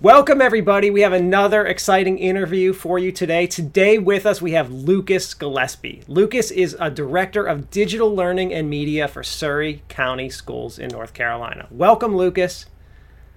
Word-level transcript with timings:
Welcome, 0.00 0.40
everybody. 0.40 0.90
We 0.90 1.00
have 1.00 1.12
another 1.12 1.66
exciting 1.66 2.18
interview 2.18 2.72
for 2.72 3.00
you 3.00 3.10
today. 3.10 3.48
Today, 3.48 3.98
with 3.98 4.26
us, 4.26 4.40
we 4.40 4.52
have 4.52 4.70
Lucas 4.70 5.34
Gillespie. 5.34 6.02
Lucas 6.06 6.52
is 6.52 6.76
a 6.78 6.88
director 6.88 7.44
of 7.44 7.68
digital 7.68 8.14
learning 8.14 8.54
and 8.54 8.70
media 8.70 9.08
for 9.08 9.24
Surry 9.24 9.82
County 9.88 10.30
Schools 10.30 10.78
in 10.78 10.86
North 10.90 11.14
Carolina. 11.14 11.66
Welcome, 11.72 12.16
Lucas. 12.16 12.66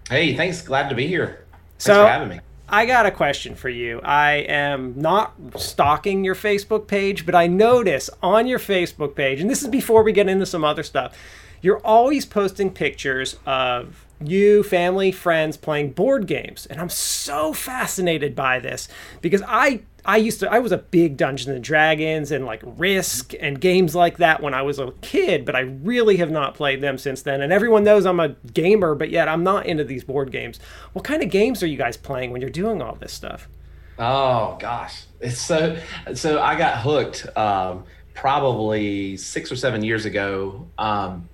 Hey, 0.07 0.37
thanks. 0.37 0.61
Glad 0.61 0.89
to 0.89 0.95
be 0.95 1.07
here. 1.07 1.45
Thanks 1.51 1.85
so, 1.85 2.03
for 2.03 2.07
having 2.11 2.29
me. 2.29 2.39
I 2.69 2.85
got 2.85 3.07
a 3.07 3.11
question 3.11 3.55
for 3.55 3.69
you. 3.69 3.99
I 4.01 4.33
am 4.47 4.93
not 4.95 5.33
stalking 5.57 6.23
your 6.23 6.35
Facebook 6.35 6.85
page, 6.85 7.25
but 7.25 7.33
I 7.33 7.47
notice 7.47 8.07
on 8.21 8.45
your 8.45 8.59
Facebook 8.59 9.15
page, 9.15 9.41
and 9.41 9.49
this 9.49 9.63
is 9.63 9.67
before 9.67 10.03
we 10.03 10.11
get 10.11 10.29
into 10.29 10.45
some 10.45 10.63
other 10.63 10.83
stuff, 10.83 11.17
you're 11.63 11.79
always 11.79 12.27
posting 12.27 12.69
pictures 12.69 13.39
of 13.47 14.05
you, 14.27 14.63
family, 14.63 15.11
friends 15.11 15.57
playing 15.57 15.91
board 15.91 16.27
games. 16.27 16.65
And 16.65 16.79
I'm 16.79 16.89
so 16.89 17.53
fascinated 17.53 18.35
by 18.35 18.59
this 18.59 18.87
because 19.21 19.41
I 19.47 19.81
I 20.03 20.17
used 20.17 20.39
to 20.39 20.51
I 20.51 20.59
was 20.59 20.71
a 20.71 20.77
big 20.77 21.17
Dungeons 21.17 21.49
and 21.49 21.63
Dragons 21.63 22.31
and 22.31 22.45
like 22.45 22.61
Risk 22.65 23.33
and 23.39 23.61
games 23.61 23.95
like 23.95 24.17
that 24.17 24.41
when 24.41 24.53
I 24.53 24.61
was 24.61 24.79
a 24.79 24.91
kid, 25.01 25.45
but 25.45 25.55
I 25.55 25.61
really 25.61 26.17
have 26.17 26.31
not 26.31 26.55
played 26.55 26.81
them 26.81 26.97
since 26.97 27.21
then. 27.21 27.41
And 27.41 27.53
everyone 27.53 27.83
knows 27.83 28.05
I'm 28.05 28.19
a 28.19 28.29
gamer, 28.53 28.95
but 28.95 29.09
yet 29.09 29.27
I'm 29.27 29.43
not 29.43 29.65
into 29.65 29.83
these 29.83 30.03
board 30.03 30.31
games. 30.31 30.59
What 30.93 31.05
kind 31.05 31.21
of 31.21 31.29
games 31.29 31.61
are 31.61 31.67
you 31.67 31.77
guys 31.77 31.97
playing 31.97 32.31
when 32.31 32.41
you're 32.41 32.49
doing 32.49 32.81
all 32.81 32.95
this 32.95 33.13
stuff? 33.13 33.47
Oh 33.99 34.57
gosh. 34.59 35.03
It's 35.19 35.39
so 35.39 35.77
so 36.15 36.41
I 36.41 36.57
got 36.57 36.79
hooked 36.79 37.27
um, 37.37 37.85
probably 38.13 39.17
6 39.17 39.51
or 39.51 39.55
7 39.55 39.83
years 39.83 40.05
ago. 40.05 40.67
Um, 40.77 41.29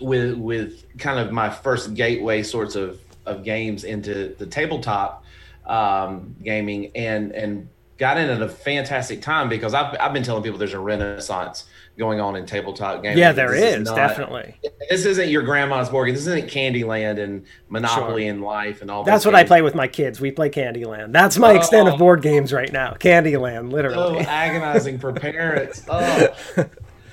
with 0.00 0.36
with 0.36 0.84
kind 0.98 1.18
of 1.18 1.32
my 1.32 1.50
first 1.50 1.94
gateway 1.94 2.42
sorts 2.42 2.74
of 2.74 3.00
of 3.26 3.44
games 3.44 3.84
into 3.84 4.34
the 4.38 4.46
tabletop 4.46 5.24
um, 5.66 6.34
gaming 6.42 6.90
and 6.94 7.32
and 7.32 7.68
got 7.96 8.18
in 8.18 8.28
at 8.28 8.42
a 8.42 8.48
fantastic 8.48 9.22
time 9.22 9.48
because 9.48 9.72
I've, 9.72 9.96
I've 10.00 10.12
been 10.12 10.24
telling 10.24 10.42
people 10.42 10.58
there's 10.58 10.74
a 10.74 10.80
renaissance 10.80 11.64
going 11.96 12.20
on 12.20 12.34
in 12.34 12.44
tabletop 12.44 13.02
gaming. 13.02 13.18
Yeah, 13.18 13.32
there 13.32 13.52
this 13.52 13.76
is, 13.76 13.84
not, 13.84 13.94
definitely. 13.94 14.56
This 14.90 15.04
isn't 15.04 15.28
your 15.28 15.42
grandma's 15.42 15.88
board 15.88 16.06
game. 16.06 16.14
This 16.14 16.26
isn't 16.26 16.50
Candyland 16.50 17.22
and 17.22 17.46
Monopoly 17.68 18.22
sure. 18.22 18.30
and 18.30 18.42
Life 18.42 18.82
and 18.82 18.90
all. 18.90 19.04
That. 19.04 19.12
That's 19.12 19.24
what 19.24 19.32
games. 19.32 19.44
I 19.44 19.46
play 19.46 19.62
with 19.62 19.74
my 19.74 19.86
kids. 19.86 20.20
We 20.20 20.32
play 20.32 20.50
Candyland. 20.50 21.12
That's 21.12 21.38
my 21.38 21.52
oh, 21.52 21.56
extent 21.56 21.88
of 21.88 21.98
board 21.98 22.20
games 22.20 22.52
right 22.52 22.72
now. 22.72 22.94
Candyland, 22.94 23.70
literally. 23.70 24.24
So 24.24 24.28
agonizing 24.28 24.98
for 24.98 25.12
parents. 25.12 25.82
Oh. 25.94 26.34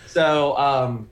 so 0.08 0.58
um, 0.58 1.10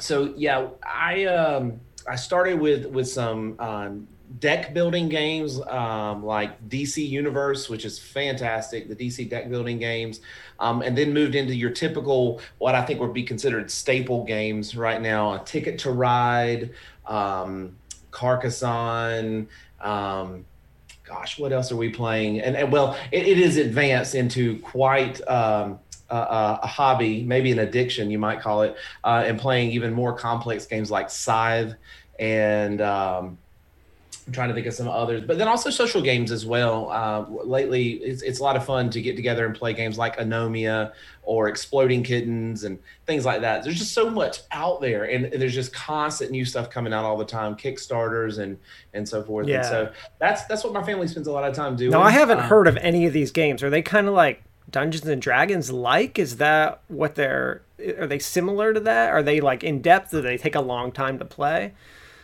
so 0.00 0.32
yeah, 0.36 0.68
I 0.82 1.24
um, 1.24 1.80
I 2.08 2.16
started 2.16 2.58
with 2.58 2.86
with 2.86 3.08
some 3.08 3.56
um, 3.58 4.08
deck 4.38 4.72
building 4.72 5.08
games 5.08 5.60
um, 5.66 6.24
like 6.24 6.68
DC 6.68 7.06
Universe, 7.06 7.68
which 7.68 7.84
is 7.84 7.98
fantastic, 7.98 8.88
the 8.88 8.96
DC 8.96 9.28
deck 9.28 9.48
building 9.50 9.78
games, 9.78 10.20
um, 10.58 10.82
and 10.82 10.96
then 10.96 11.12
moved 11.12 11.34
into 11.34 11.54
your 11.54 11.70
typical 11.70 12.40
what 12.58 12.74
I 12.74 12.84
think 12.84 13.00
would 13.00 13.14
be 13.14 13.22
considered 13.22 13.70
staple 13.70 14.24
games 14.24 14.76
right 14.76 15.00
now: 15.00 15.34
a 15.34 15.44
Ticket 15.44 15.78
to 15.80 15.90
Ride, 15.90 16.70
um, 17.06 17.76
Carcassonne. 18.10 19.48
Um, 19.80 20.44
gosh, 21.04 21.38
what 21.38 21.52
else 21.52 21.72
are 21.72 21.76
we 21.76 21.90
playing? 21.90 22.40
And, 22.40 22.56
and 22.56 22.70
well, 22.70 22.96
it, 23.10 23.26
it 23.26 23.38
is 23.38 23.56
advanced 23.56 24.14
into 24.14 24.58
quite 24.60 25.26
um, 25.28 25.80
uh, 26.14 26.58
a 26.62 26.66
hobby, 26.66 27.22
maybe 27.22 27.52
an 27.52 27.58
addiction, 27.58 28.10
you 28.10 28.18
might 28.18 28.40
call 28.40 28.62
it, 28.62 28.76
uh, 29.04 29.22
and 29.26 29.38
playing 29.38 29.70
even 29.70 29.92
more 29.92 30.12
complex 30.12 30.66
games 30.66 30.90
like 30.90 31.10
Scythe 31.10 31.74
and 32.18 32.80
um, 32.82 33.38
I'm 34.26 34.34
trying 34.34 34.48
to 34.48 34.54
think 34.54 34.66
of 34.66 34.74
some 34.74 34.86
others, 34.86 35.22
but 35.22 35.38
then 35.38 35.48
also 35.48 35.70
social 35.70 36.02
games 36.02 36.30
as 36.30 36.46
well. 36.46 36.90
Uh, 36.90 37.24
lately, 37.44 37.94
it's, 37.94 38.22
it's 38.22 38.38
a 38.38 38.42
lot 38.42 38.54
of 38.54 38.64
fun 38.64 38.90
to 38.90 39.00
get 39.00 39.16
together 39.16 39.46
and 39.46 39.56
play 39.56 39.72
games 39.72 39.98
like 39.98 40.18
Anomia 40.18 40.92
or 41.22 41.48
Exploding 41.48 42.04
Kittens 42.04 42.62
and 42.64 42.78
things 43.06 43.24
like 43.24 43.40
that. 43.40 43.64
There's 43.64 43.78
just 43.78 43.92
so 43.92 44.08
much 44.08 44.40
out 44.52 44.80
there, 44.80 45.04
and 45.04 45.32
there's 45.32 45.54
just 45.54 45.72
constant 45.72 46.30
new 46.30 46.44
stuff 46.44 46.70
coming 46.70 46.92
out 46.92 47.04
all 47.04 47.16
the 47.16 47.24
time, 47.24 47.56
Kickstarters 47.56 48.38
and 48.38 48.58
and 48.94 49.08
so 49.08 49.22
forth. 49.24 49.48
Yeah. 49.48 49.56
And 49.56 49.66
so 49.66 49.92
that's 50.20 50.44
that's 50.44 50.62
what 50.62 50.74
my 50.74 50.84
family 50.84 51.08
spends 51.08 51.26
a 51.26 51.32
lot 51.32 51.42
of 51.42 51.54
time 51.54 51.74
doing. 51.74 51.90
No, 51.90 52.02
I 52.02 52.10
haven't 52.10 52.38
um, 52.38 52.44
heard 52.44 52.68
of 52.68 52.76
any 52.76 53.06
of 53.06 53.12
these 53.12 53.32
games. 53.32 53.64
Are 53.64 53.70
they 53.70 53.82
kind 53.82 54.06
of 54.06 54.14
like 54.14 54.44
Dungeons 54.70 55.06
and 55.06 55.20
Dragons 55.20 55.70
like? 55.70 56.18
Is 56.18 56.36
that 56.36 56.80
what 56.88 57.14
they're? 57.14 57.62
Are 57.98 58.06
they 58.06 58.18
similar 58.18 58.72
to 58.72 58.80
that? 58.80 59.10
Are 59.10 59.22
they 59.22 59.40
like 59.40 59.64
in 59.64 59.80
depth? 59.80 60.10
Do 60.10 60.20
they 60.20 60.36
take 60.36 60.54
a 60.54 60.60
long 60.60 60.92
time 60.92 61.18
to 61.18 61.24
play? 61.24 61.72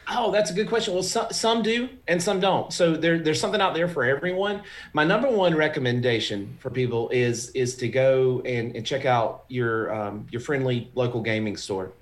Oh, 0.08 0.30
that's 0.30 0.50
a 0.50 0.54
good 0.54 0.68
question. 0.68 0.94
Well, 0.94 1.02
some, 1.02 1.32
some 1.32 1.62
do 1.62 1.88
and 2.06 2.22
some 2.22 2.38
don't. 2.38 2.72
So 2.72 2.96
there, 2.96 3.18
there's 3.18 3.40
something 3.40 3.60
out 3.60 3.74
there 3.74 3.88
for 3.88 4.04
everyone. 4.04 4.62
My 4.92 5.02
number 5.02 5.28
one 5.28 5.54
recommendation 5.54 6.56
for 6.60 6.70
people 6.70 7.08
is 7.08 7.50
is 7.50 7.76
to 7.76 7.88
go 7.88 8.40
and, 8.44 8.76
and 8.76 8.86
check 8.86 9.04
out 9.04 9.44
your 9.48 9.92
um, 9.92 10.26
your 10.30 10.40
friendly 10.40 10.90
local 10.94 11.22
gaming 11.22 11.56
store. 11.56 11.92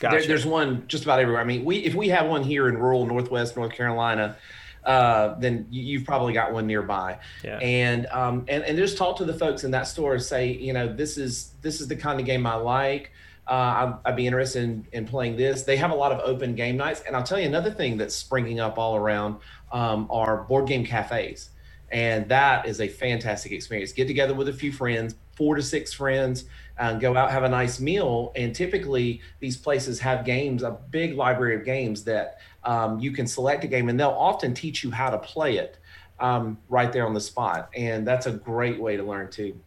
Gotcha. 0.00 0.18
There, 0.18 0.28
there's 0.28 0.46
one 0.46 0.84
just 0.88 1.04
about 1.04 1.20
everywhere. 1.20 1.42
I 1.42 1.44
mean, 1.44 1.64
we 1.64 1.78
if 1.78 1.94
we 1.94 2.08
have 2.08 2.26
one 2.26 2.42
here 2.42 2.68
in 2.68 2.78
rural 2.78 3.04
Northwest 3.04 3.56
North 3.56 3.72
Carolina, 3.72 4.36
uh, 4.86 5.34
then 5.38 5.66
you've 5.70 6.04
probably 6.04 6.32
got 6.32 6.52
one 6.52 6.66
nearby. 6.66 7.18
Yeah. 7.44 7.58
And 7.58 8.06
um, 8.06 8.44
and 8.48 8.62
and 8.64 8.78
just 8.78 8.96
talk 8.96 9.18
to 9.18 9.24
the 9.24 9.34
folks 9.34 9.64
in 9.64 9.72
that 9.72 9.88
store. 9.88 10.14
and 10.14 10.22
Say, 10.22 10.52
you 10.52 10.72
know, 10.72 10.90
this 10.90 11.18
is 11.18 11.52
this 11.60 11.80
is 11.80 11.88
the 11.88 11.96
kind 11.96 12.20
of 12.20 12.26
game 12.26 12.46
I 12.46 12.54
like. 12.54 13.12
Uh, 13.48 13.98
I'd, 14.04 14.10
I'd, 14.10 14.16
be 14.16 14.26
interested 14.26 14.64
in, 14.64 14.88
in 14.92 15.06
playing 15.06 15.36
this. 15.36 15.62
They 15.62 15.76
have 15.76 15.92
a 15.92 15.94
lot 15.94 16.10
of 16.10 16.18
open 16.20 16.56
game 16.56 16.76
nights, 16.76 17.02
and 17.06 17.14
I'll 17.14 17.22
tell 17.22 17.38
you 17.38 17.46
another 17.46 17.70
thing 17.70 17.96
that's 17.96 18.14
springing 18.14 18.58
up 18.58 18.76
all 18.76 18.96
around 18.96 19.36
um, 19.70 20.08
are 20.10 20.42
board 20.44 20.66
game 20.66 20.84
cafes, 20.84 21.50
and 21.90 22.28
that 22.28 22.66
is 22.66 22.80
a 22.80 22.88
fantastic 22.88 23.52
experience. 23.52 23.92
Get 23.92 24.06
together 24.06 24.34
with 24.34 24.48
a 24.48 24.52
few 24.52 24.72
friends, 24.72 25.14
four 25.36 25.54
to 25.54 25.62
six 25.62 25.92
friends, 25.92 26.44
and 26.78 27.00
go 27.00 27.16
out 27.16 27.30
have 27.30 27.44
a 27.44 27.48
nice 27.48 27.80
meal. 27.80 28.32
And 28.36 28.54
typically, 28.54 29.20
these 29.40 29.56
places 29.56 30.00
have 30.00 30.24
games, 30.24 30.62
a 30.62 30.72
big 30.90 31.14
library 31.14 31.56
of 31.56 31.64
games 31.64 32.04
that 32.04 32.38
um, 32.64 32.98
you 32.98 33.12
can 33.12 33.26
select 33.26 33.64
a 33.64 33.66
game 33.66 33.88
and 33.88 33.98
they'll 33.98 34.10
often 34.10 34.52
teach 34.52 34.82
you 34.82 34.90
how 34.90 35.10
to 35.10 35.18
play 35.18 35.56
it 35.56 35.78
um, 36.18 36.58
right 36.68 36.92
there 36.92 37.06
on 37.06 37.14
the 37.14 37.20
spot. 37.20 37.70
And 37.74 38.06
that's 38.06 38.26
a 38.26 38.32
great 38.32 38.80
way 38.80 38.96
to 38.96 39.02
learn 39.02 39.30
too. 39.30 39.58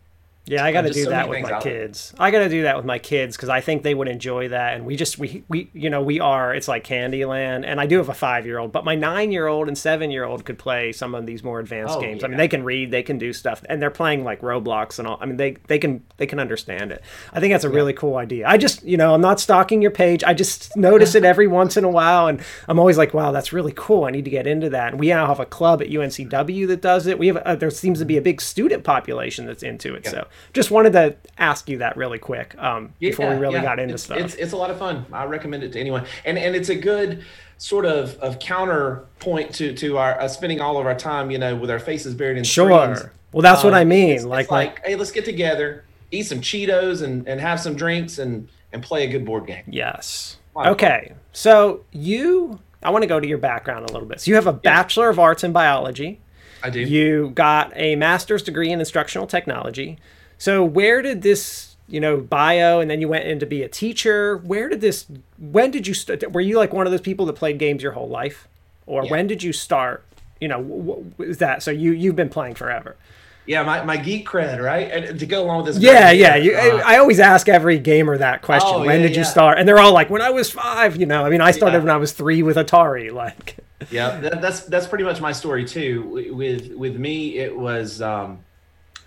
Yeah, 0.49 0.65
I 0.65 0.71
got 0.71 0.81
to 0.81 0.91
do 0.91 1.03
so 1.03 1.11
that 1.11 1.29
with 1.29 1.43
my 1.43 1.59
kids. 1.59 2.11
I 2.17 2.31
got 2.31 2.39
to 2.39 2.49
do 2.49 2.63
that 2.63 2.75
with 2.75 2.85
my 2.85 2.97
kids 2.97 3.35
because 3.35 3.49
I 3.49 3.61
think 3.61 3.83
they 3.83 3.93
would 3.93 4.07
enjoy 4.07 4.49
that. 4.49 4.75
And 4.75 4.85
we 4.85 4.95
just 4.95 5.19
we 5.19 5.43
we 5.47 5.69
you 5.73 5.91
know 5.91 6.01
we 6.01 6.19
are 6.19 6.55
it's 6.55 6.67
like 6.67 6.83
Candyland. 6.83 7.65
And 7.65 7.79
I 7.79 7.85
do 7.85 7.97
have 7.97 8.09
a 8.09 8.15
five 8.15 8.47
year 8.47 8.57
old, 8.57 8.71
but 8.71 8.83
my 8.83 8.95
nine 8.95 9.31
year 9.31 9.45
old 9.45 9.67
and 9.67 9.77
seven 9.77 10.09
year 10.09 10.23
old 10.23 10.45
could 10.45 10.57
play 10.57 10.91
some 10.91 11.13
of 11.13 11.27
these 11.27 11.43
more 11.43 11.59
advanced 11.59 11.97
oh, 11.97 12.01
games. 12.01 12.21
Yeah. 12.21 12.25
I 12.25 12.29
mean, 12.29 12.37
they 12.37 12.47
can 12.47 12.63
read, 12.63 12.89
they 12.89 13.03
can 13.03 13.19
do 13.19 13.31
stuff, 13.31 13.63
and 13.69 13.79
they're 13.79 13.91
playing 13.91 14.23
like 14.23 14.41
Roblox 14.41 14.97
and 14.97 15.07
all. 15.07 15.19
I 15.21 15.27
mean, 15.27 15.37
they 15.37 15.51
they 15.67 15.77
can 15.77 16.03
they 16.17 16.25
can 16.25 16.39
understand 16.39 16.91
it. 16.91 17.03
I 17.31 17.39
think 17.39 17.53
that's 17.53 17.65
a 17.65 17.69
yeah. 17.69 17.75
really 17.75 17.93
cool 17.93 18.17
idea. 18.17 18.47
I 18.47 18.57
just 18.57 18.83
you 18.83 18.97
know 18.97 19.13
I'm 19.13 19.21
not 19.21 19.39
stalking 19.39 19.83
your 19.83 19.91
page. 19.91 20.23
I 20.23 20.33
just 20.33 20.75
notice 20.75 21.13
it 21.13 21.23
every 21.23 21.47
once 21.59 21.77
in 21.77 21.83
a 21.83 21.89
while, 21.89 22.25
and 22.25 22.41
I'm 22.67 22.79
always 22.79 22.97
like, 22.97 23.13
wow, 23.13 23.31
that's 23.31 23.53
really 23.53 23.73
cool. 23.75 24.05
I 24.05 24.09
need 24.09 24.25
to 24.25 24.31
get 24.31 24.47
into 24.47 24.71
that. 24.71 24.93
And 24.93 24.99
we 24.99 25.09
now 25.09 25.27
have 25.27 25.39
a 25.39 25.45
club 25.45 25.81
at 25.83 25.89
UNCW 25.89 26.67
that 26.67 26.81
does 26.81 27.05
it. 27.05 27.19
We 27.19 27.27
have 27.27 27.41
a, 27.45 27.55
there 27.55 27.69
seems 27.69 27.99
to 27.99 28.05
be 28.05 28.17
a 28.17 28.21
big 28.21 28.41
student 28.41 28.83
population 28.83 29.45
that's 29.45 29.61
into 29.61 29.93
it. 29.93 30.05
Yeah. 30.05 30.11
So 30.11 30.27
just 30.53 30.71
wanted 30.71 30.93
to 30.93 31.15
ask 31.37 31.69
you 31.69 31.77
that 31.79 31.97
really 31.97 32.19
quick 32.19 32.55
um, 32.57 32.93
before 32.99 33.29
we 33.29 33.35
really 33.35 33.55
yeah. 33.55 33.63
got 33.63 33.79
into 33.79 33.95
it's, 33.95 34.03
stuff. 34.03 34.17
It's, 34.17 34.35
it's 34.35 34.53
a 34.53 34.57
lot 34.57 34.69
of 34.69 34.79
fun. 34.79 35.05
I 35.11 35.25
recommend 35.25 35.63
it 35.63 35.73
to 35.73 35.79
anyone, 35.79 36.05
and 36.25 36.37
and 36.37 36.55
it's 36.55 36.69
a 36.69 36.75
good 36.75 37.23
sort 37.57 37.85
of 37.85 38.15
of 38.19 38.39
counterpoint 38.39 39.53
to 39.55 39.73
to 39.75 39.97
our 39.97 40.19
uh, 40.19 40.27
spending 40.27 40.61
all 40.61 40.77
of 40.77 40.85
our 40.85 40.95
time, 40.95 41.31
you 41.31 41.37
know, 41.37 41.55
with 41.55 41.69
our 41.69 41.79
faces 41.79 42.13
buried 42.15 42.37
in 42.37 42.43
sure. 42.43 42.95
Screens. 42.95 43.11
Well, 43.31 43.41
that's 43.41 43.63
um, 43.63 43.71
what 43.71 43.73
I 43.75 43.83
mean. 43.83 44.11
It's, 44.11 44.25
like, 44.25 44.43
it's 44.43 44.51
like, 44.51 44.69
like, 44.77 44.85
hey, 44.85 44.95
let's 44.95 45.11
get 45.11 45.25
together, 45.25 45.85
eat 46.11 46.23
some 46.23 46.41
Cheetos, 46.41 47.03
and 47.03 47.27
and 47.27 47.39
have 47.39 47.59
some 47.59 47.75
drinks, 47.75 48.17
and 48.17 48.47
and 48.71 48.81
play 48.81 49.05
a 49.05 49.09
good 49.09 49.25
board 49.25 49.47
game. 49.47 49.63
Yes. 49.67 50.37
Okay, 50.57 51.13
so 51.31 51.85
you, 51.91 52.59
I 52.83 52.89
want 52.89 53.03
to 53.03 53.07
go 53.07 53.17
to 53.17 53.25
your 53.25 53.37
background 53.37 53.89
a 53.89 53.93
little 53.93 54.07
bit. 54.07 54.19
So 54.19 54.29
you 54.29 54.35
have 54.35 54.47
a 54.47 54.51
Bachelor 54.51 55.07
of 55.07 55.17
Arts 55.17 55.41
in 55.45 55.53
Biology. 55.53 56.19
I 56.61 56.69
do. 56.69 56.81
You 56.81 57.29
got 57.29 57.71
a 57.75 57.95
master's 57.95 58.43
degree 58.43 58.69
in 58.69 58.79
instructional 58.81 59.25
technology. 59.25 59.99
So 60.39 60.63
where 60.63 61.01
did 61.01 61.21
this, 61.21 61.75
you 61.87 61.99
know, 61.99 62.17
bio 62.17 62.79
and 62.79 62.89
then 62.89 63.01
you 63.01 63.09
went 63.09 63.25
in 63.25 63.39
to 63.39 63.45
be 63.45 63.61
a 63.61 63.67
teacher? 63.67 64.37
Where 64.37 64.69
did 64.69 64.81
this? 64.81 65.05
When 65.37 65.69
did 65.69 65.85
you 65.85 65.93
start? 65.93 66.31
Were 66.31 66.41
you 66.41 66.57
like 66.57 66.73
one 66.73 66.87
of 66.87 66.91
those 66.91 67.01
people 67.01 67.25
that 67.27 67.33
played 67.33 67.59
games 67.59 67.83
your 67.83 67.91
whole 67.91 68.07
life, 68.07 68.47
or 68.87 69.03
yeah. 69.03 69.11
when 69.11 69.27
did 69.27 69.43
you 69.43 69.53
start? 69.53 70.03
You 70.39 70.47
know, 70.47 71.05
is 71.19 71.37
that 71.39 71.61
so? 71.61 71.71
You 71.71 71.91
you've 71.91 72.15
been 72.15 72.29
playing 72.29 72.55
forever. 72.55 72.95
Yeah, 73.45 73.63
my, 73.63 73.83
my 73.83 73.97
geek 73.97 74.29
cred, 74.29 74.63
right? 74.63 74.91
And 74.91 75.19
to 75.19 75.25
go 75.25 75.43
along 75.43 75.63
with 75.63 75.73
this. 75.73 75.83
Yeah, 75.83 76.11
yeah. 76.11 76.35
You, 76.35 76.53
uh, 76.53 76.83
I 76.85 76.99
always 76.99 77.19
ask 77.19 77.49
every 77.49 77.79
gamer 77.79 78.15
that 78.15 78.43
question. 78.43 78.69
Oh, 78.71 78.85
when 78.85 79.01
yeah, 79.01 79.07
did 79.07 79.15
you 79.15 79.23
start? 79.23 79.57
And 79.57 79.67
they're 79.67 79.79
all 79.79 79.91
like, 79.91 80.11
when 80.11 80.21
I 80.21 80.29
was 80.29 80.51
five. 80.51 80.97
You 80.97 81.07
know, 81.07 81.25
I 81.25 81.29
mean, 81.29 81.41
I 81.41 81.49
started 81.49 81.77
yeah. 81.77 81.83
when 81.83 81.89
I 81.89 81.97
was 81.97 82.11
three 82.11 82.43
with 82.43 82.57
Atari. 82.57 83.11
Like. 83.11 83.57
yeah, 83.89 84.19
that, 84.19 84.39
that's 84.39 84.61
that's 84.65 84.85
pretty 84.85 85.03
much 85.03 85.19
my 85.19 85.31
story 85.31 85.65
too. 85.65 86.31
With 86.31 86.71
with 86.73 86.95
me, 86.95 87.39
it 87.39 87.57
was. 87.57 88.01
Um, 88.01 88.39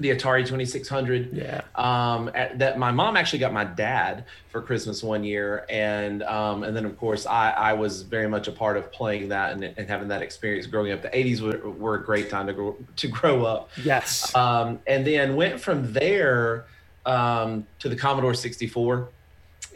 the 0.01 0.11
Atari 0.11 0.41
2600. 0.47 1.33
Yeah. 1.33 1.61
Um, 1.75 2.31
at, 2.35 2.59
that 2.59 2.79
my 2.79 2.91
mom 2.91 3.17
actually 3.17 3.39
got 3.39 3.53
my 3.53 3.65
dad 3.65 4.25
for 4.51 4.61
Christmas 4.63 5.03
one 5.03 5.25
year, 5.25 5.65
and 5.69 6.23
um, 6.25 6.63
and 6.65 6.77
then 6.77 6.85
of 6.85 6.97
course 6.99 7.27
I, 7.27 7.51
I 7.51 7.73
was 7.75 8.03
very 8.03 8.29
much 8.29 8.49
a 8.49 8.53
part 8.53 8.77
of 8.77 8.91
playing 8.93 9.29
that 9.29 9.53
and, 9.53 9.65
and 9.65 9.89
having 9.89 10.09
that 10.09 10.23
experience 10.23 10.67
growing 10.67 10.93
up. 10.93 11.03
The 11.03 11.09
80s 11.09 11.41
were, 11.41 11.71
were 11.71 11.95
a 11.97 12.05
great 12.05 12.31
time 12.31 12.47
to 12.47 12.53
grow 12.53 12.77
to 12.97 13.09
grow 13.09 13.45
up. 13.45 13.71
Yes. 13.83 14.35
Um, 14.35 14.81
and 14.87 15.07
then 15.07 15.37
went 15.37 15.61
from 15.61 15.93
there 15.93 16.67
um, 17.07 17.67
to 17.81 17.89
the 17.89 17.97
Commodore 17.97 18.35
64, 18.35 19.09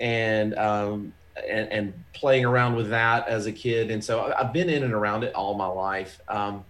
and 0.01 0.55
um, 0.59 1.13
and, 1.49 1.71
and 1.71 2.05
playing 2.13 2.45
around 2.45 2.75
with 2.77 2.91
that 2.91 3.29
as 3.29 3.47
a 3.47 3.53
kid. 3.53 3.91
And 3.91 4.03
so 4.03 4.35
I've 4.37 4.53
been 4.53 4.71
in 4.71 4.83
and 4.83 4.93
around 4.93 5.25
it 5.25 5.35
all 5.35 5.55
my 5.55 5.67
life. 5.67 6.21
Um, 6.29 6.65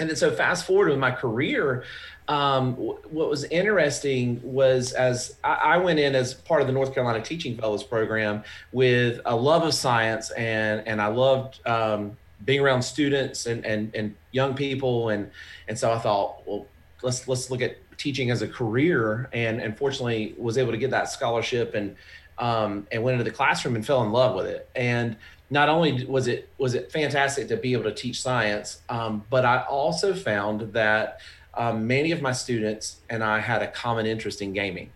and 0.00 0.08
then 0.08 0.16
so 0.16 0.30
fast 0.30 0.66
forward 0.66 0.88
with 0.88 0.98
my 0.98 1.10
career, 1.10 1.84
um, 2.26 2.74
what 2.74 3.28
was 3.28 3.44
interesting 3.44 4.40
was 4.42 4.92
as 4.92 5.36
I, 5.44 5.54
I, 5.54 5.76
went 5.76 5.98
in 5.98 6.14
as 6.14 6.32
part 6.32 6.62
of 6.62 6.66
the 6.66 6.72
North 6.72 6.94
Carolina 6.94 7.22
Teaching 7.22 7.56
Fellows 7.56 7.82
program 7.82 8.42
with 8.72 9.20
a 9.26 9.36
love 9.36 9.62
of 9.64 9.74
science 9.74 10.30
and 10.30 10.86
and 10.86 11.02
I 11.02 11.08
loved 11.08 11.66
um, 11.66 12.16
being 12.44 12.60
around 12.60 12.82
students 12.82 13.46
and, 13.46 13.64
and 13.66 13.94
and 13.94 14.14
young 14.32 14.54
people. 14.54 15.10
And 15.10 15.30
and 15.68 15.78
so 15.78 15.92
I 15.92 15.98
thought 15.98 16.46
well 16.46 16.66
let's 17.02 17.28
let's 17.28 17.50
look 17.50 17.62
at 17.62 17.76
teaching 17.98 18.30
as 18.30 18.42
a 18.42 18.48
career. 18.48 19.28
And 19.32 19.60
and 19.60 19.76
fortunately 19.76 20.34
was 20.38 20.56
able 20.56 20.72
to 20.72 20.78
get 20.78 20.90
that 20.90 21.10
scholarship 21.10 21.74
and 21.74 21.96
um, 22.38 22.86
and 22.90 23.02
went 23.02 23.14
into 23.14 23.24
the 23.24 23.36
classroom 23.36 23.74
and 23.74 23.84
fell 23.84 24.02
in 24.02 24.12
love 24.12 24.36
with 24.36 24.46
it. 24.46 24.68
And 24.74 25.16
not 25.50 25.68
only 25.68 26.04
was 26.04 26.28
it 26.28 26.48
was 26.58 26.74
it 26.74 26.90
fantastic 26.92 27.48
to 27.48 27.56
be 27.56 27.72
able 27.72 27.84
to 27.84 27.94
teach 27.94 28.20
science 28.22 28.80
um, 28.88 29.24
but 29.30 29.44
I 29.44 29.62
also 29.62 30.14
found 30.14 30.72
that 30.72 31.20
um, 31.54 31.86
many 31.86 32.12
of 32.12 32.22
my 32.22 32.32
students 32.32 33.00
and 33.08 33.22
I 33.22 33.40
had 33.40 33.62
a 33.62 33.66
common 33.66 34.06
interest 34.06 34.42
in 34.42 34.52
gaming. 34.52 34.90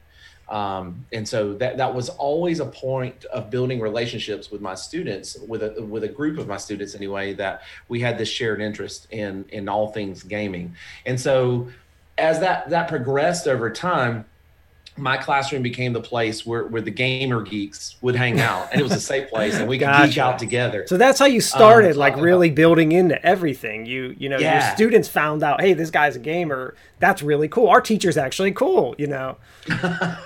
Um, 0.48 1.06
and 1.12 1.26
so 1.26 1.54
that, 1.54 1.78
that 1.78 1.94
was 1.94 2.10
always 2.10 2.60
a 2.60 2.66
point 2.66 3.24
of 3.26 3.50
building 3.50 3.80
relationships 3.80 4.50
with 4.50 4.60
my 4.60 4.74
students, 4.74 5.38
with 5.48 5.62
a, 5.62 5.82
with 5.82 6.04
a 6.04 6.08
group 6.08 6.38
of 6.38 6.46
my 6.46 6.58
students 6.58 6.94
anyway, 6.94 7.32
that 7.34 7.62
we 7.88 8.00
had 8.00 8.18
this 8.18 8.28
shared 8.28 8.60
interest 8.60 9.06
in, 9.10 9.46
in 9.48 9.68
all 9.68 9.90
things 9.90 10.22
gaming. 10.22 10.76
And 11.06 11.18
so 11.18 11.68
as 12.18 12.40
that, 12.40 12.68
that 12.70 12.88
progressed 12.88 13.48
over 13.48 13.70
time, 13.70 14.26
my 14.96 15.16
classroom 15.16 15.62
became 15.62 15.92
the 15.92 16.00
place 16.00 16.46
where, 16.46 16.66
where 16.66 16.82
the 16.82 16.90
gamer 16.90 17.42
geeks 17.42 17.96
would 18.00 18.14
hang 18.14 18.40
out 18.40 18.68
and 18.70 18.80
it 18.80 18.84
was 18.84 18.92
a 18.92 19.00
safe 19.00 19.28
place 19.28 19.54
and 19.56 19.68
we 19.68 19.76
could 19.78 19.86
gotcha. 19.86 20.08
geek 20.08 20.18
out 20.18 20.38
together. 20.38 20.86
So 20.86 20.96
that's 20.96 21.18
how 21.18 21.26
you 21.26 21.40
started 21.40 21.92
um, 21.92 21.98
like 21.98 22.16
really 22.16 22.48
about, 22.48 22.56
building 22.56 22.92
into 22.92 23.24
everything. 23.24 23.86
You 23.86 24.14
you 24.18 24.28
know 24.28 24.38
yeah. 24.38 24.66
your 24.66 24.76
students 24.76 25.08
found 25.08 25.42
out 25.42 25.60
hey 25.60 25.72
this 25.74 25.90
guy's 25.90 26.16
a 26.16 26.20
gamer. 26.20 26.74
That's 27.00 27.22
really 27.22 27.48
cool. 27.48 27.68
Our 27.68 27.80
teacher's 27.80 28.16
actually 28.16 28.52
cool 28.52 28.94
you 28.98 29.06
know. 29.06 29.36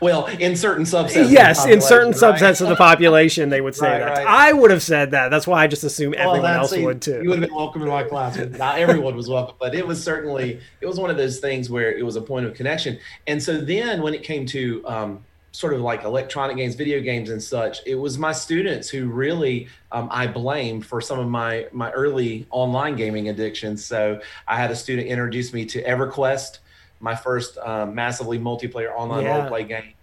Well 0.00 0.26
in 0.26 0.56
certain 0.56 0.84
subsets 0.84 1.30
yes 1.30 1.66
in 1.66 1.80
certain 1.80 2.12
right? 2.12 2.34
subsets 2.34 2.60
of 2.60 2.68
the 2.68 2.76
population 2.76 3.48
they 3.48 3.60
would 3.60 3.74
say 3.74 3.90
right, 3.90 3.98
that. 3.98 4.24
right. 4.24 4.26
i 4.26 4.52
would 4.52 4.70
have 4.70 4.82
said 4.82 5.12
that. 5.12 5.30
That's 5.30 5.46
why 5.46 5.62
i 5.62 5.66
just 5.66 5.84
assume 5.84 6.12
well, 6.16 6.30
everyone 6.30 6.52
else 6.52 6.76
would 6.76 7.02
too. 7.02 7.22
You 7.22 7.30
would 7.30 7.40
have 7.40 7.48
been 7.48 7.56
welcome 7.56 7.82
in 7.82 7.88
my 7.88 8.02
class 8.02 8.36
not 8.36 8.78
everyone 8.78 9.16
was 9.16 9.28
welcome 9.28 9.56
but 9.58 9.74
it 9.74 9.86
was 9.86 10.02
certainly 10.02 10.60
it 10.80 10.86
was 10.86 10.98
one 10.98 11.10
of 11.10 11.16
those 11.16 11.40
things 11.40 11.70
where 11.70 11.92
it 11.92 12.04
was 12.04 12.16
a 12.16 12.20
point 12.20 12.46
of 12.46 12.54
connection. 12.54 12.98
And 13.26 13.42
so 13.42 13.60
then 13.66 14.02
when 14.02 14.14
it 14.14 14.22
came 14.22 14.46
to 14.46 14.86
um, 14.86 15.24
sort 15.52 15.72
of 15.72 15.80
like 15.80 16.04
electronic 16.04 16.56
games, 16.56 16.74
video 16.74 17.00
games, 17.00 17.30
and 17.30 17.42
such, 17.42 17.80
it 17.86 17.94
was 17.94 18.18
my 18.18 18.32
students 18.32 18.90
who 18.90 19.06
really 19.06 19.68
um, 19.90 20.08
I 20.10 20.26
blame 20.26 20.80
for 20.82 21.00
some 21.00 21.18
of 21.18 21.28
my 21.28 21.66
my 21.72 21.90
early 21.92 22.46
online 22.50 22.96
gaming 22.96 23.28
addictions. 23.28 23.84
So 23.84 24.20
I 24.46 24.56
had 24.56 24.70
a 24.70 24.76
student 24.76 25.08
introduce 25.08 25.52
me 25.52 25.64
to 25.66 25.82
EverQuest, 25.82 26.58
my 27.00 27.14
first 27.14 27.56
um, 27.58 27.94
massively 27.94 28.38
multiplayer 28.38 28.92
online 28.94 29.24
yeah. 29.24 29.38
role 29.38 29.48
play 29.48 29.64
game. 29.64 29.94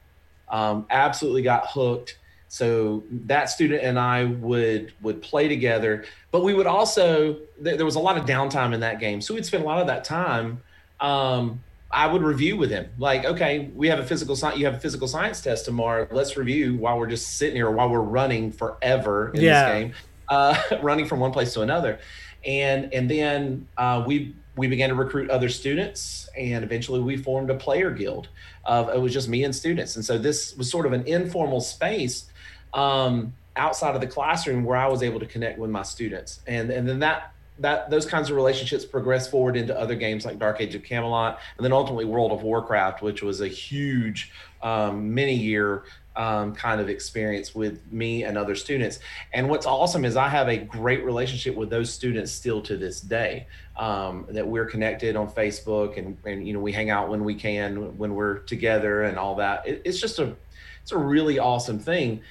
Um, 0.50 0.86
absolutely 0.90 1.44
got 1.44 1.68
hooked. 1.68 2.18
So 2.48 3.04
that 3.26 3.50
student 3.50 3.84
and 3.84 3.98
I 3.98 4.26
would 4.26 4.94
would 5.02 5.22
play 5.22 5.48
together, 5.48 6.06
but 6.32 6.44
we 6.44 6.54
would 6.54 6.68
also 6.68 7.38
there 7.60 7.86
was 7.86 7.96
a 7.96 8.00
lot 8.00 8.18
of 8.18 8.26
downtime 8.26 8.74
in 8.74 8.80
that 8.82 9.00
game, 9.00 9.22
so 9.22 9.34
we'd 9.34 9.46
spend 9.46 9.64
a 9.64 9.68
lot 9.68 9.80
of 9.80 9.88
that 9.88 10.04
time 10.04 10.62
um, 11.00 11.64
I 11.94 12.08
would 12.08 12.24
review 12.24 12.58
with 12.58 12.72
him. 12.72 12.90
Like, 12.98 13.24
okay, 13.24 13.70
we 13.76 13.88
have 13.88 14.00
a 14.00 14.06
physical 14.06 14.36
science. 14.36 14.58
You 14.58 14.66
have 14.66 14.74
a 14.74 14.80
physical 14.80 15.08
science 15.08 15.42
test 15.42 15.66
tomorrow. 15.66 16.08
Let's 16.10 16.36
review 16.36 16.76
while 16.76 16.98
we're 16.98 17.08
just 17.08 17.38
sitting 17.38 17.56
here, 17.56 17.70
while 17.70 17.88
we're 17.88 18.00
running 18.00 18.52
forever 18.52 19.30
in 19.30 19.42
yeah. 19.42 19.66
this 19.66 19.84
game, 19.84 19.94
uh, 20.28 20.60
running 20.82 21.06
from 21.06 21.20
one 21.20 21.32
place 21.32 21.54
to 21.54 21.62
another, 21.62 22.00
and 22.44 22.92
and 22.94 23.10
then 23.10 23.68
uh, 23.78 24.04
we 24.08 24.36
we 24.56 24.68
began 24.68 24.90
to 24.90 24.96
recruit 24.96 25.30
other 25.30 25.50
students, 25.50 26.28
and 26.36 26.64
eventually 26.64 27.00
we 27.00 27.16
formed 27.16 27.52
a 27.52 27.56
player 27.56 27.92
guild. 27.92 28.28
Of 28.66 28.90
it 28.90 29.00
was 29.00 29.14
just 29.14 29.30
me 29.30 29.44
and 29.44 29.56
students, 29.56 29.96
and 29.96 30.04
so 30.04 30.18
this 30.18 30.58
was 30.58 30.72
sort 30.72 30.88
of 30.88 30.94
an 30.94 31.06
informal 31.06 31.62
space. 31.62 32.26
Um, 32.74 33.34
outside 33.56 33.94
of 33.94 34.02
the 34.02 34.08
classroom 34.08 34.64
where 34.64 34.78
I 34.78 34.88
was 34.88 35.04
able 35.04 35.20
to 35.20 35.28
connect 35.28 35.60
with 35.60 35.70
my 35.70 35.84
students. 35.84 36.40
And 36.48 36.72
and 36.72 36.90
then 36.90 37.00
that 37.00 37.33
that 37.60 37.90
those 37.90 38.06
kinds 38.06 38.30
of 38.30 38.36
relationships 38.36 38.84
progress 38.86 39.28
forward 39.28 39.56
into 39.56 39.78
other 39.78 39.96
games 39.96 40.26
like 40.26 40.40
Dark 40.40 40.60
Age 40.60 40.76
of 40.76 40.84
Camelot, 40.84 41.40
and 41.58 41.64
then 41.64 41.72
ultimately 41.72 42.06
World 42.06 42.32
of 42.32 42.44
Warcraft, 42.44 43.02
which 43.02 43.22
was 43.22 43.42
a 43.42 43.48
huge, 43.48 44.32
um, 44.62 45.14
many 45.14 45.36
year 45.36 45.84
um, 46.16 46.54
kind 46.54 46.80
of 46.80 46.90
experience 46.90 47.56
with 47.56 47.92
me 47.92 48.24
and 48.24 48.38
other 48.38 48.56
students. 48.56 49.00
And 49.34 49.50
what's 49.50 49.66
awesome 49.66 50.06
is 50.06 50.16
I 50.16 50.30
have 50.30 50.48
a 50.48 50.58
great 50.58 51.04
relationship 51.04 51.56
with 51.56 51.70
those 51.70 51.92
students 51.92 52.32
still 52.32 52.62
to 52.64 52.78
this 52.78 53.02
day. 53.02 53.48
Um, 53.76 54.28
that 54.30 54.48
we're 54.48 54.68
connected 54.68 55.16
on 55.16 55.32
Facebook, 55.32 55.98
and 55.98 56.16
and 56.26 56.48
you 56.48 56.54
know 56.54 56.60
we 56.60 56.72
hang 56.72 56.92
out 56.92 57.10
when 57.10 57.24
we 57.24 57.34
can, 57.34 57.98
when 57.98 58.14
we're 58.14 58.40
together, 58.40 59.04
and 59.04 59.18
all 59.18 59.36
that. 59.36 59.68
It, 59.68 59.82
it's 59.84 60.00
just 60.00 60.20
a 60.20 60.36
it's 60.84 60.92
a 60.92 60.98
really 60.98 61.40
awesome 61.40 61.80
thing 61.80 62.22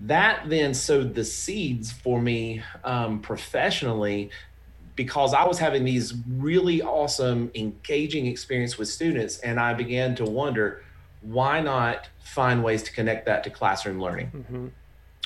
that 0.00 0.48
then 0.48 0.74
sowed 0.74 1.14
the 1.14 1.24
seeds 1.24 1.92
for 1.92 2.20
me 2.20 2.62
um, 2.82 3.20
professionally 3.20 4.30
because 4.96 5.34
I 5.34 5.44
was 5.44 5.58
having 5.58 5.84
these 5.84 6.14
really 6.28 6.82
awesome, 6.82 7.50
engaging 7.54 8.26
experience 8.26 8.78
with 8.78 8.88
students, 8.88 9.38
and 9.38 9.58
I 9.58 9.74
began 9.74 10.14
to 10.16 10.24
wonder, 10.24 10.82
why 11.20 11.60
not 11.60 12.08
find 12.22 12.62
ways 12.62 12.82
to 12.84 12.92
connect 12.92 13.26
that 13.26 13.44
to 13.44 13.50
classroom 13.50 14.00
learning? 14.00 14.30
Mm-hmm. 14.34 14.68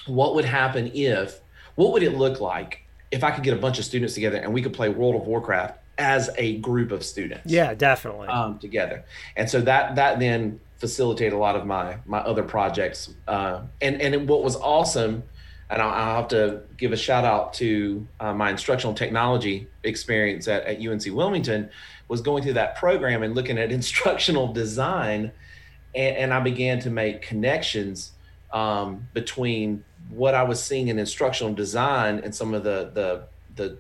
What 0.07 0.35
would 0.35 0.45
happen 0.45 0.91
if? 0.95 1.41
What 1.75 1.93
would 1.93 2.03
it 2.03 2.17
look 2.17 2.41
like 2.41 2.83
if 3.11 3.23
I 3.23 3.31
could 3.31 3.45
get 3.45 3.55
a 3.55 3.61
bunch 3.61 3.79
of 3.79 3.85
students 3.85 4.15
together 4.15 4.39
and 4.39 4.53
we 4.53 4.63
could 4.63 4.73
play 4.73 4.89
World 4.89 5.15
of 5.17 5.27
Warcraft 5.27 5.79
as 5.99 6.31
a 6.39 6.59
group 6.59 6.91
of 6.91 7.05
students? 7.05 7.53
Yeah, 7.53 7.75
definitely. 7.75 8.29
Um, 8.29 8.59
together, 8.59 9.05
and 9.37 9.51
so 9.51 9.61
that 9.63 9.97
that 9.97 10.19
then 10.19 10.61
facilitated 10.79 11.35
a 11.35 11.39
lot 11.39 11.57
of 11.57 11.67
my 11.67 11.99
my 12.07 12.19
other 12.19 12.43
projects. 12.43 13.11
Uh, 13.27 13.63
and 13.81 14.01
and 14.01 14.29
what 14.29 14.43
was 14.43 14.57
awesome 14.57 15.25
and 15.71 15.83
I'll, 15.83 15.91
I'll, 15.91 16.17
have 16.17 16.29
to 16.29 16.63
give 16.77 16.93
a 16.93 16.97
shout 16.97 17.25
out 17.25 17.53
to 17.55 18.07
uh, 18.21 18.33
my 18.33 18.51
instructional 18.51 18.95
technology 18.95 19.69
experience 19.85 20.49
at, 20.49 20.65
at 20.65 20.87
UNC 20.87 21.05
Wilmington 21.15 21.71
was 22.09 22.21
going 22.21 22.43
through 22.43 22.55
that 22.55 22.77
program 22.77 23.23
and 23.23 23.35
looking 23.35 23.59
at 23.59 23.71
instructional 23.81 24.53
design 24.53 25.33
and, 25.95 26.17
and 26.17 26.35
I 26.35 26.41
began 26.41 26.81
to 26.81 26.91
make 26.91 27.23
connections 27.23 28.13
um, 28.53 29.07
between 29.13 29.85
what 30.11 30.35
I 30.35 30.43
was 30.43 30.63
seeing 30.63 30.89
in 30.89 30.99
instructional 30.99 31.53
design 31.55 32.21
and 32.21 32.35
some 32.35 32.55
of 32.55 32.65
the 32.65 32.91
the 32.95 33.25
the 33.57 33.79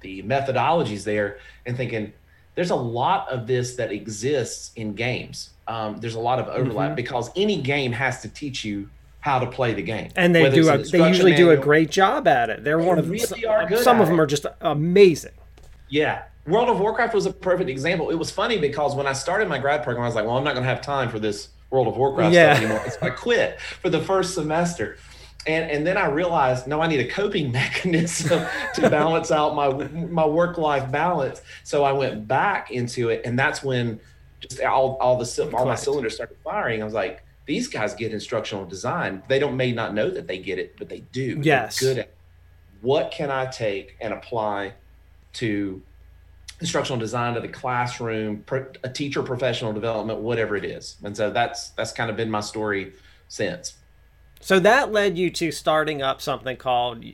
the 0.00 0.22
methodologies 0.22 1.04
there 1.04 1.38
and 1.64 1.76
thinking 1.76 2.12
there's 2.54 2.70
a 2.70 2.76
lot 2.76 3.28
of 3.28 3.46
this 3.46 3.76
that 3.76 3.92
exists 3.92 4.72
in 4.76 4.94
games. 4.94 5.50
Um, 5.68 5.98
there's 5.98 6.14
a 6.14 6.20
lot 6.20 6.38
of 6.38 6.48
overlap 6.48 6.88
mm-hmm. 6.88 6.94
because 6.94 7.30
any 7.36 7.60
game 7.60 7.92
has 7.92 8.22
to 8.22 8.28
teach 8.28 8.64
you 8.64 8.88
how 9.26 9.40
to 9.40 9.46
play 9.46 9.74
the 9.74 9.82
game. 9.82 10.08
And 10.14 10.32
they 10.32 10.48
do 10.50 10.70
a, 10.70 10.78
they 10.78 11.08
usually 11.08 11.32
manual. 11.32 11.56
do 11.56 11.60
a 11.60 11.62
great 11.62 11.90
job 11.90 12.28
at 12.28 12.48
it. 12.48 12.62
They're 12.62 12.78
they 12.78 12.86
one 12.86 12.96
of 12.96 13.10
really 13.10 13.44
are 13.44 13.66
good 13.66 13.82
some 13.82 14.00
of 14.00 14.06
them 14.06 14.20
it. 14.20 14.22
are 14.22 14.26
just 14.26 14.46
amazing. 14.60 15.32
Yeah. 15.88 16.22
World 16.46 16.68
of 16.68 16.78
Warcraft 16.78 17.12
was 17.12 17.26
a 17.26 17.32
perfect 17.32 17.68
example. 17.68 18.10
It 18.10 18.14
was 18.14 18.30
funny 18.30 18.56
because 18.56 18.94
when 18.94 19.08
I 19.08 19.12
started 19.12 19.48
my 19.48 19.58
grad 19.58 19.82
program, 19.82 20.04
I 20.04 20.06
was 20.06 20.14
like, 20.14 20.26
well, 20.26 20.36
I'm 20.36 20.44
not 20.44 20.52
going 20.52 20.62
to 20.62 20.68
have 20.68 20.80
time 20.80 21.08
for 21.08 21.18
this 21.18 21.48
World 21.70 21.88
of 21.88 21.96
Warcraft 21.96 22.32
yeah. 22.32 22.54
stuff 22.54 22.64
anymore. 22.64 22.90
So 22.90 22.98
I 23.02 23.10
quit 23.10 23.60
for 23.60 23.90
the 23.90 24.00
first 24.00 24.32
semester. 24.32 24.96
And, 25.48 25.68
and 25.72 25.84
then 25.84 25.96
I 25.96 26.06
realized, 26.06 26.68
no, 26.68 26.80
I 26.80 26.86
need 26.86 27.00
a 27.00 27.08
coping 27.08 27.50
mechanism 27.62 28.46
to 28.74 28.88
balance 28.88 29.32
out 29.32 29.56
my 29.56 29.68
my 29.88 30.24
work 30.24 30.56
life 30.56 30.88
balance. 30.92 31.42
So 31.64 31.82
I 31.82 31.90
went 31.90 32.28
back 32.28 32.70
into 32.70 33.08
it, 33.08 33.22
and 33.24 33.36
that's 33.36 33.64
when 33.64 33.98
just 34.38 34.60
all 34.62 34.96
all 35.00 35.18
the 35.18 35.50
all 35.52 35.66
my 35.66 35.74
cylinders 35.74 36.14
started 36.14 36.36
firing. 36.44 36.80
I 36.80 36.84
was 36.84 36.94
like, 36.94 37.25
these 37.46 37.68
guys 37.68 37.94
get 37.94 38.12
instructional 38.12 38.66
design. 38.66 39.22
They 39.28 39.38
don't 39.38 39.56
may 39.56 39.72
not 39.72 39.94
know 39.94 40.10
that 40.10 40.26
they 40.26 40.38
get 40.38 40.58
it, 40.58 40.76
but 40.76 40.88
they 40.88 41.00
do. 41.12 41.40
Yes. 41.42 41.80
They're 41.80 41.94
good 41.94 42.00
at 42.00 42.10
what 42.82 43.10
can 43.10 43.30
I 43.30 43.46
take 43.46 43.96
and 44.00 44.12
apply 44.12 44.74
to 45.34 45.82
instructional 46.60 46.98
design 46.98 47.34
to 47.34 47.40
the 47.40 47.48
classroom, 47.48 48.44
a 48.82 48.88
teacher 48.88 49.22
professional 49.22 49.72
development, 49.72 50.20
whatever 50.20 50.56
it 50.56 50.64
is. 50.64 50.96
And 51.02 51.16
so 51.16 51.30
that's 51.30 51.70
that's 51.70 51.92
kind 51.92 52.10
of 52.10 52.16
been 52.16 52.30
my 52.30 52.40
story 52.40 52.92
since. 53.28 53.74
So 54.46 54.60
that 54.60 54.92
led 54.92 55.18
you 55.18 55.28
to 55.30 55.50
starting 55.50 56.02
up 56.02 56.20
something 56.20 56.56
called 56.56 57.04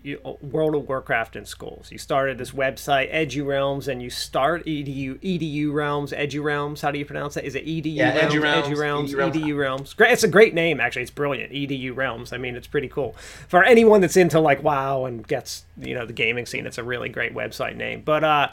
World 0.43 0.75
of 0.75 0.87
Warcraft 0.87 1.35
in 1.35 1.47
schools. 1.47 1.91
You 1.91 1.97
started 1.97 2.37
this 2.37 2.51
website, 2.51 3.11
Edu 3.11 3.47
Realms, 3.47 3.89
and 3.89 4.03
you 4.03 4.11
start 4.11 4.67
edu 4.67 5.19
edu 5.21 5.73
realms, 5.73 6.13
edu 6.13 6.43
realms. 6.43 6.83
How 6.83 6.91
do 6.91 6.99
you 6.99 7.07
pronounce 7.07 7.33
that? 7.33 7.47
Is 7.47 7.55
it 7.55 7.65
edu 7.65 7.85
yeah, 7.87 8.15
realms, 8.15 8.35
edu 8.35 8.43
realms, 8.43 8.69
edu 8.69 8.77
realms, 9.17 9.37
edu 9.39 9.57
realms? 9.57 9.95
Great. 9.95 10.13
It's 10.13 10.25
a 10.25 10.29
great 10.29 10.53
name, 10.53 10.79
actually. 10.79 11.01
It's 11.01 11.11
brilliant. 11.11 11.55
Edu 11.55 11.97
realms. 11.97 12.35
I 12.35 12.37
mean, 12.37 12.55
it's 12.55 12.67
pretty 12.67 12.89
cool 12.89 13.17
for 13.49 13.65
anyone 13.65 14.03
that's 14.03 14.19
into 14.19 14.39
like 14.39 14.63
WoW 14.63 15.07
and 15.07 15.27
gets 15.27 15.65
you 15.81 15.95
know 15.95 16.05
the 16.05 16.13
gaming 16.13 16.45
scene. 16.45 16.67
It's 16.67 16.77
a 16.77 16.85
really 16.85 17.09
great 17.09 17.35
website 17.35 17.77
name. 17.77 18.03
But 18.05 18.25
uh, 18.25 18.49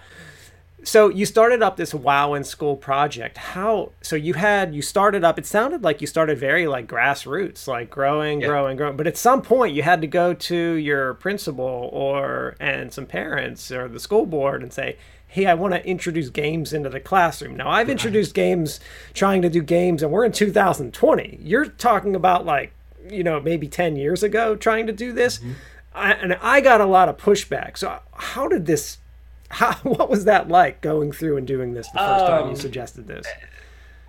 so 0.84 1.10
you 1.10 1.26
started 1.26 1.62
up 1.62 1.78
this 1.78 1.94
wow 1.94 2.34
in 2.34 2.44
school 2.44 2.76
project. 2.76 3.38
How 3.38 3.92
so 4.02 4.16
you 4.16 4.34
had 4.34 4.74
you 4.74 4.82
started 4.82 5.24
up 5.24 5.38
it 5.38 5.46
sounded 5.46 5.84
like 5.84 6.02
you 6.02 6.08
started 6.08 6.38
very 6.38 6.68
like 6.68 6.88
grassroots 6.88 7.68
like 7.68 7.90
growing 7.90 8.42
yeah. 8.42 8.48
growing 8.48 8.78
growing 8.78 8.98
but 8.98 9.08
at 9.08 9.18
some 9.18 9.42
point 9.42 9.74
you 9.74 9.84
had 9.84 10.02
to 10.02 10.08
go 10.08 10.34
to 10.34 10.56
your 10.56 11.16
principal 11.16 11.90
or 11.92 12.56
and 12.60 12.94
some 12.94 13.06
parents 13.06 13.72
or 13.72 13.88
the 13.88 14.00
school 14.00 14.26
board 14.26 14.64
and 14.64 14.72
say 14.72 14.98
hey 15.28 15.46
i 15.46 15.54
want 15.54 15.74
to 15.74 15.86
introduce 15.86 16.30
games 16.30 16.74
into 16.74 16.90
the 16.90 17.00
classroom. 17.00 17.56
Now 17.56 17.70
i've 17.70 17.90
introduced 17.90 18.34
games 18.34 18.80
trying 19.14 19.42
to 19.42 19.50
do 19.50 19.62
games 19.62 20.02
and 20.02 20.12
we're 20.12 20.26
in 20.26 20.32
2020 20.32 21.40
you're 21.42 21.66
talking 21.66 22.16
about 22.16 22.46
like 22.46 22.72
you 23.10 23.24
know 23.24 23.40
maybe 23.40 23.68
10 23.68 23.96
years 23.96 24.24
ago 24.24 24.56
trying 24.56 24.88
to 24.88 24.94
do 24.94 25.12
this. 25.12 25.40
Mm-hmm. 25.40 25.52
I, 25.92 26.14
and 26.14 26.34
i 26.36 26.62
got 26.62 26.82
a 26.82 26.86
lot 26.86 27.10
of 27.10 27.18
pushback. 27.18 27.78
So 27.78 28.00
how 28.14 28.48
did 28.48 28.66
this 28.68 29.00
how, 29.50 29.74
what 29.84 30.10
was 30.10 30.26
that 30.26 30.48
like 30.48 30.82
going 30.82 31.12
through 31.12 31.38
and 31.38 31.48
doing 31.48 31.74
this 31.74 31.88
the 31.90 32.00
first 32.00 32.24
um, 32.24 32.28
time 32.28 32.44
you 32.46 32.50
um, 32.50 32.56
suggested 32.56 33.08
this? 33.08 33.26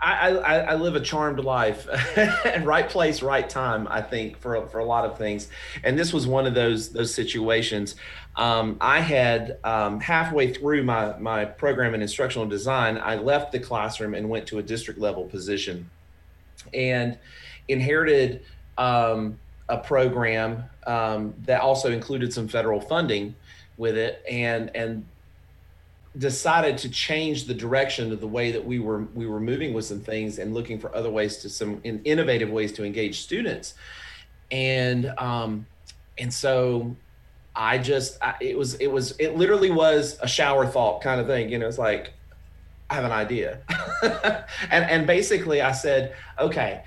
I, 0.03 0.31
I, 0.31 0.57
I, 0.61 0.75
live 0.77 0.97
a 0.97 1.01
charmed 1.01 1.41
life, 1.41 1.87
right 2.63 2.89
place, 2.89 3.21
right 3.21 3.49
time. 3.49 3.87
I 3.91 4.01
think 4.01 4.39
for 4.39 4.67
for 4.69 4.79
a 4.79 4.85
lot 4.85 5.05
of 5.05 5.19
things, 5.19 5.49
and 5.85 5.99
this 5.99 6.11
was 6.11 6.27
one 6.27 6.47
of 6.47 6.55
those 6.55 6.91
those 6.91 7.13
situations. 7.13 7.97
Um, 8.35 8.79
I 8.81 9.01
had 9.01 9.59
um, 9.63 10.01
halfway 10.01 10.55
through 10.55 10.85
my 10.85 11.19
my 11.19 11.45
program 11.45 11.95
in 11.95 12.01
instructional 12.01 12.49
design, 12.49 12.97
I 12.97 13.17
left 13.17 13.53
the 13.53 13.59
classroom 13.59 14.15
and 14.15 14.31
went 14.31 14.47
to 14.47 14.59
a 14.59 14.63
district 14.63 14.99
level 15.01 15.25
position, 15.25 15.91
and 16.73 17.19
inherited 17.69 18.43
um, 18.79 19.39
a 19.69 19.77
program 19.77 20.65
um, 20.87 21.35
that 21.45 21.61
also 21.61 21.93
included 21.93 22.33
some 22.33 22.49
federal 22.49 22.81
funding 22.81 23.35
with 23.77 23.99
it, 23.99 24.25
and 24.27 24.75
and 24.75 25.05
decided 26.19 26.77
to 26.79 26.89
change 26.89 27.45
the 27.45 27.55
direction 27.55 28.13
of 28.13 28.21
the 28.21 28.27
way 28.27 28.51
that 28.51 28.65
we 28.65 28.79
were 28.81 29.05
we 29.15 29.27
were 29.27 29.41
moving 29.41 29.73
with 29.73 29.85
some 29.85 30.01
things 30.01 30.39
and 30.39 30.55
looking 30.55 30.79
for 30.79 30.95
other 30.95 31.11
ways 31.11 31.39
to 31.39 31.49
some 31.49 31.81
in 31.85 32.01
innovative 32.05 32.51
ways 32.51 32.73
to 32.73 32.85
engage 32.85 33.21
students. 33.21 33.75
And 34.51 35.07
um 35.19 35.67
and 36.21 36.33
so 36.33 36.95
i 37.57 37.79
just 37.79 38.23
I, 38.23 38.35
it 38.41 38.57
was 38.57 38.75
it 38.75 38.87
was 38.87 39.17
it 39.19 39.37
literally 39.37 39.71
was 39.71 40.19
a 40.21 40.29
shower 40.29 40.67
thought 40.67 41.03
kind 41.03 41.21
of 41.21 41.27
thing 41.27 41.49
you 41.49 41.59
know 41.59 41.67
it's 41.67 41.79
like 41.79 42.13
i 42.89 42.95
have 42.95 43.05
an 43.05 43.13
idea. 43.13 43.61
And 44.71 44.85
and 44.85 45.07
basically 45.07 45.61
i 45.63 45.73
said 45.73 46.15
okay 46.39 46.83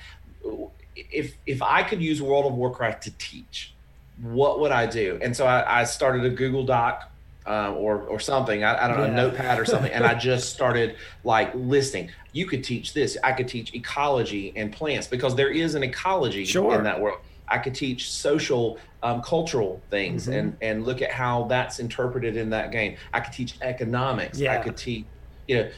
if 0.95 1.35
if 1.45 1.61
i 1.61 1.83
could 1.83 2.01
use 2.01 2.21
world 2.21 2.45
of 2.45 2.53
warcraft 2.53 3.03
to 3.03 3.11
teach 3.17 3.73
what 4.21 4.59
would 4.59 4.71
i 4.71 4.85
do? 4.85 5.19
And 5.21 5.35
so 5.35 5.45
i, 5.45 5.81
I 5.81 5.83
started 5.85 6.23
a 6.25 6.29
google 6.29 6.65
doc 6.65 7.11
uh, 7.45 7.73
or 7.73 8.01
or 8.01 8.19
something. 8.19 8.63
I, 8.63 8.85
I 8.85 8.87
don't 8.87 8.97
know, 8.97 9.05
yeah. 9.05 9.11
a 9.11 9.15
notepad 9.15 9.59
or 9.59 9.65
something, 9.65 9.91
and 9.91 10.05
I 10.05 10.13
just 10.19 10.53
started 10.53 10.95
like 11.23 11.51
listing. 11.53 12.09
You 12.31 12.45
could 12.45 12.63
teach 12.63 12.93
this. 12.93 13.17
I 13.23 13.31
could 13.33 13.47
teach 13.47 13.73
ecology 13.73 14.53
and 14.55 14.71
plants 14.71 15.07
because 15.07 15.35
there 15.35 15.49
is 15.49 15.75
an 15.75 15.83
ecology 15.83 16.45
sure. 16.45 16.75
in 16.75 16.83
that 16.83 16.99
world. 16.99 17.19
I 17.47 17.57
could 17.57 17.75
teach 17.75 18.11
social, 18.11 18.79
um, 19.03 19.21
cultural 19.21 19.81
things 19.89 20.23
mm-hmm. 20.23 20.33
and 20.33 20.57
and 20.61 20.85
look 20.85 21.01
at 21.01 21.11
how 21.11 21.43
that's 21.43 21.79
interpreted 21.79 22.37
in 22.37 22.49
that 22.51 22.71
game. 22.71 22.97
I 23.13 23.19
could 23.19 23.33
teach 23.33 23.55
economics. 23.61 24.39
Yeah. 24.39 24.53
I 24.53 24.57
could 24.57 24.77
teach, 24.77 25.05
you 25.47 25.57
know, 25.57 25.69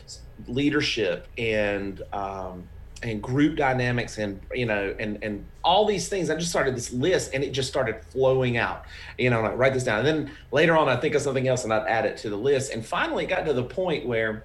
leadership 0.48 1.28
and 1.38 2.02
um, 2.14 2.68
and 3.06 3.22
group 3.22 3.56
dynamics 3.56 4.18
and 4.18 4.42
you 4.54 4.66
know 4.66 4.96
and 5.00 5.24
and 5.24 5.46
all 5.64 5.86
these 5.86 6.10
things 6.10 6.30
i 6.30 6.36
just 6.36 6.50
started 6.50 6.76
this 6.76 6.92
list 6.92 7.32
and 7.34 7.44
it 7.44 7.52
just 7.52 7.70
started 7.70 8.04
flowing 8.10 8.58
out 8.58 8.84
you 9.18 9.30
know 9.30 9.42
i 9.42 9.54
write 9.54 9.74
this 9.74 9.84
down. 9.84 10.00
And 10.00 10.08
then 10.08 10.32
later 10.52 10.76
on 10.76 10.90
i 10.90 10.96
think 10.96 11.14
of 11.14 11.22
something 11.22 11.48
else 11.48 11.64
and 11.64 11.72
i'd 11.72 11.88
add 11.88 12.06
it 12.06 12.18
to 12.18 12.30
the 12.30 12.36
list. 12.36 12.74
And 12.74 12.84
finally 12.84 13.26
it 13.26 13.28
got 13.28 13.46
to 13.46 13.54
the 13.54 13.64
point 13.64 14.08
where 14.08 14.44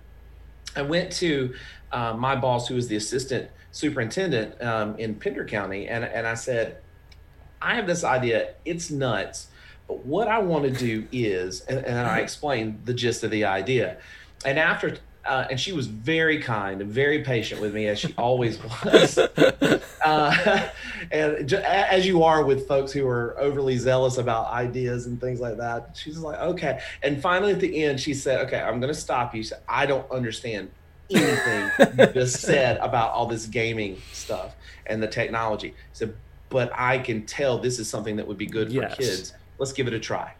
i 0.76 0.82
went 0.82 1.10
to 1.12 1.54
uh, 1.90 2.12
my 2.12 2.36
boss 2.36 2.68
who 2.68 2.74
was 2.74 2.86
the 2.86 2.96
assistant 2.96 3.50
superintendent 3.72 4.60
um, 4.62 4.96
in 4.98 5.14
pender 5.14 5.44
county 5.44 5.88
and, 5.88 6.04
and 6.04 6.26
i 6.26 6.34
said 6.34 6.78
i 7.62 7.74
have 7.74 7.86
this 7.86 8.04
idea. 8.04 8.54
It's 8.66 8.90
nuts 8.90 9.48
but 9.88 10.04
what 10.04 10.28
i 10.28 10.38
want 10.38 10.64
to 10.64 10.70
do 10.70 11.08
is 11.12 11.62
and, 11.62 11.78
and 11.78 11.98
i 11.98 12.18
explained 12.18 12.82
the 12.84 12.94
gist 12.94 13.24
of 13.24 13.30
the 13.30 13.46
idea. 13.46 13.96
And 14.44 14.58
after 14.58 14.98
uh, 15.30 15.46
and 15.48 15.60
she 15.60 15.72
was 15.72 15.86
very 15.86 16.40
kind 16.40 16.82
and 16.82 16.90
very 16.90 17.22
patient 17.22 17.60
with 17.60 17.72
me 17.72 17.86
as 17.86 18.00
she 18.00 18.12
always 18.18 18.58
was. 18.84 19.16
Uh, 19.16 20.68
and 21.12 21.48
just, 21.48 21.64
as 21.64 22.04
you 22.04 22.24
are 22.24 22.44
with 22.44 22.66
folks 22.66 22.90
who 22.90 23.06
are 23.06 23.38
overly 23.38 23.78
zealous 23.78 24.18
about 24.18 24.50
ideas 24.50 25.06
and 25.06 25.20
things 25.20 25.38
like 25.38 25.56
that, 25.56 25.96
she's 25.96 26.18
like, 26.18 26.36
okay. 26.40 26.80
And 27.04 27.22
finally, 27.22 27.52
at 27.52 27.60
the 27.60 27.84
end, 27.84 28.00
she 28.00 28.12
said, 28.12 28.44
"Okay, 28.46 28.60
I'm 28.60 28.80
going 28.80 28.92
to 28.92 29.00
stop 29.00 29.32
you." 29.32 29.44
Said, 29.44 29.60
I 29.68 29.86
don't 29.86 30.10
understand 30.10 30.68
anything 31.08 31.70
you 31.96 32.06
just 32.08 32.40
said 32.40 32.78
about 32.78 33.12
all 33.12 33.26
this 33.26 33.46
gaming 33.46 34.02
stuff 34.12 34.56
and 34.86 35.00
the 35.00 35.08
technology. 35.08 35.74
said, 35.92 36.12
but 36.48 36.72
I 36.74 36.98
can 36.98 37.24
tell 37.24 37.58
this 37.58 37.78
is 37.78 37.88
something 37.88 38.16
that 38.16 38.26
would 38.26 38.38
be 38.38 38.46
good 38.46 38.68
for 38.68 38.74
yes. 38.74 38.96
kids. 38.96 39.32
Let's 39.58 39.72
give 39.72 39.86
it 39.86 39.94
a 39.94 40.00
try. 40.00 40.34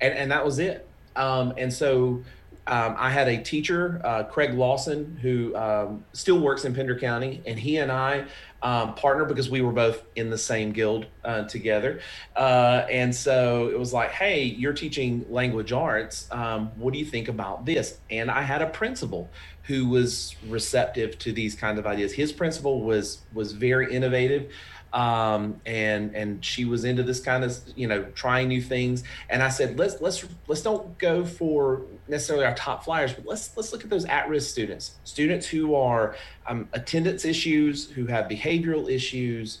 And 0.00 0.14
and 0.14 0.30
that 0.30 0.44
was 0.44 0.60
it. 0.60 0.86
Um, 1.16 1.52
and 1.56 1.72
so 1.72 2.22
um, 2.66 2.96
I 2.98 3.10
had 3.10 3.28
a 3.28 3.42
teacher, 3.42 4.00
uh, 4.04 4.24
Craig 4.24 4.54
Lawson, 4.54 5.18
who 5.20 5.54
um, 5.56 6.04
still 6.12 6.40
works 6.40 6.64
in 6.64 6.74
Pender 6.74 6.98
County, 6.98 7.42
and 7.46 7.58
he 7.58 7.78
and 7.78 7.92
I 7.92 8.24
um, 8.62 8.94
partnered 8.94 9.28
because 9.28 9.50
we 9.50 9.60
were 9.60 9.72
both 9.72 10.02
in 10.16 10.30
the 10.30 10.38
same 10.38 10.72
guild 10.72 11.06
uh, 11.24 11.44
together. 11.44 12.00
Uh, 12.36 12.86
and 12.90 13.14
so 13.14 13.68
it 13.68 13.78
was 13.78 13.92
like, 13.92 14.10
hey, 14.12 14.44
you're 14.44 14.72
teaching 14.72 15.26
language 15.28 15.72
arts. 15.72 16.28
Um, 16.30 16.68
what 16.76 16.92
do 16.94 16.98
you 16.98 17.04
think 17.04 17.28
about 17.28 17.66
this? 17.66 17.98
And 18.10 18.30
I 18.30 18.42
had 18.42 18.62
a 18.62 18.68
principal 18.68 19.30
who 19.64 19.88
was 19.88 20.34
receptive 20.48 21.18
to 21.18 21.32
these 21.32 21.54
kind 21.54 21.78
of 21.78 21.86
ideas. 21.86 22.12
His 22.12 22.32
principal 22.32 22.82
was 22.82 23.22
was 23.32 23.52
very 23.52 23.92
innovative 23.94 24.50
um, 24.94 25.60
and 25.66 26.14
and 26.14 26.44
she 26.44 26.64
was 26.64 26.84
into 26.84 27.02
this 27.02 27.20
kind 27.20 27.44
of 27.44 27.58
you 27.76 27.88
know 27.88 28.04
trying 28.14 28.48
new 28.48 28.62
things. 28.62 29.04
And 29.28 29.42
I 29.42 29.48
said, 29.48 29.78
let's 29.78 30.00
let's 30.00 30.24
let's 30.46 30.62
don't 30.62 30.96
go 30.98 31.24
for 31.24 31.82
necessarily 32.08 32.44
our 32.44 32.54
top 32.54 32.84
flyers, 32.84 33.12
but 33.12 33.26
let's 33.26 33.56
let's 33.56 33.72
look 33.72 33.84
at 33.84 33.90
those 33.90 34.04
at-risk 34.04 34.50
students, 34.50 34.92
students 35.04 35.46
who 35.46 35.74
are 35.74 36.16
um, 36.46 36.68
attendance 36.72 37.24
issues, 37.24 37.90
who 37.90 38.06
have 38.06 38.26
behavioral 38.26 38.90
issues. 38.90 39.60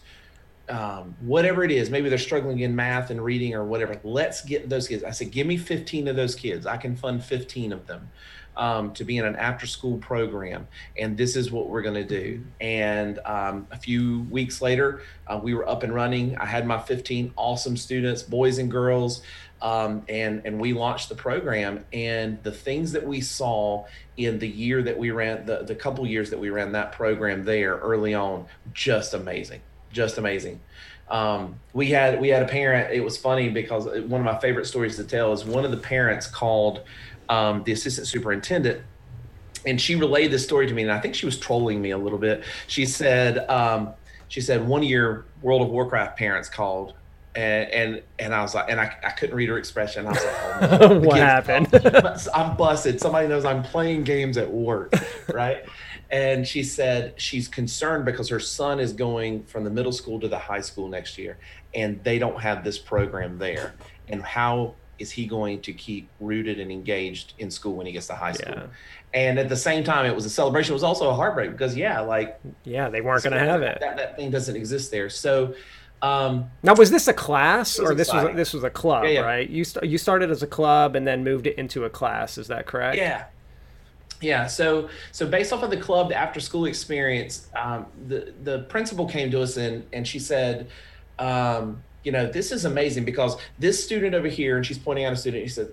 Um, 0.66 1.14
whatever 1.20 1.62
it 1.62 1.70
is, 1.70 1.90
maybe 1.90 2.08
they're 2.08 2.16
struggling 2.16 2.60
in 2.60 2.74
math 2.74 3.10
and 3.10 3.22
reading 3.22 3.54
or 3.54 3.64
whatever. 3.64 4.00
Let's 4.02 4.42
get 4.42 4.70
those 4.70 4.88
kids. 4.88 5.04
I 5.04 5.10
said, 5.10 5.30
give 5.30 5.46
me 5.46 5.58
15 5.58 6.08
of 6.08 6.16
those 6.16 6.34
kids. 6.34 6.64
I 6.64 6.78
can 6.78 6.96
fund 6.96 7.22
15 7.22 7.70
of 7.70 7.86
them 7.86 8.10
um, 8.56 8.92
to 8.94 9.04
be 9.04 9.18
in 9.18 9.24
an 9.24 9.36
after 9.36 9.66
school 9.66 9.98
program. 9.98 10.66
And 10.98 11.16
this 11.16 11.36
is 11.36 11.50
what 11.50 11.68
we're 11.68 11.82
going 11.82 11.94
to 11.94 12.04
do. 12.04 12.42
And 12.60 13.18
um, 13.24 13.66
a 13.70 13.78
few 13.78 14.22
weeks 14.30 14.62
later, 14.62 15.02
uh, 15.26 15.40
we 15.42 15.54
were 15.54 15.68
up 15.68 15.82
and 15.82 15.94
running. 15.94 16.36
I 16.38 16.46
had 16.46 16.66
my 16.66 16.78
15 16.78 17.32
awesome 17.36 17.76
students, 17.76 18.22
boys 18.22 18.58
and 18.58 18.70
girls. 18.70 19.22
Um, 19.62 20.02
and 20.08 20.42
and 20.44 20.60
we 20.60 20.74
launched 20.74 21.08
the 21.08 21.14
program 21.14 21.84
and 21.92 22.42
the 22.42 22.52
things 22.52 22.92
that 22.92 23.06
we 23.06 23.22
saw 23.22 23.86
in 24.16 24.38
the 24.38 24.48
year 24.48 24.82
that 24.82 24.98
we 24.98 25.10
ran 25.10 25.46
the, 25.46 25.62
the 25.62 25.74
couple 25.74 26.06
years 26.06 26.28
that 26.30 26.38
we 26.38 26.50
ran 26.50 26.72
that 26.72 26.92
program 26.92 27.44
there 27.44 27.76
early 27.76 28.12
on 28.12 28.46
just 28.74 29.14
amazing 29.14 29.62
just 29.90 30.18
amazing 30.18 30.60
um, 31.08 31.58
we 31.72 31.88
had 31.88 32.20
we 32.20 32.28
had 32.28 32.42
a 32.42 32.46
parent 32.46 32.92
it 32.92 33.00
was 33.00 33.16
funny 33.16 33.48
because 33.48 33.86
one 33.86 34.20
of 34.20 34.24
my 34.24 34.38
favorite 34.38 34.66
stories 34.66 34.96
to 34.96 35.04
tell 35.04 35.32
is 35.32 35.44
one 35.44 35.64
of 35.64 35.70
the 35.70 35.78
parents 35.78 36.26
called 36.26 36.82
um, 37.28 37.62
the 37.64 37.72
assistant 37.72 38.06
superintendent, 38.06 38.82
and 39.66 39.80
she 39.80 39.94
relayed 39.94 40.30
this 40.30 40.44
story 40.44 40.66
to 40.66 40.74
me, 40.74 40.82
and 40.82 40.92
I 40.92 41.00
think 41.00 41.14
she 41.14 41.26
was 41.26 41.38
trolling 41.38 41.80
me 41.80 41.90
a 41.90 41.98
little 41.98 42.18
bit. 42.18 42.44
She 42.66 42.86
said, 42.86 43.48
um, 43.50 43.94
she 44.28 44.40
said 44.40 44.66
one 44.66 44.82
your 44.82 45.26
World 45.42 45.62
of 45.62 45.68
Warcraft 45.68 46.18
parents 46.18 46.48
called. 46.48 46.94
And, 47.36 47.70
and 47.70 48.02
and 48.18 48.34
I 48.34 48.42
was 48.42 48.54
like, 48.54 48.70
and 48.70 48.80
I, 48.80 48.96
I 49.02 49.10
couldn't 49.10 49.34
read 49.34 49.48
her 49.48 49.58
expression. 49.58 50.06
I 50.06 50.10
was 50.10 50.24
like, 50.24 50.80
oh, 50.80 50.88
no. 50.88 51.00
what 51.00 51.16
happened? 51.16 51.68
I'm, 52.34 52.56
busted. 52.56 53.00
Somebody 53.00 53.26
knows 53.26 53.44
I'm 53.44 53.64
playing 53.64 54.04
games 54.04 54.36
at 54.36 54.50
work, 54.50 54.94
right? 55.32 55.64
and 56.10 56.46
she 56.46 56.62
said 56.62 57.14
she's 57.16 57.48
concerned 57.48 58.04
because 58.04 58.28
her 58.28 58.38
son 58.38 58.78
is 58.78 58.92
going 58.92 59.42
from 59.44 59.64
the 59.64 59.70
middle 59.70 59.90
school 59.90 60.20
to 60.20 60.28
the 60.28 60.38
high 60.38 60.60
school 60.60 60.86
next 60.86 61.16
year 61.16 61.38
and 61.74 62.02
they 62.04 62.18
don't 62.18 62.40
have 62.40 62.62
this 62.62 62.78
program 62.78 63.38
there 63.38 63.74
and 64.08 64.22
how 64.22 64.74
is 64.98 65.10
he 65.10 65.26
going 65.26 65.60
to 65.62 65.72
keep 65.72 66.08
rooted 66.20 66.60
and 66.60 66.70
engaged 66.70 67.34
in 67.38 67.50
school 67.50 67.74
when 67.74 67.86
he 67.86 67.92
gets 67.92 68.06
to 68.06 68.14
high 68.14 68.32
school? 68.32 68.54
Yeah. 68.56 68.66
And 69.12 69.38
at 69.38 69.48
the 69.48 69.56
same 69.56 69.84
time, 69.84 70.06
it 70.06 70.14
was 70.14 70.24
a 70.24 70.30
celebration. 70.30 70.72
It 70.72 70.74
was 70.74 70.82
also 70.82 71.10
a 71.10 71.14
heartbreak 71.14 71.52
because, 71.52 71.76
yeah, 71.76 72.00
like, 72.00 72.40
yeah, 72.64 72.88
they 72.88 73.00
weren't 73.00 73.22
going 73.22 73.32
to 73.32 73.38
have 73.38 73.62
it. 73.62 73.78
That, 73.80 73.96
that 73.96 74.16
thing 74.16 74.30
doesn't 74.30 74.56
exist 74.56 74.90
there. 74.90 75.08
So, 75.10 75.54
Um, 76.04 76.50
now, 76.62 76.74
was 76.74 76.90
this 76.90 77.08
a 77.08 77.12
class 77.14 77.78
or 77.78 77.94
this 77.94 78.08
exciting. 78.08 78.34
was 78.34 78.36
this 78.36 78.52
was 78.52 78.62
a 78.64 78.70
club, 78.70 79.04
Yeah, 79.04 79.10
yeah. 79.10 79.20
right? 79.20 79.48
You 79.48 79.64
st- 79.64 79.90
you 79.90 79.96
started 79.96 80.30
as 80.30 80.42
a 80.42 80.46
club 80.46 80.96
and 80.96 81.06
then 81.06 81.24
moved 81.24 81.46
it 81.46 81.56
into 81.58 81.84
a 81.84 81.90
class. 81.90 82.36
Is 82.36 82.48
that 82.48 82.66
correct? 82.66 82.96
Yeah. 82.98 83.24
Yeah. 84.20 84.46
So 84.46 84.88
so 85.12 85.26
based 85.26 85.52
off 85.52 85.62
of 85.62 85.70
the 85.70 85.76
club, 85.76 86.08
the 86.10 86.16
after 86.16 86.40
school 86.40 86.66
experience, 86.66 87.48
um, 87.56 87.86
the 88.06 88.34
the 88.42 88.60
principal 88.64 89.06
came 89.08 89.30
to 89.30 89.40
us 89.40 89.56
and 89.56 89.84
and 89.92 90.06
she 90.06 90.18
said, 90.18 90.68
um, 91.18 91.82
you 92.02 92.12
know, 92.12 92.26
this 92.30 92.52
is 92.52 92.64
amazing 92.66 93.04
because 93.04 93.36
this 93.58 93.82
student 93.82 94.14
over 94.14 94.28
here, 94.28 94.56
and 94.56 94.66
she's 94.66 94.78
pointing 94.78 95.06
out 95.06 95.12
a 95.12 95.16
student, 95.16 95.44
she 95.44 95.50
said, 95.54 95.68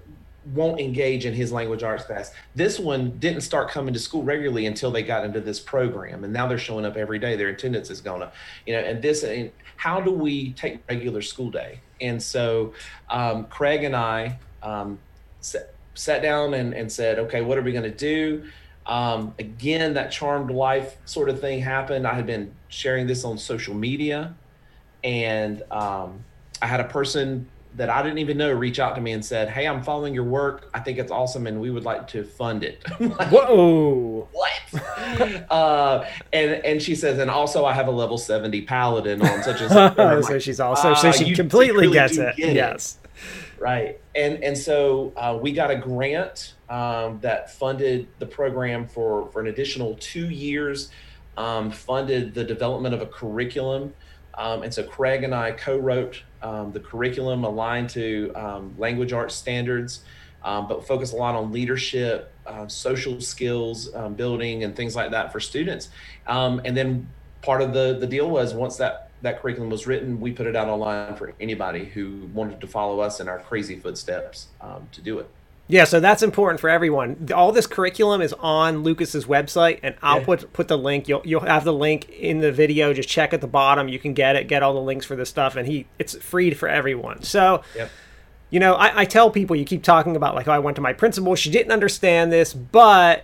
won't 0.45 0.79
engage 0.79 1.25
in 1.25 1.33
his 1.33 1.51
language 1.51 1.83
arts 1.83 2.03
class. 2.03 2.33
This 2.55 2.79
one 2.79 3.17
didn't 3.19 3.41
start 3.41 3.69
coming 3.69 3.93
to 3.93 3.99
school 3.99 4.23
regularly 4.23 4.65
until 4.65 4.91
they 4.91 5.03
got 5.03 5.23
into 5.23 5.39
this 5.39 5.59
program, 5.59 6.23
and 6.23 6.33
now 6.33 6.47
they're 6.47 6.57
showing 6.57 6.85
up 6.85 6.97
every 6.97 7.19
day. 7.19 7.35
Their 7.35 7.49
attendance 7.49 7.89
is 7.89 8.01
going 8.01 8.21
up, 8.21 8.33
you 8.65 8.73
know. 8.73 8.79
And 8.79 9.01
this, 9.01 9.23
and 9.23 9.51
how 9.77 10.01
do 10.01 10.11
we 10.11 10.53
take 10.53 10.79
regular 10.89 11.21
school 11.21 11.51
day? 11.51 11.81
And 11.99 12.21
so, 12.21 12.73
um, 13.09 13.45
Craig 13.45 13.83
and 13.83 13.95
I 13.95 14.39
um, 14.63 14.97
sat, 15.41 15.73
sat 15.93 16.21
down 16.21 16.55
and, 16.55 16.73
and 16.73 16.91
said, 16.91 17.19
okay, 17.19 17.41
what 17.41 17.57
are 17.57 17.61
we 17.61 17.71
going 17.71 17.83
to 17.83 17.91
do? 17.91 18.43
Um, 18.87 19.35
again, 19.37 19.93
that 19.93 20.11
charmed 20.11 20.49
life 20.49 20.97
sort 21.05 21.29
of 21.29 21.39
thing 21.39 21.61
happened. 21.61 22.07
I 22.07 22.15
had 22.15 22.25
been 22.25 22.51
sharing 22.67 23.05
this 23.05 23.23
on 23.23 23.37
social 23.37 23.75
media, 23.75 24.33
and 25.03 25.61
um, 25.69 26.23
I 26.61 26.65
had 26.65 26.79
a 26.79 26.85
person 26.85 27.47
that 27.75 27.89
I 27.89 28.03
didn't 28.03 28.17
even 28.17 28.37
know 28.37 28.51
reach 28.51 28.79
out 28.79 28.95
to 28.95 29.01
me 29.01 29.13
and 29.13 29.23
said, 29.23 29.49
"Hey, 29.49 29.67
I'm 29.67 29.81
following 29.81 30.13
your 30.13 30.23
work. 30.23 30.69
I 30.73 30.79
think 30.79 30.97
it's 30.97 31.11
awesome, 31.11 31.47
and 31.47 31.61
we 31.61 31.69
would 31.69 31.85
like 31.85 32.07
to 32.09 32.23
fund 32.23 32.63
it." 32.63 32.83
Like, 32.99 33.29
Whoa! 33.29 34.27
what? 34.31 35.51
uh, 35.51 36.05
and 36.31 36.51
and 36.51 36.81
she 36.81 36.95
says, 36.95 37.19
and 37.19 37.29
also 37.29 37.65
I 37.65 37.73
have 37.73 37.87
a 37.87 37.91
level 37.91 38.17
seventy 38.17 38.61
paladin 38.61 39.21
on 39.21 39.43
such 39.43 39.61
and 39.61 39.71
such. 39.71 39.95
So 39.97 40.33
like, 40.33 40.41
she's 40.41 40.59
also 40.59 40.93
so 40.93 41.09
"Ah, 41.09 41.11
she 41.11 41.35
completely 41.35 41.81
really 41.81 41.93
gets 41.93 42.17
it. 42.17 42.35
get 42.35 42.49
it." 42.49 42.55
Yes. 42.55 42.97
Right. 43.59 43.99
And 44.15 44.43
and 44.43 44.57
so 44.57 45.13
uh, 45.15 45.37
we 45.39 45.51
got 45.51 45.71
a 45.71 45.75
grant 45.75 46.55
um, 46.69 47.19
that 47.21 47.51
funded 47.51 48.07
the 48.19 48.25
program 48.25 48.87
for 48.87 49.29
for 49.31 49.39
an 49.39 49.47
additional 49.47 49.95
two 49.99 50.29
years. 50.29 50.89
Um, 51.37 51.71
funded 51.71 52.33
the 52.33 52.43
development 52.43 52.93
of 52.93 53.01
a 53.01 53.05
curriculum. 53.05 53.93
Um, 54.35 54.63
and 54.63 54.73
so 54.73 54.83
Craig 54.83 55.23
and 55.23 55.35
I 55.35 55.51
co-wrote 55.51 56.21
um, 56.41 56.71
the 56.71 56.79
curriculum 56.79 57.43
aligned 57.43 57.89
to 57.91 58.31
um, 58.35 58.75
language 58.77 59.13
arts 59.13 59.35
standards, 59.35 60.01
um, 60.43 60.67
but 60.67 60.87
focus 60.87 61.13
a 61.13 61.15
lot 61.15 61.35
on 61.35 61.51
leadership, 61.51 62.31
uh, 62.47 62.67
social 62.67 63.21
skills 63.21 63.93
um, 63.93 64.13
building, 64.15 64.63
and 64.63 64.75
things 64.75 64.95
like 64.95 65.11
that 65.11 65.31
for 65.31 65.39
students. 65.39 65.89
And 66.27 66.75
then 66.75 67.07
part 67.41 67.61
of 67.61 67.73
the 67.73 67.97
the 67.99 68.07
deal 68.07 68.29
was 68.29 68.53
once 68.53 68.77
that 68.77 69.09
that 69.21 69.41
curriculum 69.41 69.69
was 69.69 69.85
written, 69.85 70.19
we 70.19 70.31
put 70.31 70.47
it 70.47 70.55
out 70.55 70.67
online 70.67 71.15
for 71.15 71.33
anybody 71.39 71.85
who 71.85 72.27
wanted 72.33 72.59
to 72.61 72.67
follow 72.67 73.01
us 73.01 73.19
in 73.19 73.27
our 73.27 73.39
crazy 73.39 73.77
footsteps 73.77 74.47
to 74.91 75.01
do 75.01 75.19
it. 75.19 75.29
Yeah, 75.67 75.85
so 75.85 76.01
that's 76.01 76.21
important 76.21 76.59
for 76.59 76.69
everyone. 76.69 77.29
All 77.33 77.51
this 77.53 77.65
curriculum 77.65 78.21
is 78.21 78.33
on 78.39 78.83
Lucas's 78.83 79.25
website, 79.25 79.79
and 79.83 79.95
I'll 80.03 80.19
Yeah. 80.19 80.25
put 80.25 80.53
put 80.53 80.67
the 80.67 80.77
link. 80.77 81.07
You'll 81.07 81.21
you'll 81.23 81.41
have 81.41 81.63
the 81.63 81.71
link 81.73 82.09
in 82.09 82.39
the 82.39 82.51
video. 82.51 82.93
Just 82.93 83.07
check 83.07 83.33
at 83.33 83.39
the 83.39 83.47
bottom. 83.47 83.87
You 83.87 83.97
can 83.97 84.13
get 84.13 84.35
it. 84.35 84.47
Get 84.49 84.63
all 84.63 84.73
the 84.73 84.81
links 84.81 85.05
for 85.05 85.15
this 85.15 85.29
stuff, 85.29 85.55
and 85.55 85.67
he 85.67 85.85
it's 85.97 86.15
free 86.17 86.51
for 86.53 86.67
everyone. 86.67 87.23
So 87.23 87.61
Yep. 87.77 87.89
you 88.49 88.59
know, 88.59 88.73
I, 88.73 89.01
I 89.01 89.05
tell 89.05 89.29
people 89.29 89.55
you 89.55 89.63
keep 89.63 89.81
talking 89.81 90.17
about 90.17 90.35
like, 90.35 90.47
oh, 90.49 90.51
I 90.51 90.59
went 90.59 90.75
to 90.75 90.81
my 90.81 90.91
principal. 90.91 91.35
She 91.35 91.49
didn't 91.49 91.71
understand 91.71 92.33
this, 92.33 92.53
but 92.53 93.23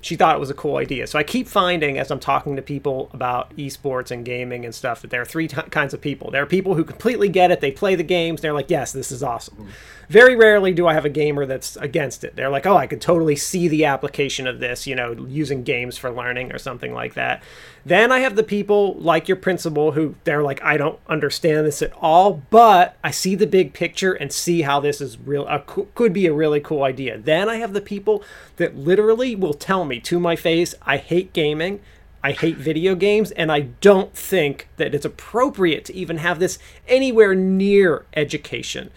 she 0.00 0.14
thought 0.16 0.36
it 0.36 0.38
was 0.40 0.50
a 0.50 0.54
cool 0.54 0.76
idea. 0.76 1.06
So 1.06 1.18
I 1.18 1.22
keep 1.22 1.48
finding 1.48 1.98
as 1.98 2.10
I'm 2.10 2.20
talking 2.20 2.56
to 2.56 2.62
people 2.62 3.10
about 3.12 3.54
esports 3.56 4.10
and 4.10 4.24
gaming 4.24 4.64
and 4.64 4.74
stuff 4.74 5.02
that 5.02 5.10
there 5.10 5.20
are 5.20 5.26
three 5.26 5.48
t- 5.48 5.60
kinds 5.70 5.92
of 5.92 6.00
people. 6.00 6.30
There 6.30 6.42
are 6.42 6.46
people 6.46 6.74
who 6.74 6.84
completely 6.84 7.28
get 7.28 7.50
it. 7.50 7.60
They 7.60 7.72
play 7.72 7.94
the 7.94 8.04
games. 8.04 8.40
They're 8.40 8.52
like, 8.52 8.70
yes, 8.70 8.92
this 8.92 9.10
is 9.10 9.22
awesome. 9.22 9.56
Mm. 9.56 9.66
Very 10.08 10.36
rarely 10.36 10.72
do 10.72 10.86
I 10.86 10.94
have 10.94 11.04
a 11.04 11.10
gamer 11.10 11.44
that's 11.44 11.76
against 11.76 12.24
it. 12.24 12.34
They're 12.34 12.48
like, 12.48 12.64
oh, 12.64 12.76
I 12.76 12.86
could 12.86 13.00
totally 13.00 13.36
see 13.36 13.68
the 13.68 13.84
application 13.84 14.46
of 14.46 14.58
this, 14.58 14.86
you 14.86 14.94
know, 14.94 15.12
using 15.12 15.64
games 15.64 15.98
for 15.98 16.10
learning 16.10 16.50
or 16.52 16.58
something 16.58 16.94
like 16.94 17.12
that. 17.14 17.42
Then 17.84 18.10
I 18.10 18.20
have 18.20 18.34
the 18.34 18.42
people 18.42 18.94
like 18.94 19.28
your 19.28 19.36
principal 19.36 19.92
who 19.92 20.14
they're 20.24 20.42
like, 20.42 20.62
I 20.62 20.78
don't 20.78 20.98
understand 21.08 21.66
this 21.66 21.82
at 21.82 21.92
all, 22.00 22.42
but 22.50 22.96
I 23.04 23.10
see 23.10 23.34
the 23.34 23.46
big 23.46 23.74
picture 23.74 24.12
and 24.12 24.32
see 24.32 24.62
how 24.62 24.80
this 24.80 25.00
is 25.00 25.18
real, 25.18 25.46
could 25.94 26.12
be 26.12 26.26
a 26.26 26.32
really 26.32 26.60
cool 26.60 26.84
idea. 26.84 27.18
Then 27.18 27.48
I 27.48 27.56
have 27.56 27.74
the 27.74 27.80
people 27.80 28.22
that 28.56 28.76
literally 28.76 29.34
will 29.34 29.54
tell 29.54 29.84
me 29.88 30.00
to 30.00 30.20
my 30.20 30.36
face, 30.36 30.74
I 30.82 30.96
hate 30.98 31.32
gaming. 31.32 31.80
I 32.22 32.32
hate 32.32 32.56
video 32.56 32.96
games, 32.96 33.30
and 33.30 33.50
I 33.52 33.60
don't 33.60 34.12
think 34.12 34.68
that 34.76 34.92
it's 34.92 35.04
appropriate 35.04 35.84
to 35.86 35.94
even 35.94 36.18
have 36.18 36.40
this 36.40 36.58
anywhere 36.88 37.32
near 37.34 38.06
education. 38.14 38.90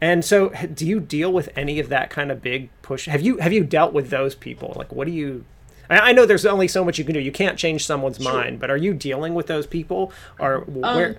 And 0.00 0.24
so, 0.24 0.50
do 0.72 0.86
you 0.86 1.00
deal 1.00 1.32
with 1.32 1.48
any 1.56 1.80
of 1.80 1.88
that 1.88 2.10
kind 2.10 2.30
of 2.30 2.40
big 2.42 2.68
push? 2.82 3.06
Have 3.06 3.22
you 3.22 3.38
have 3.38 3.52
you 3.52 3.64
dealt 3.64 3.92
with 3.92 4.10
those 4.10 4.34
people? 4.36 4.72
Like, 4.76 4.92
what 4.92 5.06
do 5.06 5.12
you? 5.12 5.44
I 5.90 6.10
I 6.10 6.12
know 6.12 6.26
there's 6.26 6.46
only 6.46 6.68
so 6.68 6.84
much 6.84 6.96
you 6.96 7.04
can 7.04 7.14
do. 7.14 7.20
You 7.20 7.32
can't 7.32 7.58
change 7.58 7.84
someone's 7.84 8.18
Sure. 8.22 8.32
mind, 8.32 8.60
but 8.60 8.70
are 8.70 8.76
you 8.76 8.94
dealing 8.94 9.34
with 9.34 9.46
those 9.48 9.66
people, 9.66 10.12
or 10.38 10.60
where? 10.60 11.18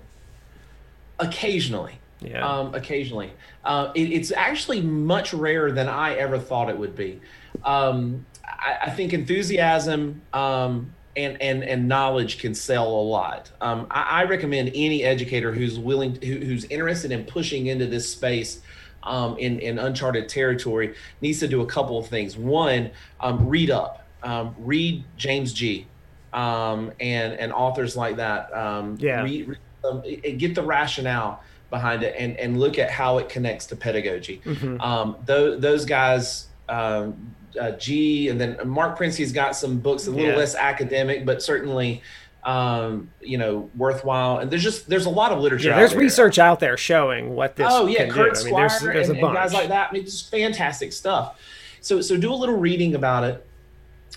Occasionally. 1.18 1.98
Yeah. 2.20 2.46
Um, 2.46 2.74
occasionally. 2.74 3.32
Uh, 3.64 3.92
it, 3.94 4.10
it's 4.10 4.32
actually 4.32 4.80
much 4.80 5.34
rarer 5.34 5.70
than 5.72 5.88
I 5.88 6.14
ever 6.14 6.38
thought 6.38 6.70
it 6.70 6.78
would 6.78 6.96
be. 6.96 7.20
Um, 7.64 8.24
I, 8.58 8.78
I 8.86 8.90
think 8.90 9.12
enthusiasm 9.12 10.22
um, 10.32 10.92
and, 11.16 11.40
and, 11.40 11.64
and 11.64 11.88
knowledge 11.88 12.38
can 12.38 12.54
sell 12.54 12.88
a 12.88 13.02
lot. 13.02 13.50
Um, 13.60 13.86
I, 13.90 14.22
I 14.22 14.24
recommend 14.24 14.70
any 14.74 15.02
educator 15.04 15.52
who's 15.52 15.78
willing, 15.78 16.20
who, 16.22 16.36
who's 16.36 16.64
interested 16.66 17.10
in 17.12 17.24
pushing 17.24 17.66
into 17.66 17.86
this 17.86 18.10
space 18.10 18.60
um, 19.02 19.38
in, 19.38 19.60
in 19.60 19.78
uncharted 19.78 20.28
territory 20.28 20.94
needs 21.20 21.38
to 21.40 21.48
do 21.48 21.60
a 21.62 21.66
couple 21.66 21.98
of 21.98 22.08
things. 22.08 22.36
One, 22.36 22.90
um, 23.20 23.48
read 23.48 23.70
up, 23.70 24.06
um, 24.22 24.54
read 24.58 25.04
James 25.16 25.52
Gee. 25.52 25.86
Um, 26.32 26.92
and, 27.00 27.32
and 27.34 27.50
authors 27.52 27.96
like 27.96 28.16
that. 28.16 28.54
Um, 28.54 28.98
Yeah. 29.00 29.22
Read, 29.22 29.48
read 29.48 29.58
um, 29.84 30.02
get 30.36 30.54
the 30.54 30.62
rationale 30.62 31.42
behind 31.70 32.02
it 32.02 32.14
and, 32.18 32.36
and 32.36 32.60
look 32.60 32.78
at 32.78 32.90
how 32.90 33.18
it 33.18 33.28
connects 33.28 33.66
to 33.66 33.76
pedagogy. 33.76 34.40
Mhm. 34.44 34.80
Um, 34.80 35.16
those, 35.24 35.60
those 35.60 35.84
guys, 35.84 36.48
um, 36.68 37.34
uh, 37.60 37.72
Gee, 37.72 38.28
and 38.28 38.40
then 38.40 38.58
Marc 38.64 38.98
Prensky's 38.98 39.32
got 39.32 39.56
some 39.56 39.78
books 39.78 40.06
a 40.06 40.10
little 40.10 40.30
Yeah. 40.30 40.36
less 40.36 40.54
academic, 40.54 41.24
but 41.24 41.42
certainly, 41.42 42.02
um, 42.44 43.10
you 43.20 43.38
know, 43.38 43.70
worthwhile. 43.76 44.38
And 44.38 44.50
there's 44.50 44.62
just 44.62 44.88
there's 44.88 45.06
a 45.06 45.10
lot 45.10 45.32
of 45.32 45.40
literature. 45.40 45.68
Yeah, 45.68 45.74
out 45.74 45.78
there's 45.78 45.90
there. 45.92 46.00
research 46.00 46.38
out 46.38 46.60
there 46.60 46.76
showing 46.76 47.34
what 47.34 47.56
this. 47.56 47.66
Oh 47.70 47.86
yeah, 47.86 48.04
can 48.04 48.10
Kurt 48.10 48.34
do. 48.34 48.40
I 48.40 48.44
mean, 48.44 48.50
Squire 48.50 48.68
there's, 48.68 48.82
there's 48.82 49.08
and, 49.08 49.18
a 49.18 49.26
and 49.26 49.34
guys 49.34 49.52
like 49.52 49.68
that. 49.68 49.90
I 49.90 49.92
mean, 49.92 50.02
it's 50.02 50.20
fantastic 50.20 50.92
stuff. 50.92 51.40
So 51.80 52.00
so 52.00 52.16
do 52.16 52.32
a 52.32 52.34
little 52.34 52.56
reading 52.56 52.94
about 52.94 53.24
it, 53.24 53.46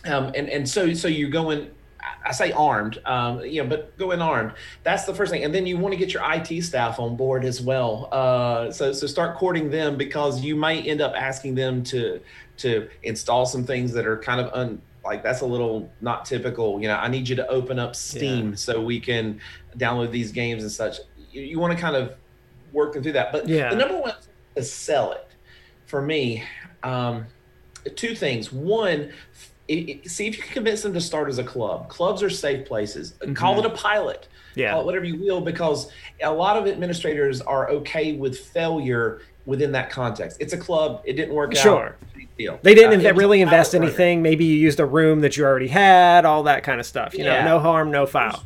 um, 0.06 0.32
and 0.36 0.50
and 0.50 0.68
so 0.68 0.94
so 0.94 1.08
you're 1.08 1.30
going. 1.30 1.70
I 2.26 2.32
say 2.32 2.52
armed, 2.52 3.00
um, 3.06 3.42
you 3.42 3.62
know, 3.64 3.70
but 3.70 3.98
go 3.98 4.12
in 4.12 4.22
armed. 4.22 4.54
That's 4.84 5.06
the 5.06 5.14
first 5.14 5.32
thing, 5.32 5.44
and 5.44 5.54
then 5.54 5.66
you 5.66 5.78
want 5.78 5.94
to 5.94 5.98
get 5.98 6.14
your 6.14 6.24
IT 6.32 6.62
staff 6.64 7.00
on 7.00 7.16
board 7.16 7.44
as 7.44 7.62
well. 7.62 8.08
Uh, 8.12 8.72
so 8.72 8.94
so 8.94 9.06
start 9.08 9.38
courting 9.38 9.70
them 9.70 9.98
because 9.98 10.42
you 10.42 10.56
might 10.56 10.86
end 10.88 11.02
up 11.02 11.14
asking 11.16 11.56
them 11.56 11.84
to 11.86 12.22
to 12.58 12.90
install 13.04 13.46
some 13.46 13.64
things 13.66 13.92
that 13.94 14.06
are 14.06 14.18
kind 14.18 14.40
of 14.42 14.52
un, 14.54 14.82
like 15.04 15.24
that's 15.24 15.42
a 15.42 15.46
little 15.46 15.92
not 16.02 16.26
typical. 16.26 16.82
You 16.82 16.88
know, 16.88 16.96
I 16.96 17.08
need 17.10 17.28
you 17.28 17.36
to 17.38 17.48
open 17.48 17.80
up 17.80 17.96
Steam 17.96 18.50
Yeah. 18.52 18.56
so 18.56 18.82
we 18.82 19.00
can 19.00 19.40
download 19.78 20.12
these 20.12 20.32
games 20.32 20.64
and 20.64 20.72
such. 20.72 20.98
You, 21.32 21.42
you 21.42 21.60
want 21.60 21.74
to 21.76 21.82
kind 21.82 21.96
of 21.96 22.14
work 22.72 22.94
them 22.94 23.04
through 23.04 23.14
that. 23.14 23.32
But 23.32 23.48
Yeah. 23.48 23.70
the 23.72 23.76
number 23.76 23.98
one 24.00 24.14
to 24.56 24.64
sell 24.64 25.12
it 25.14 25.26
for 25.86 26.02
me, 26.02 26.44
um, 26.84 27.26
two 27.96 28.14
things. 28.14 28.52
One, 28.54 29.12
it, 29.70 29.90
it- 29.90 30.10
see 30.10 30.28
if 30.28 30.36
you 30.36 30.44
can 30.44 30.52
convince 30.52 30.82
them 30.82 30.94
to 30.94 31.02
start 31.02 31.30
as 31.30 31.38
a 31.38 31.44
club. 31.44 31.88
Clubs 31.90 32.22
are 32.24 32.30
safe 32.30 32.68
places. 32.68 33.14
Call 33.36 33.60
it 33.60 33.66
a 33.66 33.70
pilot. 33.70 34.28
Yeah. 34.56 34.72
Call 34.72 34.82
it 34.82 34.86
whatever 34.86 35.06
you 35.06 35.18
will, 35.24 35.40
because 35.42 35.92
a 36.24 36.32
lot 36.32 36.58
of 36.58 36.68
administrators 36.68 37.40
are 37.42 37.70
okay 37.70 38.14
with 38.14 38.38
failure 38.40 39.22
within 39.46 39.72
that 39.74 39.90
context. 39.90 40.38
It's 40.40 40.54
a 40.54 40.58
club. 40.58 41.02
It 41.06 41.14
didn't 41.14 41.34
work 41.34 41.56
Sure. 41.56 41.96
out. 42.18 42.64
They 42.64 42.74
didn't 42.74 42.92
Uh, 42.92 42.94
inve- 42.94 42.94
it 42.94 42.98
was 42.98 43.06
a 43.06 43.14
really 43.14 43.42
invest 43.42 43.76
anything. 43.76 44.22
Maybe 44.22 44.46
you 44.46 44.56
used 44.56 44.80
a 44.80 44.86
room 44.86 45.22
that 45.22 45.38
you 45.38 45.46
already 45.46 45.68
had, 45.68 46.26
all 46.26 46.44
that 46.44 46.64
kind 46.64 46.80
of 46.80 46.86
stuff. 46.86 47.14
You 47.14 47.24
Yeah. 47.26 47.44
know, 47.46 47.58
no 47.58 47.60
harm, 47.60 47.92
no 47.92 48.06
foul. 48.06 48.44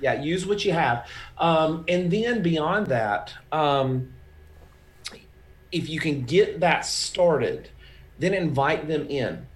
yeah 0.00 0.20
use 0.20 0.44
what 0.44 0.64
you 0.64 0.72
have 0.72 1.06
um, 1.38 1.84
and 1.86 2.10
then 2.10 2.42
beyond 2.42 2.88
that 2.88 3.32
um, 3.52 4.12
if 5.70 5.88
you 5.88 6.00
can 6.00 6.22
get 6.22 6.58
that 6.58 6.84
started 6.84 7.68
then 8.18 8.34
invite 8.34 8.88
them 8.88 9.06
in 9.08 9.46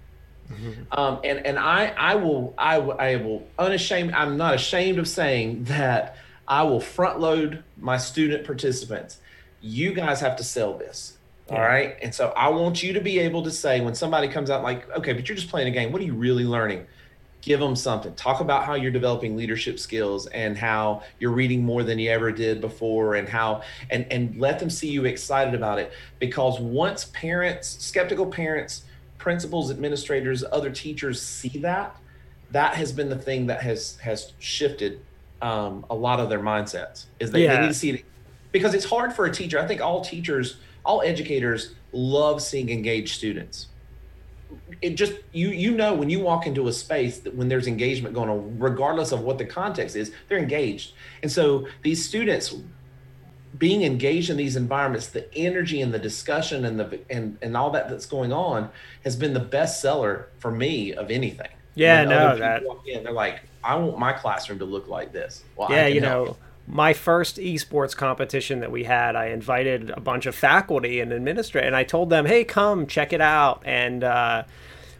um, 0.92 1.20
and 1.24 1.46
and 1.46 1.58
I 1.58 1.86
I 1.96 2.14
will 2.16 2.54
I 2.58 2.78
will 2.78 3.00
I 3.00 3.16
will 3.16 3.46
unashamed 3.58 4.12
I'm 4.12 4.36
not 4.36 4.54
ashamed 4.54 4.98
of 4.98 5.08
saying 5.08 5.64
that 5.64 6.16
I 6.48 6.62
will 6.62 6.80
front 6.80 7.20
load 7.20 7.62
my 7.78 7.98
student 7.98 8.44
participants. 8.44 9.18
You 9.60 9.92
guys 9.92 10.20
have 10.20 10.36
to 10.36 10.44
sell 10.44 10.76
this. 10.78 11.18
All 11.50 11.56
Yeah. 11.56 11.64
right. 11.64 11.96
And 12.02 12.14
so 12.14 12.32
I 12.36 12.48
want 12.48 12.82
you 12.82 12.92
to 12.94 13.00
be 13.00 13.18
able 13.20 13.42
to 13.44 13.50
say 13.50 13.80
when 13.80 13.94
somebody 13.94 14.28
comes 14.28 14.50
out 14.50 14.62
like, 14.62 14.88
okay, 14.90 15.12
but 15.12 15.28
you're 15.28 15.36
just 15.36 15.48
playing 15.50 15.68
a 15.68 15.70
game. 15.72 15.92
What 15.92 16.00
are 16.02 16.04
you 16.04 16.14
really 16.14 16.44
learning? 16.44 16.86
give 17.42 17.60
them 17.60 17.76
something 17.76 18.12
talk 18.16 18.40
about 18.40 18.64
how 18.64 18.74
you're 18.74 18.90
developing 18.90 19.36
leadership 19.36 19.78
skills 19.78 20.26
and 20.28 20.58
how 20.58 21.00
you're 21.20 21.30
reading 21.30 21.64
more 21.64 21.84
than 21.84 21.96
you 21.96 22.10
ever 22.10 22.32
did 22.32 22.60
before 22.60 23.14
and 23.14 23.28
how 23.28 23.62
and 23.88 24.04
and 24.10 24.36
let 24.40 24.58
them 24.58 24.68
see 24.68 24.88
you 24.88 25.04
excited 25.04 25.54
about 25.54 25.78
it 25.78 25.92
because 26.18 26.58
once 26.58 27.04
parents 27.12 27.68
skeptical 27.84 28.26
parents 28.26 28.82
principals 29.26 29.72
administrators 29.72 30.44
other 30.52 30.70
teachers 30.70 31.20
see 31.20 31.58
that 31.58 31.96
that 32.52 32.74
has 32.76 32.92
been 32.92 33.08
the 33.08 33.18
thing 33.18 33.48
that 33.48 33.60
has 33.60 33.96
has 33.96 34.34
shifted 34.38 35.00
um, 35.42 35.84
a 35.90 35.94
lot 35.96 36.20
of 36.20 36.28
their 36.28 36.38
mindsets 36.38 37.06
is 37.18 37.32
they, 37.32 37.42
yeah. 37.42 37.56
they 37.56 37.62
need 37.62 37.66
to 37.66 37.74
see 37.74 37.90
it. 37.90 38.04
Because 38.52 38.72
it's 38.72 38.84
hard 38.84 39.12
for 39.12 39.24
a 39.24 39.32
teacher. 39.32 39.58
I 39.58 39.66
think 39.66 39.80
all 39.80 40.00
teachers 40.00 40.58
all 40.84 41.02
educators 41.02 41.74
love 41.90 42.40
seeing 42.40 42.70
engaged 42.70 43.16
students. 43.16 43.66
It 44.80 44.90
just 44.90 45.14
you 45.32 45.48
you 45.48 45.72
know 45.72 45.92
when 45.92 46.08
you 46.08 46.20
walk 46.20 46.46
into 46.46 46.68
a 46.68 46.72
space 46.72 47.18
that 47.18 47.34
when 47.34 47.48
there's 47.48 47.66
engagement 47.66 48.14
going 48.14 48.30
on 48.30 48.56
regardless 48.60 49.10
of 49.10 49.22
what 49.22 49.38
the 49.38 49.44
context 49.44 49.96
is 49.96 50.12
they're 50.28 50.38
engaged. 50.38 50.92
And 51.24 51.32
so 51.32 51.66
these 51.82 52.04
students 52.04 52.54
being 53.58 53.82
engaged 53.82 54.30
in 54.30 54.36
these 54.36 54.56
environments 54.56 55.08
the 55.08 55.32
energy 55.36 55.80
and 55.80 55.92
the 55.92 55.98
discussion 55.98 56.64
and 56.64 56.78
the 56.78 57.00
and 57.10 57.38
and 57.42 57.56
all 57.56 57.70
that 57.70 57.88
that's 57.88 58.06
going 58.06 58.32
on 58.32 58.70
has 59.04 59.16
been 59.16 59.34
the 59.34 59.40
best 59.40 59.80
seller 59.80 60.28
for 60.38 60.50
me 60.50 60.92
of 60.92 61.10
anything. 61.10 61.48
Yeah 61.74 62.04
no 62.04 62.38
that 62.38 62.62
in, 62.86 63.04
they're 63.04 63.12
like 63.12 63.42
i 63.62 63.74
want 63.74 63.98
my 63.98 64.12
classroom 64.12 64.58
to 64.60 64.64
look 64.64 64.88
like 64.88 65.12
this. 65.12 65.44
Well, 65.56 65.70
yeah 65.70 65.86
you 65.86 66.00
know 66.00 66.36
my 66.68 66.92
first 66.92 67.36
esports 67.36 67.96
competition 67.96 68.60
that 68.60 68.72
we 68.72 68.84
had, 68.84 69.14
I 69.14 69.26
invited 69.26 69.90
a 69.90 70.00
bunch 70.00 70.26
of 70.26 70.34
faculty 70.34 71.00
and 71.00 71.12
administrators, 71.12 71.66
and 71.66 71.76
I 71.76 71.84
told 71.84 72.10
them, 72.10 72.26
"Hey, 72.26 72.44
come 72.44 72.86
check 72.86 73.12
it 73.12 73.20
out." 73.20 73.62
And 73.64 74.02
uh, 74.02 74.44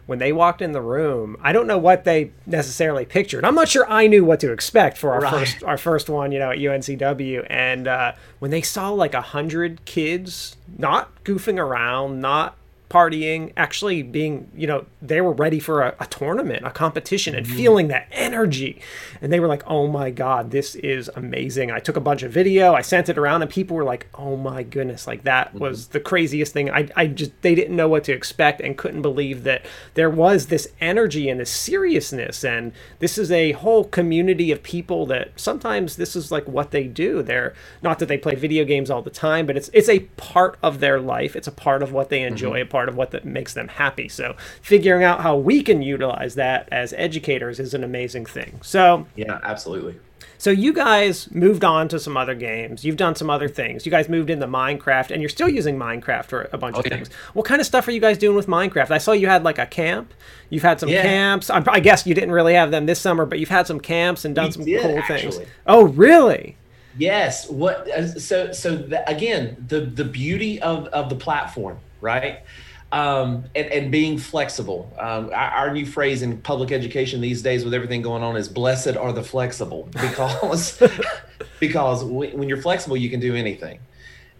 when 0.07 0.19
they 0.19 0.31
walked 0.31 0.61
in 0.61 0.71
the 0.71 0.81
room, 0.81 1.37
I 1.41 1.51
don't 1.53 1.67
know 1.67 1.77
what 1.77 2.05
they 2.05 2.31
necessarily 2.45 3.05
pictured. 3.05 3.45
I'm 3.45 3.53
not 3.53 3.67
sure 3.67 3.87
I 3.89 4.07
knew 4.07 4.25
what 4.25 4.39
to 4.39 4.51
expect 4.51 4.97
for 4.97 5.13
our 5.13 5.19
right. 5.19 5.31
first 5.31 5.63
our 5.63 5.77
first 5.77 6.09
one, 6.09 6.31
you 6.31 6.39
know, 6.39 6.49
at 6.49 6.57
UNCW. 6.57 7.45
And 7.49 7.87
uh, 7.87 8.13
when 8.39 8.49
they 8.49 8.61
saw 8.61 8.89
like 8.89 9.13
a 9.13 9.21
hundred 9.21 9.85
kids 9.85 10.55
not 10.77 11.23
goofing 11.23 11.59
around, 11.59 12.21
not 12.21 12.55
partying, 12.89 13.51
actually 13.57 14.01
being, 14.01 14.49
you 14.55 14.65
know, 14.65 14.85
they 15.01 15.19
were 15.19 15.33
ready 15.33 15.59
for 15.59 15.81
a, 15.81 15.95
a 15.99 16.05
tournament, 16.05 16.65
a 16.65 16.71
competition, 16.71 17.35
and 17.35 17.45
mm-hmm. 17.45 17.55
feeling 17.55 17.87
that 17.89 18.07
energy. 18.11 18.81
And 19.21 19.31
they 19.31 19.39
were 19.39 19.47
like, 19.47 19.63
oh 19.67 19.87
my 19.87 20.09
God, 20.09 20.51
this 20.51 20.75
is 20.75 21.09
amazing. 21.15 21.69
I 21.69 21.79
took 21.79 21.97
a 21.97 22.01
bunch 22.01 22.23
of 22.23 22.31
video, 22.31 22.73
I 22.73 22.81
sent 22.81 23.09
it 23.09 23.17
around, 23.17 23.41
and 23.41 23.51
people 23.51 23.75
were 23.75 23.83
like, 23.83 24.07
oh 24.15 24.37
my 24.37 24.63
goodness, 24.63 25.05
like 25.05 25.23
that 25.23 25.49
mm-hmm. 25.49 25.59
was 25.59 25.87
the 25.87 25.99
craziest 25.99 26.53
thing. 26.53 26.69
I, 26.69 26.87
I 26.95 27.07
just, 27.07 27.41
they 27.41 27.55
didn't 27.55 27.75
know 27.75 27.89
what 27.89 28.05
to 28.05 28.13
expect 28.13 28.61
and 28.61 28.77
couldn't 28.77 29.01
believe 29.01 29.43
that 29.43 29.65
there 29.95 30.09
was 30.09 30.47
this 30.47 30.69
energy 30.79 31.29
and 31.29 31.41
this 31.41 31.51
seriousness. 31.51 32.45
And 32.45 32.71
this 32.99 33.17
is 33.17 33.31
a 33.31 33.51
whole 33.51 33.83
community 33.83 34.51
of 34.51 34.63
people 34.63 35.05
that 35.07 35.37
sometimes 35.37 35.97
this 35.97 36.15
is 36.15 36.31
like 36.31 36.47
what 36.47 36.71
they 36.71 36.85
do. 36.85 37.21
They're 37.21 37.53
not 37.81 37.99
that 37.99 38.05
they 38.05 38.17
play 38.17 38.35
video 38.35 38.63
games 38.63 38.89
all 38.89 39.01
the 39.01 39.09
time, 39.09 39.45
but 39.45 39.57
it's, 39.57 39.69
it's 39.73 39.89
a 39.89 39.99
part 40.15 40.57
of 40.63 40.79
their 40.79 41.01
life, 41.01 41.35
it's 41.35 41.47
a 41.47 41.51
part 41.51 41.83
of 41.83 41.91
what 41.91 42.09
they 42.09 42.21
enjoy. 42.23 42.61
Mm-hmm 42.61 42.76
part 42.77 42.89
of 42.89 42.95
what 42.95 43.09
that 43.09 43.25
makes 43.25 43.55
them 43.55 43.67
happy. 43.67 44.07
So 44.07 44.35
figuring 44.61 45.03
out 45.03 45.21
how 45.21 45.35
we 45.35 45.63
can 45.63 45.81
utilize 45.81 46.35
that 46.35 46.69
as 46.71 46.93
educators 46.93 47.59
is 47.59 47.73
an 47.73 47.83
amazing 47.83 48.27
thing. 48.27 48.59
So 48.61 49.07
yeah, 49.15 49.39
absolutely. 49.41 49.95
So 50.37 50.51
you 50.51 50.73
guys 50.73 51.31
moved 51.31 51.63
on 51.63 51.87
to 51.87 51.99
some 51.99 52.15
other 52.15 52.35
games. 52.35 52.85
You've 52.85 52.97
done 52.97 53.15
some 53.15 53.31
other 53.31 53.49
things. 53.49 53.83
You 53.83 53.91
guys 53.91 54.07
moved 54.07 54.29
into 54.29 54.45
Minecraft, 54.45 55.09
and 55.09 55.23
you're 55.23 55.29
still 55.29 55.49
using 55.49 55.75
Minecraft 55.79 56.25
for 56.25 56.49
a 56.53 56.57
bunch 56.59 56.75
oh, 56.75 56.81
of 56.81 56.85
things. 56.85 57.09
What 57.33 57.47
kind 57.47 57.59
of 57.59 57.65
stuff 57.65 57.87
are 57.87 57.91
you 57.91 57.99
guys 57.99 58.19
doing 58.19 58.35
with 58.35 58.45
Minecraft? 58.45 58.91
I 58.91 58.99
saw 58.99 59.13
you 59.13 59.27
had 59.27 59.43
like 59.43 59.57
a 59.57 59.65
camp. 59.65 60.13
You've 60.51 60.61
had 60.61 60.79
some 60.79 60.89
yeah. 60.89 61.01
camps. 61.01 61.49
I 61.49 61.79
guess 61.79 62.05
you 62.05 62.13
didn't 62.13 62.31
really 62.31 62.53
have 62.53 62.69
them 62.69 62.85
this 62.85 62.99
summer, 62.99 63.25
but 63.25 63.39
you've 63.39 63.49
had 63.49 63.65
some 63.65 63.79
camps 63.79 64.23
and 64.23 64.35
done 64.35 64.45
we 64.45 64.51
some 64.51 64.65
did, 64.65 64.83
cool 64.83 64.99
actually. 64.99 65.31
things. 65.31 65.49
Oh, 65.65 65.85
really? 65.85 66.57
Yes. 66.99 67.49
What? 67.49 67.89
Uh, 67.89 68.07
so 68.19 68.51
so 68.51 68.75
the, 68.75 69.09
again, 69.09 69.65
the 69.67 69.81
the 69.81 70.05
beauty 70.05 70.61
of 70.61 70.85
of 70.89 71.09
the 71.09 71.15
platform, 71.15 71.79
right? 72.01 72.43
Um, 72.91 73.43
and, 73.55 73.67
and, 73.67 73.91
being 73.91 74.17
flexible. 74.17 74.91
Um, 74.97 75.29
our, 75.33 75.71
new 75.73 75.85
phrase 75.85 76.21
in 76.21 76.37
public 76.37 76.71
education 76.71 77.19
these 77.19 77.41
days, 77.41 77.65
with 77.65 77.73
everything 77.73 78.01
going 78.01 78.23
on, 78.23 78.37
is 78.37 78.47
"blessed 78.47 78.95
are 78.95 79.11
the 79.11 79.23
flexible," 79.23 79.89
because 79.91 80.81
because 81.59 82.03
when 82.03 82.47
you're 82.47 82.61
flexible, 82.61 82.95
you 82.95 83.09
can 83.09 83.19
do 83.19 83.35
anything. 83.35 83.79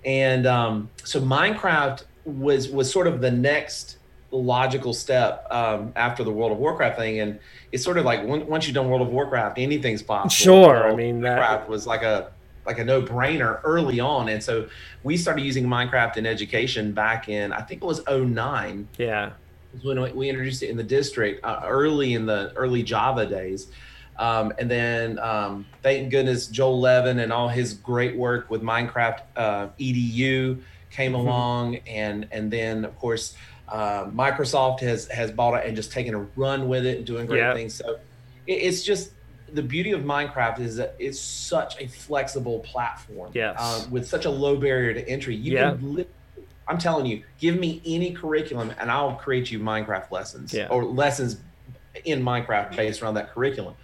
And 0.06 0.48
um, 0.48 0.90
so 1.04 1.20
Minecraft 1.20 2.04
was 2.24 2.70
was 2.70 2.92
sort 2.92 3.08
of 3.08 3.20
the 3.20 3.32
next 3.32 3.98
logical 4.32 4.94
step 4.94 5.46
um, 5.52 5.92
after 5.96 6.24
the 6.24 6.32
World 6.32 6.54
of 6.54 6.58
Warcraft 6.58 6.98
thing, 6.98 7.20
and 7.20 7.40
it's 7.74 7.84
sort 7.84 7.98
of 7.98 8.06
like 8.06 8.24
once 8.24 8.66
you've 8.66 8.76
done 8.76 8.90
World 8.90 9.02
of 9.02 9.10
Warcraft, 9.10 9.60
anything's 9.60 10.02
possible. 10.02 10.30
Sure, 10.30 10.90
I 10.90 10.96
mean 10.96 11.20
Minecraft 11.20 11.40
that... 11.40 11.70
was 11.70 11.86
like 11.86 12.04
a 12.04 12.32
like 12.68 12.78
a 12.78 12.84
no 12.84 13.02
brainer 13.02 13.62
early 13.64 14.00
on. 14.02 14.28
And 14.28 14.44
so 14.44 14.68
we 15.04 15.16
started 15.16 15.44
using 15.44 15.66
Minecraft 15.66 16.18
in 16.18 16.26
education 16.26 16.92
back 16.92 17.30
in, 17.30 17.54
I 17.54 17.62
think 17.62 17.82
it 17.82 17.86
was 17.86 18.06
09. 18.06 18.88
Yeah. 18.98 19.32
When 19.82 20.16
we 20.16 20.30
introduced 20.30 20.62
it 20.64 20.70
in 20.70 20.78
the 20.78 20.84
district 20.84 21.44
uh, 21.46 21.62
early 21.66 22.14
in 22.14 22.26
the 22.26 22.52
early 22.56 22.84
Java 22.84 23.26
days. 23.26 23.68
Um, 24.20 24.52
and 24.60 24.70
then 24.70 25.18
um, 25.20 25.66
thank 25.82 26.12
goodness 26.12 26.48
Joel 26.48 26.80
Levin 26.80 27.20
and 27.20 27.32
all 27.32 27.48
his 27.48 27.74
great 27.74 28.18
work 28.18 28.50
with 28.50 28.62
Minecraft 28.62 29.22
uh, 29.36 29.68
EDU 29.80 30.62
came 30.90 31.14
mm-hmm. 31.14 31.22
along. 31.22 31.76
And, 31.88 32.28
and 32.32 32.52
then, 32.52 32.84
of 32.84 32.98
course, 33.00 33.36
uh, 33.70 34.06
Microsoft 34.06 34.82
has, 34.82 35.08
has 35.08 35.32
bought 35.32 35.54
it 35.54 35.68
and 35.68 35.76
just 35.76 35.92
taken 35.92 36.14
a 36.14 36.20
run 36.36 36.68
with 36.68 36.86
it 36.86 36.98
and 36.98 37.06
doing 37.08 37.28
great 37.28 37.54
things. 37.54 37.76
So 37.76 38.00
it, 38.46 38.54
it's 38.54 38.84
just, 38.84 39.12
the 39.54 39.64
beauty 39.64 39.92
of 39.92 40.02
Minecraft 40.02 40.60
is 40.60 40.76
that 40.78 40.96
it's 41.00 41.20
such 41.20 41.80
a 41.82 41.88
flexible 41.88 42.60
platform. 42.60 43.32
Yes. 43.34 43.60
Um, 43.60 43.92
with 43.92 44.08
such 44.08 44.26
a 44.26 44.30
low 44.30 44.56
barrier 44.58 44.94
to 44.94 45.08
entry. 45.08 45.36
You 45.36 45.54
yeah. 45.54 45.72
can 45.72 45.96
li- 45.96 46.08
I'm 46.68 46.78
telling 46.78 47.06
you, 47.06 47.24
give 47.40 47.58
me 47.58 47.82
any 47.86 48.12
curriculum 48.12 48.74
and 48.80 48.92
I'll 48.92 49.16
create 49.16 49.52
you 49.52 49.60
Minecraft 49.60 50.12
lessons 50.12 50.54
yeah. 50.54 50.68
or 50.68 50.84
lessons 50.84 51.38
in 52.04 52.22
Minecraft 52.22 52.76
based 52.76 53.02
around 53.02 53.16
that 53.16 53.34
curriculum. 53.34 53.76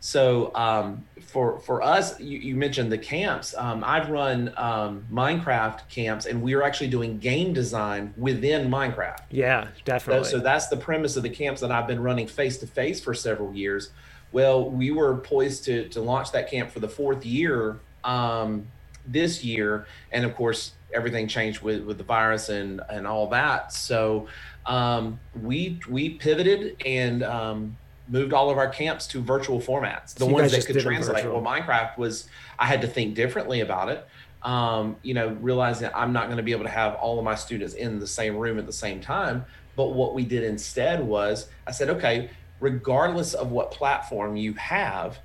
So 0.00 0.52
um, 0.56 1.04
for 1.20 1.60
for 1.60 1.80
us, 1.80 2.18
you, 2.18 2.36
you 2.36 2.56
mentioned 2.56 2.90
the 2.90 2.98
camps. 2.98 3.54
Um, 3.56 3.84
I've 3.86 4.10
run 4.10 4.52
um, 4.56 5.06
Minecraft 5.12 5.88
camps, 5.88 6.26
and 6.26 6.42
we 6.42 6.54
are 6.54 6.64
actually 6.64 6.88
doing 6.88 7.20
game 7.20 7.52
design 7.52 8.12
within 8.16 8.68
Minecraft. 8.68 9.20
Yeah, 9.30 9.68
definitely. 9.84 10.24
So, 10.24 10.38
so 10.38 10.40
that's 10.40 10.66
the 10.66 10.76
premise 10.76 11.16
of 11.16 11.22
the 11.22 11.30
camps 11.30 11.60
that 11.60 11.70
I've 11.70 11.86
been 11.86 12.02
running 12.02 12.26
face 12.26 12.58
to 12.58 12.66
face 12.66 13.00
for 13.00 13.14
several 13.14 13.54
years 13.54 13.90
well, 14.32 14.68
we 14.68 14.90
were 14.90 15.16
poised 15.18 15.64
to 15.64 15.88
to 15.90 16.00
launch 16.00 16.32
that 16.32 16.50
camp 16.50 16.70
for 16.70 16.80
the 16.80 16.88
fourth 16.88 17.24
year 17.24 17.78
um, 18.04 18.66
this 19.06 19.44
year, 19.44 19.86
and 20.10 20.24
of 20.24 20.34
course, 20.34 20.72
everything 20.92 21.28
changed 21.28 21.62
with 21.62 21.82
with 21.84 21.98
the 21.98 22.04
virus 22.04 22.48
and 22.48 22.80
and 22.88 23.06
all 23.06 23.28
that. 23.28 23.72
So 23.72 24.26
um, 24.66 25.20
we 25.40 25.80
we 25.88 26.10
pivoted 26.10 26.82
and 26.84 27.22
um, 27.22 27.76
moved 28.08 28.32
all 28.32 28.50
of 28.50 28.58
our 28.58 28.68
camps 28.68 29.06
to 29.08 29.20
virtual 29.20 29.60
formats, 29.60 30.14
the 30.14 30.24
so 30.24 30.32
ones 30.32 30.52
that 30.52 30.66
could 30.66 30.80
translate. 30.80 31.24
Well, 31.24 31.42
Minecraft 31.42 31.98
was 31.98 32.28
I 32.58 32.66
had 32.66 32.80
to 32.82 32.88
think 32.88 33.14
differently 33.14 33.60
about 33.60 33.88
it. 33.88 34.06
Um, 34.42 34.96
you 35.02 35.14
know, 35.14 35.36
realizing 35.40 35.88
I'm 35.94 36.12
not 36.12 36.26
going 36.26 36.38
to 36.38 36.42
be 36.42 36.52
able 36.52 36.64
to 36.64 36.70
have 36.70 36.94
all 36.96 37.18
of 37.18 37.24
my 37.24 37.36
students 37.36 37.74
in 37.74 38.00
the 38.00 38.06
same 38.06 38.36
room 38.36 38.58
at 38.58 38.66
the 38.66 38.72
same 38.72 39.00
time. 39.00 39.44
But 39.76 39.94
what 39.94 40.14
we 40.14 40.24
did 40.24 40.42
instead 40.42 41.02
was 41.02 41.48
I 41.66 41.70
said, 41.70 41.88
okay, 41.90 42.28
regardless 42.62 43.34
of 43.34 43.50
what 43.50 43.72
platform 43.72 44.36
you 44.36 44.54
have, 44.54 45.18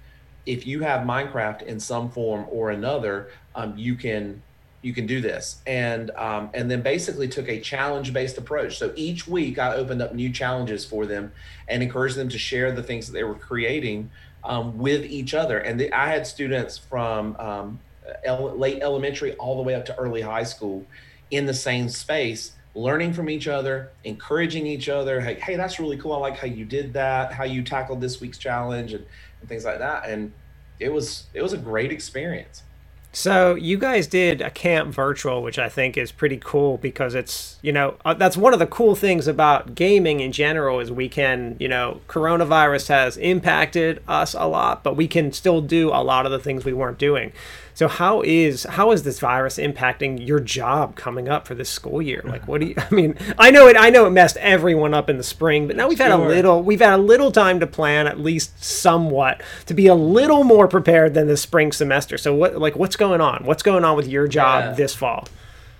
if 0.45 0.65
you 0.65 0.82
have 0.82 1.08
Minecraft 1.08 1.62
in 1.62 1.80
some 1.80 2.10
form 2.10 2.45
or 2.50 2.71
another, 2.71 3.30
um, 3.56 3.78
you 3.78 3.95
can 3.95 4.41
you 4.82 4.93
can 4.93 5.06
do 5.06 5.21
this. 5.21 5.62
And 5.65 6.12
um, 6.12 6.50
and 6.54 6.69
then 6.69 6.82
basically 6.82 7.28
took 7.28 7.47
a 7.47 7.60
challenge 7.60 8.12
based 8.12 8.38
approach. 8.38 8.78
So 8.78 8.91
each 8.95 9.28
week 9.28 9.60
i 9.60 9.73
opened 9.73 10.02
up 10.02 10.13
new 10.13 10.32
challenges 10.32 10.84
for 10.84 11.06
them 11.06 11.32
and 11.67 11.84
encouraged 11.84 12.15
them 12.15 12.30
to 12.30 12.38
share 12.38 12.71
the 12.71 12.84
things 12.84 13.08
that 13.08 13.13
they 13.13 13.23
were 13.23 13.36
creating 13.36 14.10
um, 14.43 14.78
with 14.78 15.06
each 15.06 15.34
other. 15.34 15.60
And 15.60 15.80
the, 15.80 15.93
i 15.93 16.08
had 16.08 16.26
students 16.26 16.78
from 16.78 17.36
um, 17.38 17.80
late 18.26 18.82
elementary 18.82 19.36
all 19.36 19.58
the 19.58 19.63
way 19.63 19.76
up 19.76 19.86
to 19.86 19.95
early 19.97 20.21
high 20.21 20.43
school 20.43 20.86
in 21.30 21.45
the 21.45 21.54
same 21.54 21.89
space 21.89 22.54
learning 22.78 23.12
from 23.12 23.30
each 23.30 23.48
other, 23.48 23.90
encouraging 24.04 24.68
each 24.68 24.88
other. 24.88 25.20
Hey, 25.20 25.36
hey, 25.36 25.56
that's 25.56 25.80
really 25.80 25.98
cool. 25.98 26.13
I 26.13 26.18
like 26.18 26.38
how 26.38 26.48
you 26.48 26.63
did 26.63 26.94
that, 26.94 27.34
how 27.34 27.44
you 27.44 27.63
tackled 27.63 28.00
this 28.00 28.22
week's 28.22 28.38
challenge, 28.38 28.94
and, 28.94 29.06
and 29.42 29.50
things 29.50 29.66
like 29.66 29.80
that. 29.80 30.08
And 30.08 30.32
it 30.80 30.94
was 30.94 31.26
it 31.34 31.42
was 31.42 31.54
a 31.54 31.58
great 31.58 31.92
experience. 31.92 32.63
So 33.13 33.56
you 33.56 33.80
guys 33.80 34.06
did 34.06 34.42
a 34.42 34.52
camp 34.52 34.94
virtual, 34.94 35.42
which 35.42 35.58
I 35.58 35.70
think 35.70 35.98
is 35.98 36.12
pretty 36.12 36.38
cool 36.38 36.78
because 36.78 37.16
it's 37.16 37.58
you 37.63 37.72
know 37.72 37.96
uh, 38.06 38.13
that's 38.13 38.38
one 38.38 38.54
of 38.54 38.60
the 38.60 38.68
cool 38.68 38.94
things 38.94 39.28
about 39.28 39.74
gaming 39.74 40.20
in 40.20 40.32
general 40.32 40.80
is 40.80 40.92
we 40.92 41.10
can 41.10 41.58
you 41.60 41.68
know 41.68 42.02
coronavirus 42.08 42.90
has 42.90 43.18
impacted 43.18 44.04
us 44.08 44.36
a 44.36 44.46
lot, 44.46 44.84
but 44.84 44.96
we 44.96 45.08
can 45.08 45.34
still 45.34 45.62
do 45.62 45.90
a 45.90 46.04
lot 46.04 46.28
of 46.28 46.32
the 46.32 46.40
things 46.40 46.63
we 46.63 46.74
weren't 46.74 47.00
doing. 47.00 47.32
So 47.78 47.88
how 47.88 48.24
is 48.24 48.63
how 48.63 48.92
is 48.92 49.04
this 49.04 49.20
virus 49.20 49.60
impacting 49.60 50.26
your 50.28 50.40
job 50.40 50.96
coming 50.96 51.30
up 51.30 51.46
for 51.46 51.54
this 51.54 51.70
school 51.70 52.02
year? 52.02 52.24
Like, 52.26 52.48
what 52.48 52.60
do 52.60 52.66
you? 52.66 52.74
I 52.78 52.90
mean, 52.92 53.16
I 53.38 53.52
know 53.52 53.68
it. 53.68 53.78
I 53.78 53.92
know 53.92 54.08
it 54.08 54.10
messed 54.10 54.36
everyone 54.38 54.96
up 54.96 55.12
in 55.12 55.18
the 55.18 55.24
spring, 55.24 55.68
but 55.68 55.76
now 55.76 55.88
we've 55.88 56.00
had 56.00 56.10
a 56.10 56.18
little. 56.18 56.63
We've 56.63 56.80
had 56.80 56.94
a 56.94 56.98
little 56.98 57.32
time 57.32 57.60
to 57.60 57.68
plan, 57.68 58.08
at 58.08 58.20
least 58.20 58.63
somewhat, 58.63 59.44
to 59.68 59.76
be 59.76 59.86
a 59.86 59.94
little 59.94 60.44
more 60.44 60.68
prepared 60.68 61.13
than 61.13 61.28
the 61.28 61.38
spring 61.38 61.72
semester. 61.72 62.18
So 62.18 62.34
what? 62.34 62.58
Like, 62.58 62.76
what's 62.76 62.96
going 62.96 63.22
on? 63.22 63.44
What's 63.46 63.62
going 63.62 63.86
on 63.86 63.96
with 63.96 64.08
your 64.08 64.28
job 64.28 64.63
yeah. 64.63 64.72
this 64.72 64.96
fall? 64.96 65.28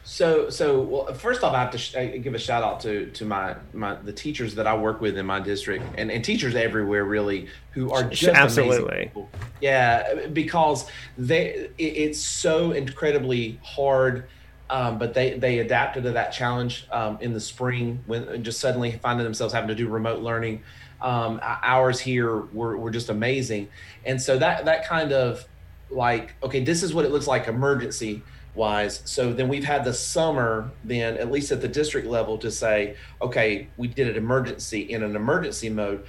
So, 0.10 0.50
so 0.50 0.80
well, 0.84 1.13
first 1.13 1.43
off, 1.43 1.54
I 1.54 1.60
have 1.60 1.72
to 1.72 1.78
sh- 1.78 1.91
give 2.22 2.34
a 2.34 2.39
shout 2.39 2.63
out 2.63 2.80
to 2.80 3.08
to 3.12 3.26
my 3.26 3.58
my 3.74 3.96
the 3.96 4.13
teachers 4.13 4.56
that 4.56 4.65
I 4.65 4.74
work 4.74 5.02
with 5.02 5.17
in 5.17 5.26
my 5.26 5.41
district, 5.41 5.84
and, 5.98 6.10
and 6.10 6.24
teachers 6.24 6.56
everywhere 6.56 7.04
really 7.04 7.50
who 7.72 7.91
are 7.91 8.06
just 8.06 8.34
absolutely, 8.34 9.12
yeah, 9.60 10.28
because 10.28 10.89
they 11.17 11.70
it, 11.78 11.84
it's 11.84 12.22
so 12.22 12.72
incredibly 12.72 13.60
hard. 13.62 14.30
Um, 14.70 14.98
but 14.98 15.13
they 15.13 15.38
they 15.38 15.60
adapted 15.60 16.04
to 16.04 16.12
that 16.12 16.32
challenge 16.32 16.88
um, 16.89 17.17
in 17.20 17.34
the 17.34 17.41
spring 17.41 18.02
when 18.06 18.41
just 18.46 18.62
suddenly 18.62 18.93
finding 18.93 19.26
themselves 19.26 19.54
having 19.54 19.67
to 19.67 19.76
do 19.76 19.89
remote 19.89 20.22
learning. 20.22 20.63
Um, 21.02 21.41
hours 21.43 22.00
here 22.00 22.43
were, 22.54 22.78
were 22.78 22.91
just 22.91 23.10
amazing, 23.10 23.67
and 24.06 24.22
so 24.22 24.38
that 24.38 24.63
that 24.63 24.88
kind 24.88 25.12
of 25.12 25.46
like 25.89 26.34
okay, 26.41 26.63
this 26.63 26.82
is 26.82 26.93
what 26.93 27.04
it 27.04 27.12
looks 27.12 27.28
like 27.28 27.50
emergency 27.50 28.24
wise. 28.58 29.02
So 29.06 29.32
then 29.32 29.48
we've 29.48 29.63
had 29.63 29.86
the 29.86 29.93
summer, 29.93 30.70
then 30.84 31.17
at 31.17 31.32
least 31.32 31.52
at 31.52 31.62
the 31.62 31.67
district 31.67 32.08
level, 32.08 32.38
to 32.39 32.52
say, 32.52 32.98
okay, 33.22 33.67
we 33.78 33.88
did 33.88 34.10
an 34.10 34.15
emergency 34.15 34.82
in 34.82 35.04
an 35.04 35.15
emergency 35.15 35.70
mode. 35.70 36.06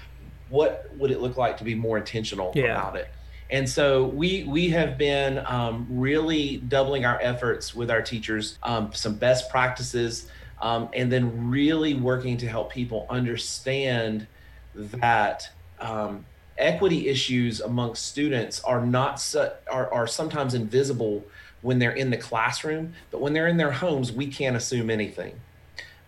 What 0.48 0.90
would 0.96 1.11
it 1.11 1.20
look 1.20 1.37
like 1.37 1.58
to 1.58 1.64
be 1.64 1.74
more 1.74 1.98
intentional 1.98 2.52
yeah. 2.56 2.72
about 2.72 2.96
it? 2.96 3.11
And 3.50 3.68
so 3.68 4.06
we 4.06 4.44
we 4.44 4.68
have 4.70 4.98
been 4.98 5.38
um, 5.46 5.87
really 5.88 6.58
doubling 6.68 7.04
our 7.04 7.18
efforts 7.22 7.74
with 7.74 7.90
our 7.90 8.02
teachers, 8.02 8.58
um, 8.62 8.92
some 8.92 9.14
best 9.14 9.50
practices, 9.50 10.28
um, 10.61 10.88
and 10.92 11.11
then 11.11 11.48
really 11.48 11.94
working 11.94 12.37
to 12.38 12.48
help 12.48 12.72
people 12.72 13.06
understand 13.08 14.26
that 14.74 15.48
um, 15.80 16.26
equity 16.58 17.08
issues 17.08 17.61
amongst 17.61 18.06
students 18.06 18.61
are 18.61 18.84
not 18.84 19.20
su- 19.20 19.50
are, 19.70 19.92
are 19.92 20.06
sometimes 20.06 20.54
invisible 20.54 21.24
when 21.62 21.78
they're 21.78 21.92
in 21.92 22.10
the 22.10 22.16
classroom, 22.16 22.92
but 23.10 23.20
when 23.20 23.32
they're 23.32 23.48
in 23.48 23.56
their 23.56 23.72
homes, 23.72 24.12
we 24.12 24.26
can't 24.26 24.56
assume 24.56 24.90
anything. 24.90 25.38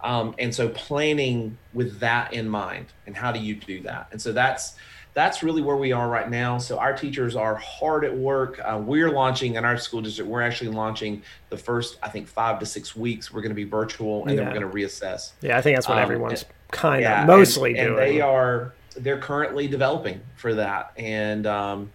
Um, 0.02 0.34
and 0.38 0.54
so 0.54 0.68
planning 0.70 1.58
with 1.74 2.00
that 2.00 2.32
in 2.32 2.48
mind 2.48 2.86
and 3.06 3.14
how 3.14 3.32
do 3.32 3.38
you 3.38 3.54
do 3.54 3.82
that? 3.82 4.08
And 4.12 4.20
so 4.20 4.32
that's 4.32 4.76
that's 5.12 5.42
really 5.42 5.60
where 5.60 5.76
we 5.76 5.92
are 5.92 6.08
right 6.08 6.30
now. 6.30 6.56
So 6.56 6.78
our 6.78 6.96
teachers 6.96 7.34
are 7.34 7.56
hard 7.56 8.04
at 8.04 8.16
work. 8.16 8.60
Uh, 8.64 8.78
we're 8.82 9.10
launching 9.10 9.56
in 9.56 9.64
our 9.64 9.76
school 9.76 10.00
district 10.00 10.30
we're 10.30 10.40
actually 10.40 10.70
launching 10.70 11.22
the 11.50 11.56
first 11.56 11.98
i 12.02 12.08
think 12.08 12.28
five 12.28 12.60
to 12.60 12.66
six 12.66 12.94
weeks 12.94 13.32
we're 13.32 13.40
going 13.40 13.50
to 13.50 13.56
be 13.56 13.64
virtual 13.64 14.22
and 14.22 14.30
yeah. 14.30 14.36
then 14.36 14.46
we're 14.46 14.60
going 14.60 14.70
to 14.70 14.76
reassess. 14.76 15.32
Yeah 15.42 15.58
i 15.58 15.60
think 15.60 15.76
that's 15.76 15.88
what 15.88 15.98
um, 15.98 16.04
everyone's 16.04 16.44
kind 16.70 17.04
of 17.04 17.10
yeah, 17.10 17.24
mostly 17.24 17.76
and, 17.76 17.88
doing 17.88 17.98
and 17.98 17.98
they 17.98 18.20
are 18.20 18.72
they're 18.96 19.18
currently 19.18 19.68
developing 19.68 20.20
for 20.36 20.54
that. 20.54 20.92
And 20.96 21.46
um, 21.46 21.90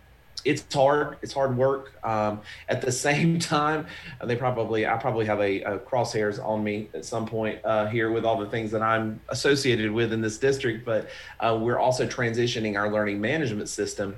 it's 0.45 0.63
hard. 0.73 1.17
It's 1.21 1.33
hard 1.33 1.57
work. 1.57 1.93
Um, 2.03 2.41
at 2.69 2.81
the 2.81 2.91
same 3.07 3.39
time, 3.39 3.87
they 4.23 4.35
probably 4.35 4.85
I 4.85 4.95
probably 4.97 5.25
have 5.25 5.39
a, 5.41 5.61
a 5.63 5.79
crosshairs 5.79 6.43
on 6.43 6.63
me 6.63 6.89
at 6.93 7.03
some 7.03 7.25
point 7.25 7.59
uh, 7.65 7.87
here 7.87 8.11
with 8.11 8.23
all 8.23 8.37
the 8.37 8.45
things 8.45 8.71
that 8.71 8.81
I'm 8.81 9.19
associated 9.29 9.91
with 9.91 10.13
in 10.13 10.21
this 10.21 10.37
district. 10.37 10.85
But 10.85 11.09
uh, 11.39 11.57
we're 11.59 11.79
also 11.79 12.07
transitioning 12.07 12.77
our 12.77 12.91
learning 12.91 13.19
management 13.19 13.67
system 13.67 14.15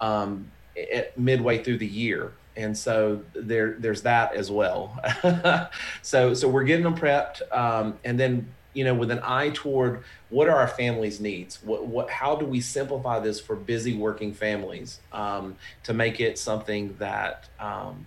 um, 0.00 0.50
at 0.92 1.16
midway 1.16 1.62
through 1.62 1.78
the 1.78 1.86
year, 1.86 2.32
and 2.56 2.76
so 2.76 3.22
there 3.34 3.76
there's 3.78 4.02
that 4.02 4.34
as 4.34 4.50
well. 4.50 4.98
so 6.02 6.34
so 6.34 6.48
we're 6.48 6.64
getting 6.64 6.84
them 6.84 6.96
prepped, 6.96 7.42
um, 7.56 7.98
and 8.04 8.18
then 8.18 8.52
you 8.72 8.84
know, 8.84 8.94
with 8.94 9.10
an 9.10 9.20
eye 9.22 9.50
toward 9.50 10.04
what 10.28 10.48
are 10.48 10.56
our 10.56 10.68
families' 10.68 11.20
needs? 11.20 11.62
What, 11.62 11.86
what, 11.86 12.10
how 12.10 12.36
do 12.36 12.46
we 12.46 12.60
simplify 12.60 13.18
this 13.18 13.40
for 13.40 13.56
busy 13.56 13.94
working 13.96 14.32
families 14.32 15.00
um, 15.12 15.56
to 15.84 15.92
make 15.92 16.20
it 16.20 16.38
something 16.38 16.94
that 16.98 17.48
um, 17.58 18.06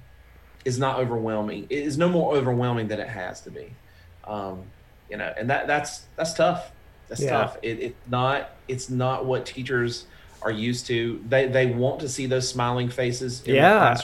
is 0.66 0.80
not 0.80 1.00
overwhelming? 1.00 1.68
It 1.70 1.80
is 1.80 1.98
no 1.98 2.08
more 2.08 2.36
overwhelming 2.36 2.88
than 2.88 3.00
it 3.00 3.10
has 3.10 3.42
to 3.42 3.52
be. 3.52 3.74
Um, 4.26 4.64
you 5.10 5.18
know, 5.18 5.34
and 5.38 5.50
that 5.50 5.68
that's 5.68 6.06
that's 6.16 6.34
tough. 6.34 6.72
That's 7.10 7.22
yeah. 7.22 7.32
tough. 7.32 7.58
It, 7.62 7.80
it's 7.80 7.96
not 8.08 8.52
it's 8.68 8.90
not 8.90 9.26
what 9.26 9.46
teachers 9.46 10.06
are 10.44 10.52
used 10.52 10.88
to. 10.88 11.24
They 11.28 11.48
they 11.48 11.68
want 11.68 12.02
to 12.02 12.10
see 12.10 12.26
those 12.26 12.48
smiling 12.48 12.90
faces. 12.90 13.44
yeah, 13.46 13.96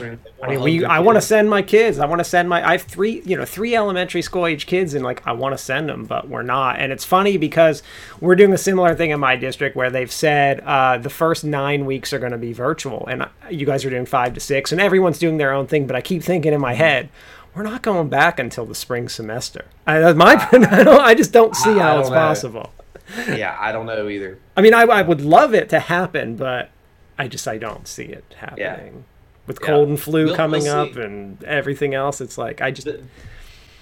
I 0.41 0.47
mean, 0.47 0.61
we. 0.61 0.85
I 0.85 0.99
want 0.99 1.17
to 1.17 1.21
send 1.21 1.49
my 1.49 1.61
kids. 1.61 1.99
I 1.99 2.05
want 2.05 2.19
to 2.19 2.25
send 2.25 2.49
my. 2.49 2.65
I 2.67 2.73
have 2.73 2.83
three, 2.83 3.21
you 3.25 3.37
know, 3.37 3.45
three 3.45 3.75
elementary 3.75 4.21
school 4.21 4.45
age 4.45 4.65
kids, 4.65 4.93
and 4.93 5.03
like 5.03 5.25
I 5.27 5.33
want 5.33 5.57
to 5.57 5.63
send 5.63 5.89
them, 5.89 6.05
but 6.05 6.29
we're 6.29 6.43
not. 6.43 6.79
And 6.79 6.91
it's 6.91 7.05
funny 7.05 7.37
because 7.37 7.83
we're 8.19 8.35
doing 8.35 8.53
a 8.53 8.57
similar 8.57 8.95
thing 8.95 9.11
in 9.11 9.19
my 9.19 9.35
district 9.35 9.75
where 9.75 9.89
they've 9.89 10.11
said 10.11 10.61
uh, 10.61 10.97
the 10.97 11.09
first 11.09 11.43
nine 11.43 11.85
weeks 11.85 12.13
are 12.13 12.19
going 12.19 12.31
to 12.31 12.37
be 12.37 12.53
virtual, 12.53 13.05
and 13.07 13.27
you 13.49 13.65
guys 13.65 13.83
are 13.85 13.89
doing 13.89 14.05
five 14.05 14.33
to 14.33 14.39
six, 14.39 14.71
and 14.71 14.79
everyone's 14.79 15.19
doing 15.19 15.37
their 15.37 15.53
own 15.53 15.67
thing. 15.67 15.87
But 15.87 15.95
I 15.95 16.01
keep 16.01 16.23
thinking 16.23 16.53
in 16.53 16.61
my 16.61 16.73
head 16.73 17.09
we're 17.55 17.63
not 17.63 17.81
going 17.81 18.07
back 18.09 18.37
until 18.39 18.63
the 18.65 18.75
spring 18.75 19.09
semester. 19.09 19.65
I, 19.87 20.13
my, 20.13 20.35
I, 20.51 20.97
I 20.99 21.13
just 21.15 21.33
don't 21.33 21.55
see 21.55 21.77
how 21.77 21.99
it's 21.99 22.09
know. 22.09 22.15
possible 22.15 22.71
yeah, 23.17 23.55
I 23.59 23.71
don't 23.71 23.85
know 23.85 24.09
either. 24.09 24.39
I 24.55 24.61
mean, 24.61 24.73
I, 24.73 24.83
I 24.83 25.01
would 25.01 25.21
love 25.21 25.53
it 25.53 25.69
to 25.69 25.79
happen, 25.79 26.35
but 26.35 26.69
I 27.17 27.27
just 27.27 27.47
I 27.47 27.57
don't 27.57 27.87
see 27.87 28.05
it 28.05 28.23
happening. 28.37 28.93
Yeah. 28.95 29.01
With 29.47 29.61
cold 29.61 29.87
yeah. 29.87 29.93
and 29.93 29.99
flu 29.99 30.25
we'll, 30.25 30.35
coming 30.35 30.63
we'll 30.63 30.75
up 30.75 30.95
and 30.95 31.43
everything 31.43 31.95
else, 31.95 32.21
it's 32.21 32.37
like 32.37 32.61
I 32.61 32.71
just 32.71 32.85
the, 32.85 33.03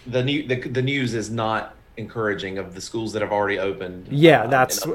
the 0.05 0.23
new 0.23 0.47
the, 0.47 0.55
the 0.55 0.81
news 0.81 1.13
is 1.13 1.29
not 1.29 1.75
encouraging 1.97 2.57
of 2.57 2.73
the 2.73 2.81
schools 2.81 3.13
that 3.13 3.21
have 3.21 3.31
already 3.31 3.59
opened. 3.59 4.07
Yeah, 4.09 4.43
uh, 4.43 4.47
that's 4.47 4.85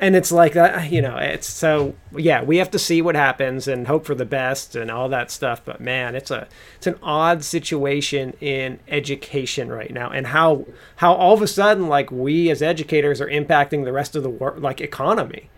and 0.00 0.14
it's 0.14 0.30
like 0.30 0.52
that 0.52 0.92
you 0.92 1.02
know 1.02 1.16
it's 1.16 1.48
so 1.48 1.94
yeah 2.16 2.42
we 2.42 2.58
have 2.58 2.70
to 2.70 2.78
see 2.78 3.02
what 3.02 3.14
happens 3.14 3.66
and 3.66 3.86
hope 3.86 4.06
for 4.06 4.14
the 4.14 4.24
best 4.24 4.76
and 4.76 4.90
all 4.90 5.08
that 5.08 5.30
stuff. 5.30 5.64
But 5.64 5.80
man 5.80 6.14
it's 6.14 6.30
a 6.30 6.46
it's 6.76 6.86
an 6.86 6.98
odd 7.02 7.44
situation 7.44 8.34
in 8.40 8.78
education 8.88 9.70
right 9.70 9.92
now 9.92 10.10
and 10.10 10.28
how 10.28 10.66
how 10.96 11.14
all 11.14 11.34
of 11.34 11.42
a 11.42 11.48
sudden 11.48 11.88
like 11.88 12.10
we 12.10 12.50
as 12.50 12.62
educators 12.62 13.20
are 13.20 13.28
impacting 13.28 13.84
the 13.84 13.92
rest 13.92 14.14
of 14.14 14.22
the 14.22 14.30
world 14.30 14.62
like 14.62 14.80
economy. 14.80 15.50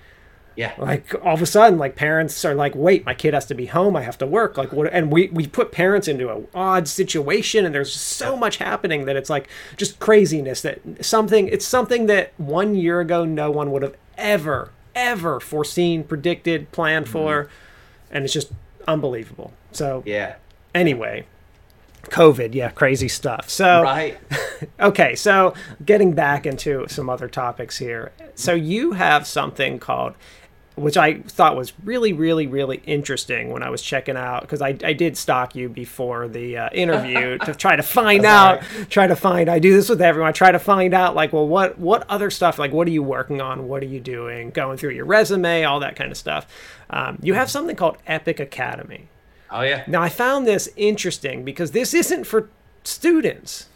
Yeah. 0.56 0.74
Like 0.76 1.14
all 1.24 1.34
of 1.34 1.42
a 1.42 1.46
sudden 1.46 1.78
like 1.78 1.94
parents 1.94 2.44
are 2.44 2.54
like 2.54 2.74
wait 2.74 3.04
my 3.04 3.14
kid 3.14 3.34
has 3.34 3.46
to 3.46 3.54
be 3.54 3.66
home. 3.66 3.94
I 3.94 4.02
have 4.02 4.18
to 4.18 4.26
work. 4.26 4.56
Like 4.56 4.72
what 4.72 4.90
and 4.92 5.12
we 5.12 5.28
we 5.28 5.46
put 5.46 5.70
parents 5.70 6.08
into 6.08 6.30
an 6.30 6.48
odd 6.54 6.88
situation 6.88 7.66
and 7.66 7.74
there's 7.74 7.94
so 7.94 8.36
much 8.36 8.56
happening 8.56 9.04
that 9.04 9.16
it's 9.16 9.30
like 9.30 9.48
just 9.76 9.98
craziness 10.00 10.62
that 10.62 10.80
something 11.04 11.46
it's 11.48 11.66
something 11.66 12.06
that 12.06 12.32
one 12.38 12.74
year 12.74 13.00
ago 13.00 13.24
no 13.26 13.50
one 13.50 13.70
would 13.70 13.82
have 13.82 13.96
ever, 14.20 14.70
ever 14.94 15.40
foreseen, 15.40 16.04
predicted, 16.04 16.70
planned 16.72 17.06
mm-hmm. 17.06 17.12
for, 17.12 17.50
and 18.10 18.24
it's 18.24 18.32
just 18.32 18.52
unbelievable. 18.86 19.52
So 19.72 20.02
yeah. 20.06 20.36
Anyway, 20.74 21.26
COVID, 22.04 22.54
yeah, 22.54 22.70
crazy 22.70 23.08
stuff. 23.08 23.48
So 23.48 23.82
right. 23.82 24.18
okay, 24.80 25.14
so 25.14 25.54
getting 25.84 26.12
back 26.12 26.46
into 26.46 26.86
some 26.88 27.10
other 27.10 27.28
topics 27.28 27.78
here. 27.78 28.12
So 28.34 28.54
you 28.54 28.92
have 28.92 29.26
something 29.26 29.78
called 29.78 30.14
which 30.76 30.96
I 30.96 31.20
thought 31.20 31.56
was 31.56 31.72
really, 31.84 32.12
really, 32.12 32.46
really 32.46 32.82
interesting 32.86 33.52
when 33.52 33.62
I 33.62 33.70
was 33.70 33.82
checking 33.82 34.16
out 34.16 34.42
because 34.42 34.62
I, 34.62 34.76
I 34.84 34.92
did 34.92 35.16
stalk 35.16 35.54
you 35.54 35.68
before 35.68 36.28
the 36.28 36.56
uh, 36.56 36.70
interview 36.72 37.38
to 37.44 37.54
try 37.54 37.76
to 37.76 37.82
find 37.82 38.24
out, 38.24 38.62
right. 38.62 38.90
try 38.90 39.06
to 39.06 39.16
find. 39.16 39.48
I 39.48 39.58
do 39.58 39.74
this 39.74 39.88
with 39.88 40.00
everyone. 40.00 40.28
I 40.28 40.32
try 40.32 40.52
to 40.52 40.58
find 40.58 40.94
out 40.94 41.14
like, 41.14 41.32
well, 41.32 41.46
what 41.46 41.78
what 41.78 42.08
other 42.08 42.30
stuff? 42.30 42.58
Like, 42.58 42.72
what 42.72 42.86
are 42.88 42.92
you 42.92 43.02
working 43.02 43.40
on? 43.40 43.68
What 43.68 43.82
are 43.82 43.86
you 43.86 44.00
doing? 44.00 44.50
Going 44.50 44.78
through 44.78 44.90
your 44.90 45.04
resume, 45.04 45.64
all 45.64 45.80
that 45.80 45.96
kind 45.96 46.10
of 46.10 46.16
stuff. 46.16 46.46
Um, 46.88 47.18
you 47.22 47.34
have 47.34 47.50
something 47.50 47.76
called 47.76 47.98
Epic 48.06 48.40
Academy. 48.40 49.08
Oh 49.50 49.62
yeah. 49.62 49.84
Now 49.86 50.02
I 50.02 50.08
found 50.08 50.46
this 50.46 50.68
interesting 50.76 51.44
because 51.44 51.72
this 51.72 51.94
isn't 51.94 52.24
for 52.24 52.48
students. 52.84 53.66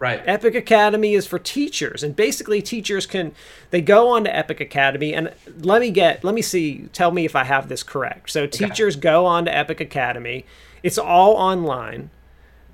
Right. 0.00 0.22
Epic 0.24 0.54
Academy 0.54 1.12
is 1.12 1.26
for 1.26 1.38
teachers, 1.38 2.02
and 2.02 2.16
basically 2.16 2.62
teachers 2.62 3.04
can 3.04 3.32
they 3.70 3.82
go 3.82 4.08
on 4.08 4.24
to 4.24 4.34
Epic 4.34 4.58
Academy 4.58 5.12
and 5.12 5.30
let 5.58 5.82
me 5.82 5.90
get 5.90 6.24
let 6.24 6.34
me 6.34 6.40
see. 6.40 6.88
Tell 6.94 7.10
me 7.10 7.26
if 7.26 7.36
I 7.36 7.44
have 7.44 7.68
this 7.68 7.82
correct. 7.82 8.30
So 8.30 8.46
teachers 8.46 8.94
okay. 8.94 9.02
go 9.02 9.26
on 9.26 9.44
to 9.44 9.54
Epic 9.54 9.78
Academy. 9.78 10.46
It's 10.82 10.96
all 10.96 11.34
online. 11.34 12.08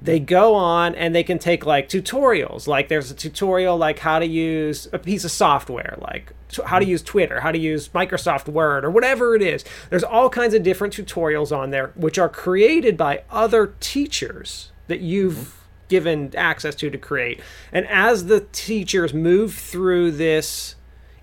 They 0.01 0.21
go 0.21 0.55
on 0.55 0.95
and 0.95 1.17
they 1.17 1.25
can 1.25 1.41
take 1.41 1.67
like 1.67 1.89
tutorials. 1.89 2.69
Like 2.69 2.87
there's 2.87 3.11
a 3.11 3.15
tutorial 3.15 3.77
like 3.77 3.99
how 3.99 4.21
to 4.21 4.27
use 4.27 4.87
a 4.93 4.99
piece 5.01 5.25
of 5.25 5.33
software, 5.33 5.99
like 6.01 6.33
how 6.67 6.79
to 6.79 6.87
use 6.87 7.03
Twitter, 7.03 7.41
how 7.41 7.51
to 7.51 7.59
use 7.59 7.89
Microsoft 7.89 8.47
Word, 8.47 8.85
or 8.85 8.91
whatever 8.91 9.35
it 9.35 9.43
is. 9.43 9.65
There's 9.91 10.05
all 10.05 10.31
kinds 10.31 10.55
of 10.55 10.63
different 10.63 10.95
tutorials 10.95 11.51
on 11.51 11.71
there, 11.71 11.91
which 11.97 12.19
are 12.19 12.29
created 12.29 12.97
by 12.97 13.25
other 13.31 13.75
teachers 13.81 14.71
that 14.87 15.01
you've 15.01 15.35
mm-hmm 15.35 15.56
given 15.89 16.35
access 16.37 16.75
to 16.77 16.91
to 16.91 16.99
create. 16.99 17.41
And 17.73 17.87
as 17.89 18.27
the 18.27 18.41
teachers 18.53 19.15
move 19.15 19.55
through 19.55 20.13
this 20.13 20.75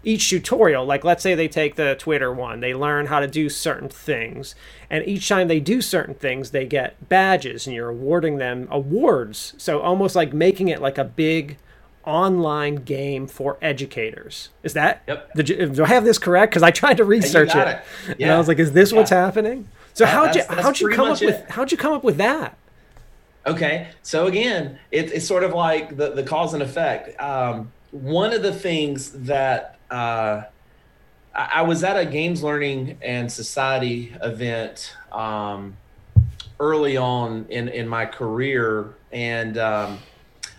each 0.03 0.29
tutorial, 0.29 0.85
like 0.85 1.03
let's 1.03 1.23
say 1.23 1.33
they 1.33 1.47
take 1.47 1.75
the 1.75 1.95
Twitter 1.97 2.31
one, 2.31 2.59
they 2.59 2.73
learn 2.73 3.05
how 3.05 3.19
to 3.19 3.27
do 3.27 3.49
certain 3.49 3.89
things, 3.89 4.53
and 4.89 5.05
each 5.07 5.29
time 5.29 5.47
they 5.47 5.59
do 5.59 5.81
certain 5.81 6.13
things, 6.13 6.51
they 6.51 6.65
get 6.65 7.07
badges, 7.07 7.65
and 7.65 7.75
you're 7.75 7.89
awarding 7.89 8.37
them 8.37 8.67
awards. 8.69 9.53
So 9.57 9.79
almost 9.79 10.15
like 10.15 10.33
making 10.33 10.67
it 10.67 10.81
like 10.81 10.97
a 10.97 11.05
big 11.05 11.57
online 12.05 12.75
game 12.75 13.27
for 13.27 13.57
educators. 13.61 14.49
Is 14.61 14.73
that? 14.73 15.03
Yep. 15.07 15.31
You, 15.37 15.69
do 15.69 15.83
I 15.83 15.87
have 15.87 16.03
this 16.03 16.17
correct? 16.17 16.51
Because 16.51 16.63
I 16.63 16.71
tried 16.71 16.97
to 16.97 17.05
research 17.05 17.55
it, 17.55 17.67
it. 17.67 17.83
Yeah. 18.19 18.27
and 18.27 18.31
I 18.33 18.37
was 18.37 18.47
like, 18.47 18.59
"Is 18.59 18.73
this 18.73 18.91
yeah. 18.91 18.97
what's 18.97 19.09
happening?" 19.09 19.67
So 19.93 20.05
how'd 20.05 20.35
you 20.35 20.43
how'd 20.49 20.79
you 20.79 20.89
come 20.89 21.11
up 21.11 21.21
it. 21.21 21.25
with 21.25 21.49
how'd 21.49 21.71
you 21.71 21.77
come 21.77 21.93
up 21.93 22.03
with 22.03 22.17
that? 22.17 22.57
Okay, 23.45 23.89
so 24.03 24.27
again, 24.27 24.79
it, 24.91 25.11
it's 25.11 25.27
sort 25.27 25.43
of 25.43 25.53
like 25.53 25.97
the 25.97 26.11
the 26.11 26.23
cause 26.23 26.53
and 26.53 26.63
effect. 26.63 27.19
Um, 27.21 27.71
one 27.91 28.31
of 28.33 28.41
the 28.41 28.53
things 28.53 29.11
that 29.11 29.77
uh, 29.91 30.43
I, 31.35 31.49
I, 31.55 31.61
was 31.63 31.83
at 31.83 31.97
a 31.97 32.05
games 32.05 32.41
learning 32.41 32.97
and 33.01 33.29
society 33.29 34.15
event 34.21 34.95
um, 35.11 35.75
early 36.59 36.95
on 36.95 37.45
in 37.49 37.67
in 37.67 37.87
my 37.87 38.05
career, 38.05 38.93
and 39.11 39.57
um, 39.57 39.99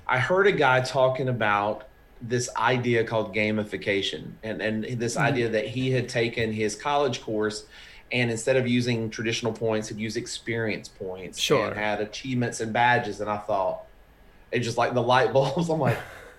I 0.06 0.18
heard 0.18 0.46
a 0.46 0.52
guy 0.52 0.82
talking 0.82 1.30
about 1.30 1.88
this 2.20 2.48
idea 2.56 3.04
called 3.04 3.34
gamification 3.34 4.32
and, 4.42 4.62
and 4.62 4.84
this 4.98 5.14
mm-hmm. 5.14 5.24
idea 5.24 5.48
that 5.48 5.66
he 5.66 5.90
had 5.90 6.08
taken 6.08 6.52
his 6.52 6.74
college 6.74 7.20
course 7.22 7.64
and 8.14 8.30
instead 8.30 8.56
of 8.56 8.68
using 8.68 9.10
traditional 9.10 9.52
points, 9.52 9.88
he'd 9.88 9.98
use 9.98 10.16
experience 10.16 10.88
points 10.88 11.40
sure. 11.40 11.66
and 11.66 11.76
had 11.76 12.00
achievements 12.00 12.60
and 12.60 12.72
badges. 12.72 13.20
And 13.20 13.28
I 13.28 13.38
thought, 13.38 13.82
it 14.52 14.60
just 14.60 14.78
like 14.78 14.94
the 14.94 15.02
light 15.02 15.32
bulbs. 15.34 15.68
I'm 15.68 15.80
like, 15.80 15.98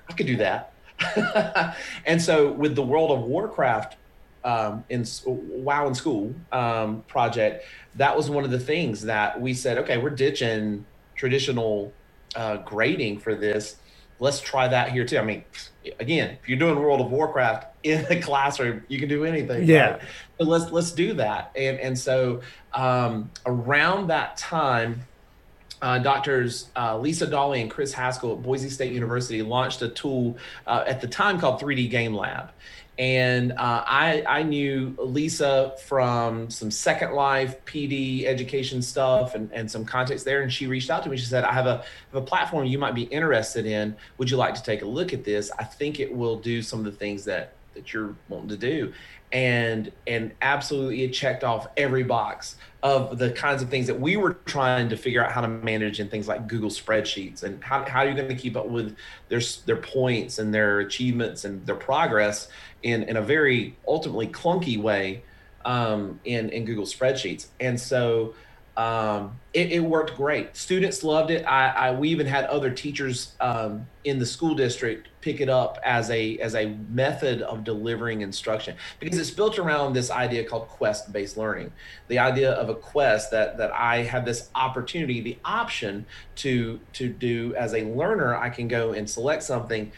I 0.10 0.14
could 0.14 0.26
do 0.26 0.38
that. 0.38 0.72
and 2.06 2.22
so 2.22 2.54
with 2.54 2.76
the 2.76 2.82
World 2.82 3.12
of 3.12 3.24
Warcraft 3.24 3.98
um, 4.46 4.86
in 4.90 5.06
WoW 5.26 5.88
in 5.88 5.96
School 5.96 6.34
um, 6.54 7.04
project, 7.10 7.66
that 7.96 8.16
was 8.16 8.30
one 8.30 8.46
of 8.46 8.52
the 8.52 8.60
things 8.60 9.02
that 9.02 9.40
we 9.40 9.54
said, 9.54 9.78
okay, 9.80 9.98
we're 9.98 10.12
ditching 10.12 10.86
traditional 11.16 11.92
uh, 12.38 12.56
grading 12.58 13.20
for 13.20 13.36
this. 13.36 13.76
Let's 14.20 14.40
try 14.40 14.68
that 14.68 14.92
here 14.92 15.06
too. 15.06 15.18
I 15.18 15.24
mean, 15.24 15.44
again, 16.00 16.38
if 16.42 16.48
you're 16.48 16.58
doing 16.58 16.80
World 16.80 17.02
of 17.02 17.12
Warcraft 17.12 17.68
in 17.84 18.06
a 18.10 18.22
classroom, 18.22 18.84
you 18.88 19.00
can 19.00 19.10
do 19.10 19.26
anything. 19.26 19.68
Yeah. 19.68 19.92
Right? 19.92 20.02
But 20.38 20.48
let's 20.48 20.72
let's 20.72 20.92
do 20.92 21.14
that. 21.14 21.52
And 21.56 21.80
and 21.80 21.98
so 21.98 22.42
um, 22.74 23.30
around 23.46 24.08
that 24.08 24.38
time, 24.38 25.02
uh, 25.82 26.00
doctors 26.00 26.70
uh, 26.76 26.98
Lisa 26.98 27.28
Dawley 27.28 27.62
and 27.62 27.70
Chris 27.70 27.94
Haskell 27.94 28.34
at 28.34 28.42
Boise 28.42 28.70
State 28.70 28.94
University 28.94 29.42
launched 29.42 29.82
a 29.82 29.90
tool 29.90 30.38
uh, 30.66 30.84
at 30.88 31.02
the 31.02 31.08
time 31.08 31.40
called 31.40 31.62
3D 31.62 31.90
Game 31.90 32.14
Lab. 32.16 32.52
And 32.98 33.52
uh, 33.52 33.84
I, 33.86 34.24
I 34.28 34.44
knew 34.44 34.96
Lisa 34.98 35.76
from 35.86 36.50
some 36.50 36.72
Second 36.72 37.14
Life 37.14 37.64
PD 37.66 38.26
education 38.26 38.82
stuff 38.82 39.36
and, 39.36 39.52
and 39.52 39.70
some 39.70 39.84
context 39.84 40.24
there. 40.24 40.44
And 40.44 40.52
she 40.52 40.68
reached 40.68 40.90
out 40.90 41.04
to 41.04 41.10
me. 41.10 41.18
She 41.18 41.26
said, 41.26 41.44
I 41.44 41.52
have 41.52 41.68
a, 41.68 41.78
have 42.14 42.24
a 42.24 42.26
platform 42.26 42.66
you 42.66 42.78
might 42.78 42.96
be 42.96 43.04
interested 43.04 43.66
in. 43.66 43.96
Would 44.18 44.30
you 44.30 44.38
like 44.38 44.56
to 44.56 44.64
take 44.64 44.82
a 44.82 44.86
look 44.86 45.12
at 45.14 45.26
this? 45.26 45.52
I 45.60 45.66
think 45.66 46.00
it 46.00 46.14
will 46.14 46.38
do 46.38 46.62
some 46.62 46.80
of 46.80 46.86
the 46.86 46.92
things 46.92 47.26
that, 47.26 47.54
that 47.74 47.94
you're 47.94 48.16
wanting 48.30 48.50
to 48.50 48.58
do 48.58 48.94
and 49.32 49.92
and 50.08 50.32
absolutely 50.42 51.04
it 51.04 51.10
checked 51.10 51.44
off 51.44 51.68
every 51.76 52.04
box 52.04 52.56
of 52.84 53.18
the 53.18 53.32
kinds 53.32 53.62
of 53.62 53.70
things 53.70 53.88
that 53.88 54.00
we 54.00 54.16
were 54.16 54.36
trying 54.46 54.88
to 54.88 54.96
figure 54.96 55.24
out 55.24 55.32
how 55.32 55.42
to 55.42 55.48
manage 55.48 56.00
in 56.00 56.08
things 56.08 56.28
like 56.28 56.48
Google 56.48 56.70
spreadsheets 56.70 57.44
and 57.44 57.62
how, 57.64 57.84
how 57.84 58.02
are 58.02 58.08
you 58.08 58.14
going 58.14 58.30
to 58.30 58.36
keep 58.36 58.56
up 58.56 58.68
with 58.68 58.96
their 59.28 59.42
their 59.66 59.76
points 59.76 60.40
and 60.40 60.54
their 60.54 60.80
achievements 60.80 61.44
and 61.44 61.66
their 61.66 61.76
progress 61.76 62.48
in 62.86 63.04
in 63.04 63.18
a 63.18 63.22
very 63.22 63.76
ultimately 63.88 64.28
clunky 64.28 64.78
way 64.80 65.24
um, 65.66 66.20
in 66.24 66.50
in 66.50 66.64
Google 66.64 66.86
spreadsheets 66.86 67.48
and 67.60 67.80
so 67.80 68.34
um, 68.78 69.40
it, 69.54 69.72
it, 69.72 69.80
worked 69.80 70.18
great. 70.18 70.58
Students 70.58 71.02
loved 71.02 71.32
it. 71.32 71.46
I, 71.46 71.70
I 71.70 71.92
we 71.94 72.10
even 72.10 72.28
had 72.28 72.44
other 72.46 72.70
teachers 72.70 73.34
um, 73.40 73.88
in 74.04 74.20
the 74.20 74.26
school 74.26 74.54
district 74.54 75.08
pick 75.22 75.40
it 75.40 75.48
up 75.48 75.80
as 75.86 76.10
a 76.10 76.38
as 76.40 76.56
a 76.56 76.76
method 76.90 77.42
of 77.44 77.64
delivering 77.64 78.20
instruction 78.20 78.76
because 79.00 79.18
it's 79.18 79.32
built 79.32 79.58
around 79.58 79.94
this 79.94 80.12
idea 80.12 80.44
called 80.44 80.68
quest 80.68 81.14
based 81.14 81.38
learning. 81.38 81.72
The 82.10 82.20
idea 82.20 82.52
of 82.52 82.68
a 82.68 82.76
quest 82.76 83.32
that 83.32 83.58
that 83.58 83.72
I 83.72 84.04
have 84.04 84.26
this 84.26 84.50
opportunity, 84.56 85.22
the 85.22 85.38
option 85.46 86.06
to 86.38 86.78
to 86.94 87.08
do 87.08 87.56
as 87.56 87.74
a 87.74 87.84
learner. 87.86 88.36
I 88.36 88.50
can 88.50 88.68
go 88.68 88.92
and 88.92 89.10
select 89.10 89.44
something 89.44 89.90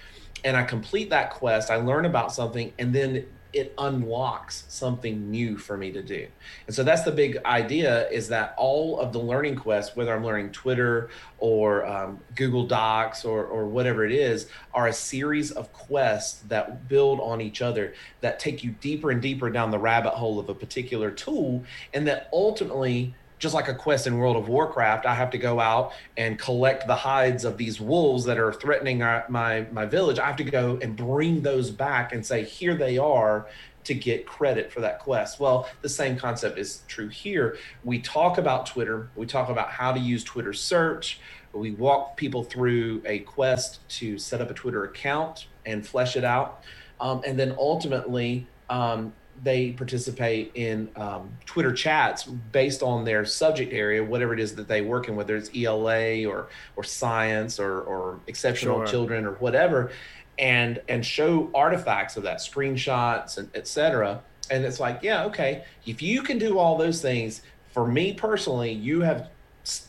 and 0.43 0.55
I 0.57 0.63
complete 0.63 1.09
that 1.09 1.31
quest, 1.31 1.69
I 1.69 1.77
learn 1.77 2.05
about 2.05 2.31
something, 2.31 2.73
and 2.77 2.93
then 2.93 3.25
it 3.53 3.73
unlocks 3.77 4.65
something 4.67 5.31
new 5.31 5.57
for 5.57 5.77
me 5.77 5.91
to 5.91 6.01
do. 6.01 6.27
And 6.67 6.75
so 6.75 6.83
that's 6.83 7.03
the 7.03 7.11
big 7.11 7.37
idea 7.45 8.07
is 8.09 8.27
that 8.27 8.53
all 8.57 8.99
of 8.99 9.13
the 9.13 9.19
learning 9.19 9.55
quests, 9.55 9.95
whether 9.95 10.13
I'm 10.13 10.23
learning 10.23 10.51
Twitter 10.51 11.09
or 11.39 11.85
um, 11.85 12.19
Google 12.35 12.67
Docs 12.67 13.25
or, 13.25 13.45
or 13.45 13.65
whatever 13.65 14.05
it 14.05 14.11
is, 14.11 14.47
are 14.73 14.87
a 14.87 14.93
series 14.93 15.51
of 15.51 15.71
quests 15.73 16.41
that 16.49 16.87
build 16.87 17.19
on 17.19 17.41
each 17.41 17.61
other 17.61 17.93
that 18.21 18.39
take 18.39 18.63
you 18.63 18.71
deeper 18.81 19.11
and 19.11 19.21
deeper 19.21 19.49
down 19.49 19.71
the 19.71 19.79
rabbit 19.79 20.11
hole 20.11 20.39
of 20.39 20.49
a 20.49 20.53
particular 20.53 21.09
tool 21.09 21.63
and 21.93 22.07
that 22.07 22.29
ultimately 22.33 23.15
just 23.39 23.53
like 23.53 23.67
a 23.67 23.73
quest 23.73 24.07
in 24.07 24.17
World 24.17 24.35
of 24.35 24.47
Warcraft, 24.47 25.05
I 25.05 25.13
have 25.13 25.29
to 25.31 25.37
go 25.37 25.59
out 25.59 25.93
and 26.17 26.39
collect 26.39 26.87
the 26.87 26.95
hides 26.95 27.45
of 27.45 27.57
these 27.57 27.79
wolves 27.79 28.25
that 28.25 28.39
are 28.39 28.51
threatening 28.51 29.03
our, 29.03 29.25
my 29.29 29.67
my 29.71 29.85
village. 29.85 30.19
I 30.19 30.25
have 30.27 30.37
to 30.37 30.43
go 30.43 30.79
and 30.81 30.95
bring 30.95 31.41
those 31.41 31.69
back 31.69 32.13
and 32.13 32.25
say, 32.25 32.43
here 32.43 32.75
they 32.75 32.97
are, 32.97 33.47
to 33.83 33.93
get 33.93 34.25
credit 34.25 34.71
for 34.71 34.81
that 34.81 34.99
quest. 34.99 35.39
Well, 35.39 35.69
the 35.81 35.89
same 35.89 36.17
concept 36.17 36.57
is 36.57 36.81
true 36.87 37.07
here. 37.07 37.57
We 37.83 37.99
talk 37.99 38.37
about 38.37 38.65
Twitter. 38.65 39.09
We 39.15 39.25
talk 39.25 39.49
about 39.49 39.69
how 39.69 39.93
to 39.93 39.99
use 39.99 40.23
Twitter 40.23 40.51
search. 40.51 41.19
We 41.53 41.71
walk 41.71 42.17
people 42.17 42.43
through 42.43 43.01
a 43.05 43.19
quest 43.19 43.87
to 43.99 44.17
set 44.17 44.41
up 44.41 44.51
a 44.51 44.53
Twitter 44.53 44.83
account 44.83 45.47
and 45.65 45.85
flesh 45.87 46.15
it 46.15 46.23
out, 46.23 46.63
um, 46.99 47.21
and 47.25 47.37
then 47.39 47.55
ultimately. 47.57 48.47
Um, 48.69 49.13
they 49.43 49.71
participate 49.71 50.51
in 50.55 50.89
um, 50.95 51.29
Twitter 51.45 51.71
chats 51.71 52.23
based 52.23 52.81
on 52.81 53.05
their 53.05 53.25
subject 53.25 53.73
area, 53.73 54.03
whatever 54.03 54.33
it 54.33 54.39
is 54.39 54.55
that 54.55 54.67
they 54.67 54.81
work 54.81 55.07
in, 55.07 55.15
whether 55.15 55.35
it's 55.35 55.49
ELA 55.55 56.25
or 56.25 56.47
or 56.75 56.83
science 56.83 57.59
or 57.59 57.81
or 57.81 58.19
exceptional 58.27 58.79
sure. 58.79 58.87
children 58.87 59.25
or 59.25 59.33
whatever, 59.33 59.91
and 60.39 60.81
and 60.87 61.05
show 61.05 61.49
artifacts 61.53 62.17
of 62.17 62.23
that, 62.23 62.39
screenshots 62.39 63.37
and 63.37 63.49
etc. 63.55 64.21
And 64.49 64.63
it's 64.63 64.79
like, 64.79 65.03
yeah, 65.03 65.25
okay, 65.25 65.65
if 65.85 66.01
you 66.01 66.21
can 66.21 66.37
do 66.37 66.57
all 66.57 66.77
those 66.77 67.01
things, 67.01 67.41
for 67.71 67.85
me 67.85 68.13
personally, 68.13 68.71
you 68.71 69.01
have 69.01 69.29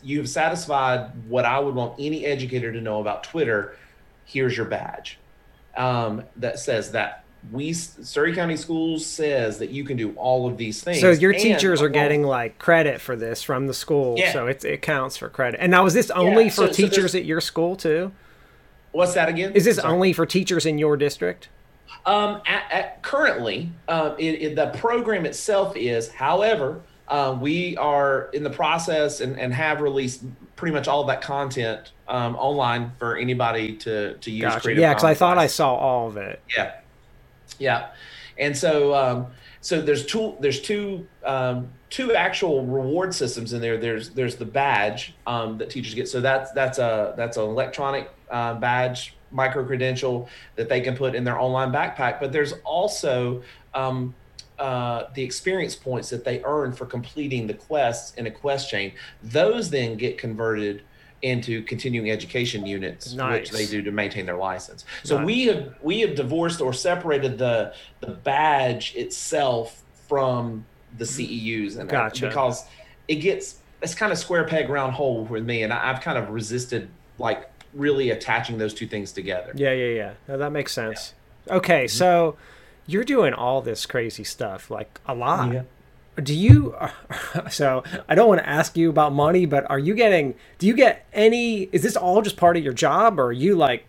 you 0.03 0.17
have 0.17 0.29
satisfied 0.29 1.11
what 1.27 1.45
I 1.45 1.59
would 1.59 1.75
want 1.75 1.95
any 1.97 2.25
educator 2.25 2.71
to 2.71 2.81
know 2.81 2.99
about 2.99 3.23
Twitter. 3.23 3.75
Here's 4.25 4.55
your 4.55 4.65
badge 4.65 5.17
um, 5.77 6.23
that 6.35 6.59
says 6.59 6.91
that 6.91 7.23
we 7.51 7.73
Surry 7.73 8.33
County 8.33 8.57
Schools 8.57 9.05
says 9.05 9.59
that 9.59 9.69
you 9.69 9.83
can 9.83 9.97
do 9.97 10.11
all 10.13 10.47
of 10.47 10.57
these 10.57 10.83
things. 10.83 10.99
So 10.99 11.11
your 11.11 11.33
teachers 11.33 11.81
are 11.81 11.89
getting 11.89 12.23
like 12.23 12.59
credit 12.59 12.99
for 13.01 13.15
this 13.15 13.41
from 13.41 13.67
the 13.67 13.73
school, 13.73 14.15
yeah. 14.17 14.33
so 14.33 14.47
it 14.47 14.63
it 14.65 14.81
counts 14.81 15.17
for 15.17 15.29
credit. 15.29 15.59
And 15.61 15.71
now 15.71 15.85
is 15.85 15.93
this 15.93 16.11
only 16.11 16.45
yeah, 16.45 16.49
so, 16.49 16.67
for 16.67 16.73
teachers 16.73 17.13
so 17.13 17.17
at 17.17 17.25
your 17.25 17.41
school 17.41 17.75
too? 17.75 18.11
What's 18.91 19.13
that 19.13 19.29
again? 19.29 19.53
Is 19.53 19.65
this 19.65 19.77
Sorry. 19.77 19.91
only 19.91 20.13
for 20.13 20.25
teachers 20.25 20.65
in 20.65 20.77
your 20.77 20.97
district? 20.97 21.49
Um, 22.05 22.41
at, 22.45 22.71
at 22.71 23.03
currently, 23.03 23.71
uh, 23.87 24.15
it, 24.17 24.41
it, 24.41 24.55
the 24.55 24.67
program 24.77 25.25
itself 25.25 25.75
is. 25.75 26.09
However, 26.09 26.81
uh, 27.07 27.37
we 27.39 27.77
are 27.77 28.29
in 28.33 28.43
the 28.43 28.49
process 28.49 29.21
and, 29.21 29.39
and 29.39 29.53
have 29.53 29.81
released 29.81 30.23
pretty 30.55 30.73
much 30.73 30.87
all 30.87 31.01
of 31.01 31.07
that 31.07 31.21
content 31.21 31.91
um, 32.07 32.35
online 32.35 32.91
for 32.99 33.15
anybody 33.15 33.75
to 33.77 34.15
to 34.15 34.31
use. 34.31 34.41
Gotcha. 34.41 34.73
Yeah, 34.73 34.93
because 34.93 35.03
I 35.03 35.13
thought 35.13 35.37
I 35.37 35.47
saw 35.47 35.75
all 35.75 36.07
of 36.07 36.17
it. 36.17 36.41
Yeah, 36.55 36.75
yeah, 37.59 37.89
and 38.37 38.57
so 38.57 38.95
um, 38.95 39.27
so 39.61 39.81
there's 39.81 40.05
two 40.05 40.35
there's 40.39 40.61
two 40.61 41.07
um, 41.25 41.69
two 41.89 42.13
actual 42.13 42.65
reward 42.65 43.13
systems 43.13 43.53
in 43.53 43.61
there. 43.61 43.77
There's 43.77 44.11
there's 44.11 44.35
the 44.35 44.45
badge 44.45 45.15
um, 45.27 45.57
that 45.57 45.69
teachers 45.69 45.93
get. 45.93 46.07
So 46.07 46.21
that's 46.21 46.51
that's 46.53 46.79
a 46.79 47.13
that's 47.17 47.37
an 47.37 47.43
electronic 47.43 48.09
uh, 48.29 48.55
badge 48.55 49.15
micro 49.31 49.63
credential 49.63 50.27
that 50.55 50.69
they 50.69 50.81
can 50.81 50.95
put 50.95 51.15
in 51.15 51.23
their 51.23 51.39
online 51.39 51.71
backpack. 51.71 52.19
But 52.19 52.31
there's 52.31 52.53
also 52.63 53.43
um, 53.73 54.15
uh, 54.57 55.05
the 55.13 55.23
experience 55.23 55.75
points 55.75 56.09
that 56.09 56.23
they 56.23 56.41
earn 56.43 56.71
for 56.71 56.85
completing 56.85 57.47
the 57.47 57.53
quests 57.53 58.15
in 58.15 58.27
a 58.27 58.31
quest 58.31 58.69
chain. 58.69 58.93
Those 59.23 59.69
then 59.69 59.97
get 59.97 60.17
converted 60.17 60.83
into 61.21 61.61
continuing 61.63 62.11
education 62.11 62.65
units, 62.65 63.13
nice. 63.13 63.39
which 63.39 63.51
they 63.51 63.65
do 63.65 63.81
to 63.81 63.91
maintain 63.91 64.25
their 64.25 64.37
license. 64.37 64.85
So 65.03 65.17
nice. 65.17 65.25
we 65.25 65.45
have 65.47 65.75
we 65.81 66.01
have 66.01 66.15
divorced 66.15 66.61
or 66.61 66.73
separated 66.73 67.37
the 67.37 67.73
the 67.99 68.07
badge 68.07 68.95
itself 68.95 69.83
from 70.07 70.65
the 70.97 71.05
CEUs, 71.05 71.77
and 71.77 71.89
gotcha. 71.89 72.27
because 72.27 72.65
it 73.07 73.15
gets 73.15 73.59
it's 73.81 73.95
kind 73.95 74.11
of 74.11 74.17
square 74.17 74.45
peg 74.45 74.69
round 74.69 74.93
hole 74.93 75.25
with 75.25 75.45
me, 75.45 75.63
and 75.63 75.73
I, 75.73 75.93
have 75.93 76.01
kind 76.01 76.17
of 76.17 76.29
resisted 76.29 76.89
like 77.17 77.49
really 77.73 78.09
attaching 78.09 78.57
those 78.57 78.73
two 78.73 78.87
things 78.87 79.11
together. 79.11 79.51
Yeah, 79.55 79.73
yeah, 79.73 79.93
yeah. 79.93 80.13
No, 80.27 80.37
that 80.37 80.51
makes 80.51 80.73
sense. 80.73 81.13
Yeah. 81.47 81.55
Okay, 81.55 81.85
mm-hmm. 81.85 81.97
so 81.97 82.37
you're 82.87 83.03
doing 83.03 83.33
all 83.33 83.61
this 83.61 83.85
crazy 83.85 84.23
stuff, 84.23 84.71
like 84.71 84.99
a 85.05 85.13
lot. 85.13 85.53
Yeah. 85.53 85.63
Do 86.23 86.33
you? 86.33 86.75
So 87.49 87.83
I 88.07 88.15
don't 88.15 88.27
want 88.27 88.41
to 88.41 88.49
ask 88.49 88.75
you 88.75 88.89
about 88.89 89.13
money, 89.13 89.45
but 89.45 89.69
are 89.69 89.77
you 89.77 89.93
getting? 89.93 90.33
Do 90.57 90.65
you 90.65 90.75
get 90.75 91.05
any? 91.13 91.69
Is 91.71 91.83
this 91.83 91.95
all 91.95 92.21
just 92.21 92.37
part 92.37 92.57
of 92.57 92.63
your 92.63 92.73
job, 92.73 93.19
or 93.19 93.25
are 93.25 93.31
you 93.31 93.55
like 93.55 93.85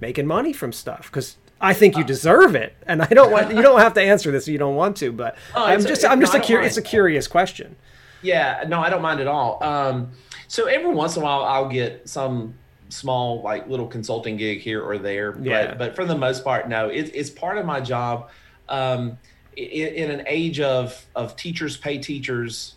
making 0.00 0.26
money 0.26 0.52
from 0.52 0.72
stuff? 0.72 1.10
Because 1.10 1.36
I 1.60 1.72
think 1.72 1.96
you 1.96 2.02
uh, 2.02 2.06
deserve 2.06 2.54
it, 2.54 2.74
and 2.86 3.00
I 3.00 3.06
don't 3.06 3.30
want 3.30 3.54
you 3.54 3.62
don't 3.62 3.80
have 3.80 3.94
to 3.94 4.02
answer 4.02 4.30
this 4.30 4.48
if 4.48 4.52
you 4.52 4.58
don't 4.58 4.76
want 4.76 4.96
to. 4.98 5.12
But 5.12 5.36
oh, 5.54 5.64
I'm 5.64 5.80
just 5.84 6.04
I'm 6.04 6.20
just 6.20 6.34
a 6.34 6.40
curious. 6.40 6.76
It's 6.76 6.86
a 6.86 6.88
curious 6.88 7.26
question. 7.26 7.76
Yeah, 8.20 8.64
no, 8.66 8.80
I 8.80 8.90
don't 8.90 9.02
mind 9.02 9.20
at 9.20 9.26
all. 9.26 9.62
Um, 9.62 10.12
so 10.48 10.66
every 10.66 10.92
once 10.92 11.16
in 11.16 11.22
a 11.22 11.24
while, 11.24 11.44
I'll 11.44 11.68
get 11.68 12.08
some 12.08 12.54
small 12.88 13.40
like 13.42 13.66
little 13.68 13.86
consulting 13.86 14.36
gig 14.36 14.60
here 14.60 14.82
or 14.82 14.98
there. 14.98 15.32
But 15.32 15.44
yeah. 15.44 15.74
but 15.74 15.96
for 15.96 16.04
the 16.04 16.16
most 16.16 16.44
part, 16.44 16.68
no, 16.68 16.88
it, 16.88 17.10
it's 17.14 17.30
part 17.30 17.58
of 17.58 17.64
my 17.64 17.80
job. 17.80 18.30
Um, 18.68 19.18
in, 19.56 19.94
in, 19.94 20.10
an 20.10 20.24
age 20.26 20.60
of 20.60 21.04
of 21.14 21.36
teachers 21.36 21.76
pay 21.76 21.98
teachers. 21.98 22.74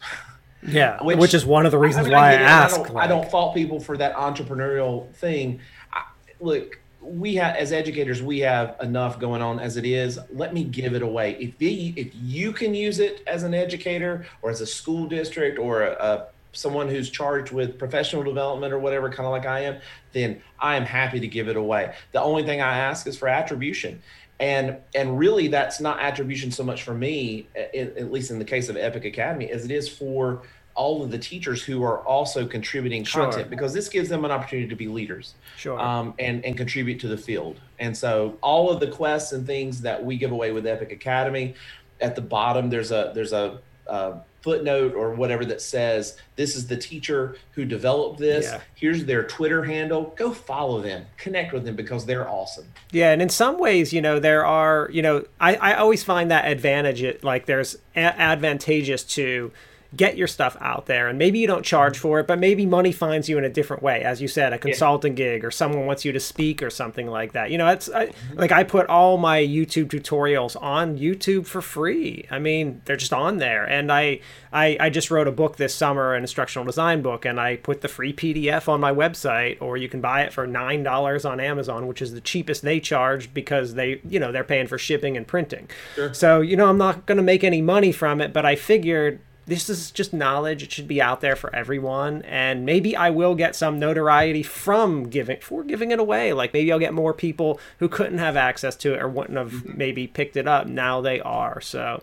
Yeah, 0.67 0.97
which, 1.03 1.17
which 1.17 1.33
is 1.33 1.45
one 1.45 1.65
of 1.65 1.71
the 1.71 1.77
reasons 1.77 2.07
I 2.07 2.09
mean, 2.09 2.17
why 2.17 2.31
I, 2.31 2.33
I 2.33 2.35
ask. 2.35 2.73
I 2.73 2.77
don't, 2.77 2.93
like... 2.93 3.05
I 3.05 3.07
don't, 3.07 3.31
fault 3.31 3.55
people 3.55 3.79
for 3.79 3.97
that 3.97 4.15
entrepreneurial 4.15 5.11
thing. 5.13 5.59
I, 5.93 6.03
look, 6.39 6.79
we 7.01 7.35
have 7.35 7.55
as 7.55 7.71
educators, 7.71 8.21
we 8.21 8.39
have 8.39 8.75
enough 8.81 9.19
going 9.19 9.41
on 9.41 9.59
as 9.59 9.77
it 9.77 9.85
is. 9.85 10.19
Let 10.33 10.53
me 10.53 10.63
give 10.63 10.93
it 10.93 11.01
away. 11.01 11.37
If 11.39 11.57
the, 11.57 11.93
if 11.95 12.11
you 12.15 12.51
can 12.51 12.73
use 12.73 12.99
it 12.99 13.21
as 13.27 13.43
an 13.43 13.53
educator 13.53 14.25
or 14.41 14.49
as 14.49 14.61
a 14.61 14.65
school 14.65 15.07
district 15.07 15.59
or 15.59 15.83
a, 15.83 15.91
a 15.93 16.27
someone 16.55 16.87
who's 16.87 17.09
charged 17.09 17.51
with 17.51 17.77
professional 17.77 18.23
development 18.23 18.73
or 18.73 18.79
whatever, 18.79 19.09
kind 19.09 19.25
of 19.25 19.31
like 19.31 19.45
I 19.45 19.61
am, 19.61 19.77
then 20.13 20.41
I 20.59 20.77
am 20.77 20.83
happy 20.83 21.19
to 21.19 21.27
give 21.27 21.47
it 21.47 21.57
away. 21.57 21.93
The 22.13 22.21
only 22.21 22.43
thing 22.43 22.61
I 22.61 22.77
ask 22.77 23.07
is 23.07 23.17
for 23.17 23.27
attribution. 23.27 24.01
And 24.39 24.77
and 24.93 25.17
really, 25.17 25.47
that's 25.47 25.79
not 25.79 25.99
attribution 25.99 26.51
so 26.51 26.63
much 26.63 26.83
for 26.83 26.93
me, 26.93 27.47
at, 27.55 27.75
at 27.75 28.11
least 28.11 28.31
in 28.31 28.39
the 28.39 28.45
case 28.45 28.67
of 28.67 28.75
Epic 28.75 29.05
Academy, 29.05 29.49
as 29.49 29.63
it 29.63 29.71
is 29.71 29.87
for 29.87 30.41
all 30.75 31.01
of 31.01 31.09
the 31.09 31.17
teachers 31.17 31.63
who 31.63 31.83
are 31.83 31.99
also 31.99 32.45
contributing 32.45 33.05
content 33.05 33.33
sure. 33.33 33.45
because 33.45 33.73
this 33.73 33.87
gives 33.87 34.09
them 34.09 34.25
an 34.25 34.31
opportunity 34.31 34.67
to 34.67 34.75
be 34.75 34.87
leaders 34.87 35.35
sure. 35.55 35.79
um, 35.79 36.13
and, 36.19 36.43
and 36.43 36.57
contribute 36.57 36.99
to 36.99 37.07
the 37.07 37.17
field. 37.17 37.59
And 37.79 37.95
so 37.95 38.37
all 38.41 38.69
of 38.69 38.81
the 38.81 38.87
quests 38.87 39.31
and 39.31 39.47
things 39.47 39.81
that 39.81 40.03
we 40.03 40.17
give 40.17 40.31
away 40.31 40.51
with 40.51 40.67
Epic 40.67 40.91
Academy, 40.91 41.55
at 42.01 42.13
the 42.13 42.21
bottom 42.21 42.69
there's 42.69 42.91
a 42.91 43.13
there's 43.15 43.31
a, 43.31 43.59
a 43.87 44.17
footnote 44.45 44.93
or 44.93 45.11
whatever 45.11 45.43
that 45.43 45.59
says 45.59 46.17
this 46.35 46.55
is 46.55 46.67
the 46.67 46.77
teacher 46.77 47.35
who 47.53 47.65
developed 47.65 48.19
this. 48.19 48.45
Yeah. 48.45 48.61
Here's 48.75 49.03
their 49.03 49.23
Twitter 49.23 49.63
handle. 49.63 50.13
Go 50.15 50.31
follow 50.31 50.81
them, 50.81 51.07
connect 51.17 51.51
with 51.51 51.65
them 51.65 51.75
because 51.75 52.05
they're 52.05 52.29
awesome. 52.29 52.67
Yeah, 52.91 53.11
and 53.11 53.23
in 53.23 53.29
some 53.29 53.57
ways, 53.57 53.91
you 53.91 54.03
know, 54.03 54.19
there 54.19 54.45
are, 54.45 54.87
you 54.93 55.01
know, 55.01 55.25
I, 55.41 55.55
I 55.55 55.73
always 55.77 56.03
find 56.03 56.29
that 56.29 56.45
advantage, 56.47 57.23
like 57.23 57.47
there's 57.47 57.75
a- 57.95 58.21
advantageous 58.21 59.03
to 59.15 59.51
get 59.95 60.17
your 60.17 60.27
stuff 60.27 60.57
out 60.59 60.85
there 60.85 61.07
and 61.07 61.17
maybe 61.17 61.39
you 61.39 61.47
don't 61.47 61.65
charge 61.65 61.93
mm-hmm. 61.93 62.01
for 62.01 62.19
it 62.19 62.27
but 62.27 62.39
maybe 62.39 62.65
money 62.65 62.91
finds 62.91 63.29
you 63.29 63.37
in 63.37 63.43
a 63.43 63.49
different 63.49 63.81
way 63.81 64.03
as 64.03 64.21
you 64.21 64.27
said 64.27 64.53
a 64.53 64.57
consulting 64.57 65.13
yeah. 65.13 65.25
gig 65.35 65.45
or 65.45 65.51
someone 65.51 65.85
wants 65.85 66.05
you 66.05 66.11
to 66.11 66.19
speak 66.19 66.61
or 66.61 66.69
something 66.69 67.07
like 67.07 67.33
that. 67.33 67.51
You 67.51 67.57
know 67.57 67.67
it's 67.67 67.89
I, 67.89 68.07
mm-hmm. 68.07 68.37
like 68.39 68.51
i 68.51 68.63
put 68.63 68.87
all 68.87 69.17
my 69.17 69.39
youtube 69.39 69.87
tutorials 69.87 70.61
on 70.61 70.97
youtube 70.97 71.45
for 71.45 71.61
free. 71.61 72.25
I 72.31 72.39
mean 72.39 72.81
they're 72.85 72.95
just 72.95 73.13
on 73.13 73.37
there. 73.37 73.63
And 73.63 73.91
i 73.91 74.19
i, 74.51 74.77
I 74.79 74.89
just 74.89 75.11
wrote 75.11 75.27
a 75.27 75.31
book 75.31 75.57
this 75.57 75.73
summer 75.73 76.13
an 76.13 76.23
instructional 76.23 76.65
design 76.65 77.01
book 77.01 77.25
and 77.25 77.39
i 77.39 77.57
put 77.57 77.81
the 77.81 77.87
free 77.87 78.13
pdf 78.13 78.67
on 78.67 78.79
my 78.79 78.91
website 78.93 79.61
or 79.61 79.77
you 79.77 79.89
can 79.89 80.01
buy 80.01 80.23
it 80.23 80.33
for 80.33 80.47
nine 80.47 80.83
dollars 80.83 81.25
on 81.25 81.39
amazon 81.39 81.87
which 81.87 82.01
is 82.01 82.13
the 82.13 82.21
cheapest 82.21 82.61
they 82.61 82.79
charge 82.79 83.33
because 83.33 83.73
they 83.73 83.99
you 84.07 84.19
know 84.19 84.31
they're 84.31 84.43
paying 84.43 84.67
for 84.67 84.77
shipping 84.77 85.17
and 85.17 85.27
printing. 85.27 85.69
Sure. 85.95 86.13
so 86.13 86.41
you 86.41 86.55
know 86.55 86.67
i'm 86.67 86.77
not 86.77 87.05
going 87.05 87.17
to 87.17 87.23
make 87.23 87.43
any 87.43 87.61
money 87.61 87.91
from 87.91 88.21
it 88.21 88.33
but 88.33 88.45
i 88.45 88.55
figured 88.55 89.19
this 89.47 89.69
is 89.69 89.91
just 89.91 90.13
knowledge. 90.13 90.63
It 90.63 90.71
should 90.71 90.87
be 90.87 91.01
out 91.01 91.21
there 91.21 91.35
for 91.35 91.55
everyone. 91.55 92.23
And 92.23 92.65
maybe 92.65 92.95
i 92.95 93.09
will 93.09 93.35
get 93.35 93.55
some 93.55 93.79
notoriety 93.79 94.43
from 94.43 95.09
giving 95.09 95.39
for 95.39 95.63
giving 95.63 95.91
it 95.91 95.99
away. 95.99 96.33
Like 96.33 96.53
maybe 96.53 96.71
i'll 96.71 96.79
get 96.79 96.93
more 96.93 97.13
people 97.13 97.59
who 97.79 97.87
couldn't 97.87 98.17
have 98.17 98.35
access 98.35 98.75
to 98.77 98.93
it 98.93 99.01
or 99.01 99.07
wouldn't 99.07 99.37
have 99.37 99.51
mm-hmm. 99.51 99.77
maybe 99.77 100.07
picked 100.07 100.37
it 100.37 100.47
up. 100.47 100.67
Now 100.67 101.01
they 101.01 101.19
are. 101.21 101.61
So 101.61 102.01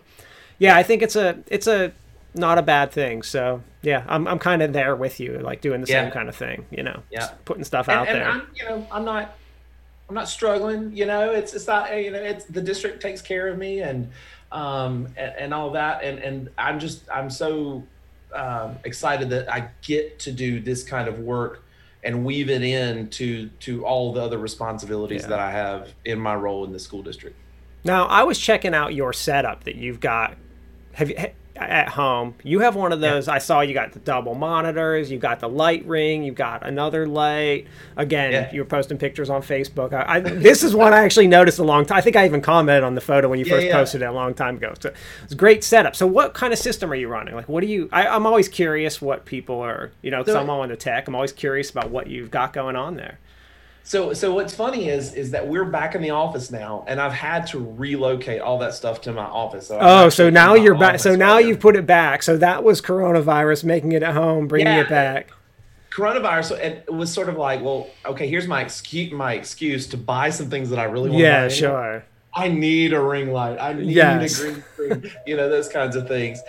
yeah 0.59 0.77
i 0.77 0.83
think 0.83 1.01
it's 1.01 1.15
a 1.15 1.39
it's 1.47 1.67
a 1.67 1.91
not 2.35 2.57
a 2.57 2.61
bad 2.61 2.91
thing. 2.91 3.23
So 3.23 3.61
yeah 3.81 4.05
i'm, 4.07 4.27
I'm 4.27 4.39
kind 4.39 4.61
of 4.61 4.71
there 4.71 4.95
with 4.95 5.19
you 5.19 5.39
like 5.39 5.61
doing 5.61 5.81
the 5.81 5.87
yeah. 5.87 6.03
same 6.03 6.11
kind 6.11 6.29
of 6.29 6.35
thing 6.35 6.65
you 6.71 6.83
know 6.83 7.03
yeah. 7.11 7.31
putting 7.43 7.65
stuff 7.65 7.89
and, 7.89 7.99
out 7.99 8.07
and 8.07 8.17
there. 8.17 8.29
I'm, 8.29 8.47
you 8.55 8.65
know 8.65 8.87
i'm 8.91 9.03
not 9.03 9.35
i'm 10.07 10.15
not 10.15 10.29
struggling 10.29 10.95
you 10.95 11.05
know. 11.05 11.31
It's 11.31 11.53
it's 11.53 11.67
not 11.67 11.95
you 12.01 12.11
know 12.11 12.19
it's 12.19 12.45
the 12.45 12.61
district 12.61 13.01
takes 13.01 13.21
care 13.21 13.49
of 13.49 13.57
me 13.57 13.81
and 13.81 14.09
um, 14.53 15.07
and, 15.17 15.33
and, 15.37 15.53
all 15.53 15.71
that. 15.71 16.03
And, 16.03 16.19
and 16.19 16.49
I'm 16.57 16.79
just, 16.79 17.09
I'm 17.11 17.29
so 17.29 17.83
um, 18.33 18.77
excited 18.85 19.29
that 19.31 19.51
I 19.51 19.69
get 19.81 20.19
to 20.19 20.31
do 20.31 20.61
this 20.61 20.83
kind 20.83 21.07
of 21.09 21.19
work 21.19 21.63
and 22.03 22.23
weave 22.23 22.49
it 22.49 22.61
in 22.61 23.09
to, 23.09 23.47
to 23.61 23.85
all 23.85 24.13
the 24.13 24.21
other 24.21 24.37
responsibilities 24.37 25.23
yeah. 25.23 25.29
that 25.29 25.39
I 25.39 25.51
have 25.51 25.93
in 26.05 26.19
my 26.19 26.35
role 26.35 26.63
in 26.65 26.71
the 26.71 26.79
school 26.79 27.01
district. 27.01 27.35
Now, 27.83 28.05
I 28.05 28.23
was 28.23 28.39
checking 28.39 28.73
out 28.73 28.93
your 28.93 29.11
setup 29.11 29.63
that 29.63 29.75
you've 29.75 29.99
got. 29.99 30.37
Have 30.93 31.09
you, 31.09 31.17
at 31.55 31.89
home. 31.89 32.33
You 32.43 32.59
have 32.59 32.75
one 32.75 32.91
of 32.91 32.99
those. 32.99 33.27
Yeah. 33.27 33.35
I 33.35 33.37
saw 33.37 33.61
you 33.61 33.73
got 33.73 33.91
the 33.91 33.99
double 33.99 34.33
monitors. 34.33 35.11
You 35.11 35.19
got 35.19 35.39
the 35.39 35.49
light 35.49 35.85
ring. 35.85 36.23
You 36.23 36.31
got 36.31 36.65
another 36.65 37.07
light. 37.07 37.67
Again, 37.95 38.31
yeah. 38.31 38.51
you 38.51 38.61
were 38.61 38.65
posting 38.65 38.97
pictures 38.97 39.29
on 39.29 39.41
Facebook. 39.41 39.93
I, 39.93 40.15
I, 40.15 40.19
this 40.19 40.63
is 40.63 40.75
one 40.75 40.93
I 40.93 41.03
actually 41.03 41.27
noticed 41.27 41.59
a 41.59 41.63
long 41.63 41.85
time. 41.85 41.97
I 41.97 42.01
think 42.01 42.15
I 42.15 42.25
even 42.25 42.41
commented 42.41 42.83
on 42.83 42.95
the 42.95 43.01
photo 43.01 43.29
when 43.29 43.39
you 43.39 43.45
yeah, 43.45 43.55
first 43.55 43.71
posted 43.71 44.01
it 44.01 44.05
a 44.05 44.11
long 44.11 44.33
time 44.33 44.57
ago. 44.57 44.73
So 44.79 44.93
it's 45.23 45.33
a 45.33 45.37
great 45.37 45.63
setup. 45.63 45.95
So 45.95 46.07
what 46.07 46.33
kind 46.33 46.53
of 46.53 46.59
system 46.59 46.91
are 46.91 46.95
you 46.95 47.07
running? 47.07 47.35
Like, 47.35 47.49
what 47.49 47.61
do 47.61 47.67
you? 47.67 47.87
I, 47.91 48.15
am 48.15 48.25
always 48.25 48.49
curious 48.49 49.01
what 49.01 49.25
people 49.25 49.59
are. 49.59 49.91
You 50.01 50.11
know, 50.11 50.19
because 50.19 50.35
I'm 50.35 50.49
all 50.49 50.63
into 50.63 50.75
tech. 50.75 51.07
I'm 51.07 51.15
always 51.15 51.33
curious 51.33 51.69
about 51.69 51.91
what 51.91 52.07
you've 52.07 52.31
got 52.31 52.53
going 52.53 52.75
on 52.75 52.95
there. 52.95 53.19
So 53.85 54.13
so 54.13 54.33
what's 54.33 54.55
funny 54.55 54.87
is 54.87 55.13
is 55.13 55.31
that 55.31 55.45
we're 55.45 55.65
back 55.65 55.93
in 55.93 56.01
the 56.01 56.11
office 56.11 56.49
now, 56.51 56.85
and 56.87 57.01
I've 57.01 57.13
had 57.13 57.45
to 57.47 57.59
relocate 57.59 58.41
all 58.41 58.57
that 58.59 58.73
stuff 58.73 59.01
to 59.01 59.11
my 59.11 59.25
office. 59.25 59.67
So 59.67 59.77
oh, 59.79 60.09
so 60.09 60.29
now 60.29 60.55
you're 60.55 60.77
back. 60.77 60.99
So 60.99 61.15
now 61.17 61.35
right 61.35 61.45
you've 61.45 61.59
put 61.59 61.75
it 61.75 61.85
back. 61.85 62.23
So 62.23 62.37
that 62.37 62.63
was 62.63 62.81
coronavirus 62.81 63.65
making 63.65 63.91
it 63.91 64.01
at 64.01 64.13
home, 64.13 64.47
bringing 64.47 64.67
yeah, 64.67 64.81
it 64.81 64.89
back. 64.89 65.31
Coronavirus. 65.91 66.59
It 66.59 66.93
was 66.93 67.11
sort 67.11 67.27
of 67.27 67.35
like, 67.35 67.61
well, 67.61 67.87
okay, 68.05 68.27
here's 68.27 68.47
my 68.47 68.61
excuse 68.61 69.11
my 69.11 69.33
excuse 69.33 69.85
to 69.87 69.97
buy 69.97 70.29
some 70.29 70.49
things 70.49 70.69
that 70.69 70.79
I 70.79 70.85
really 70.85 71.09
want. 71.09 71.21
Yeah, 71.21 71.49
sure. 71.49 72.05
I 72.33 72.47
need 72.47 72.93
a 72.93 73.01
ring 73.01 73.31
light. 73.31 73.57
I 73.59 73.73
need 73.73 73.91
yes. 73.91 74.39
a 74.39 74.43
green 74.43 74.63
screen. 74.73 75.11
you 75.27 75.35
know 75.35 75.49
those 75.49 75.67
kinds 75.67 75.97
of 75.97 76.07
things. 76.07 76.39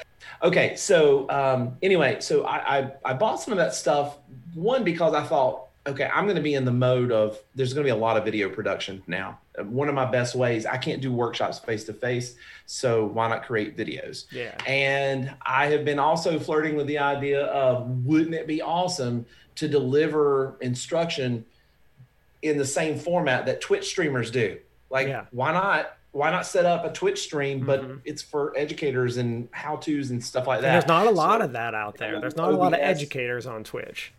Okay, 0.40 0.76
so 0.76 1.28
um, 1.30 1.76
anyway, 1.82 2.20
so 2.20 2.44
I, 2.44 2.78
I 2.78 2.92
I 3.04 3.14
bought 3.14 3.42
some 3.42 3.50
of 3.50 3.58
that 3.58 3.74
stuff. 3.74 4.18
One 4.54 4.84
because 4.84 5.14
I 5.14 5.24
thought 5.24 5.64
okay, 5.86 6.08
I'm 6.12 6.24
going 6.24 6.36
to 6.36 6.42
be 6.42 6.54
in 6.54 6.64
the 6.64 6.72
mode 6.72 7.12
of 7.12 7.38
there's 7.54 7.74
going 7.74 7.86
to 7.86 7.92
be 7.92 7.96
a 7.96 8.00
lot 8.00 8.16
of 8.16 8.24
video 8.24 8.48
production 8.48 9.02
now. 9.06 9.38
One 9.58 9.88
of 9.88 9.94
my 9.94 10.10
best 10.10 10.34
ways, 10.34 10.66
I 10.66 10.78
can't 10.78 11.00
do 11.00 11.12
workshops 11.12 11.58
face 11.58 11.84
to 11.84 11.92
face, 11.92 12.36
so 12.66 13.04
why 13.04 13.28
not 13.28 13.44
create 13.44 13.76
videos? 13.76 14.24
Yeah. 14.32 14.54
And 14.66 15.34
I 15.42 15.66
have 15.66 15.84
been 15.84 15.98
also 15.98 16.38
flirting 16.38 16.76
with 16.76 16.86
the 16.86 16.98
idea 16.98 17.44
of 17.44 17.88
wouldn't 18.04 18.34
it 18.34 18.46
be 18.46 18.62
awesome 18.62 19.26
to 19.56 19.68
deliver 19.68 20.56
instruction 20.60 21.44
in 22.42 22.58
the 22.58 22.64
same 22.64 22.98
format 22.98 23.46
that 23.46 23.60
Twitch 23.60 23.88
streamers 23.88 24.30
do? 24.30 24.58
Like, 24.90 25.08
yeah. 25.08 25.26
why 25.30 25.52
not? 25.52 25.96
Why 26.12 26.30
not 26.30 26.46
set 26.46 26.64
up 26.64 26.84
a 26.84 26.92
Twitch 26.92 27.22
stream, 27.22 27.66
but 27.66 27.82
mm-hmm. 27.82 27.96
it's 28.04 28.22
for 28.22 28.56
educators 28.56 29.16
and 29.16 29.48
how 29.50 29.74
tos 29.74 30.10
and 30.10 30.22
stuff 30.22 30.46
like 30.46 30.60
that? 30.60 30.68
And 30.68 30.74
there's 30.74 30.86
not 30.86 31.08
a 31.08 31.10
lot 31.10 31.40
so, 31.40 31.46
of 31.46 31.52
that 31.54 31.74
out 31.74 31.98
there. 31.98 32.20
There's 32.20 32.36
not 32.36 32.50
OBS, 32.50 32.56
a 32.56 32.60
lot 32.60 32.72
of 32.72 32.78
educators 32.78 33.46
on 33.46 33.64
Twitch. 33.64 34.12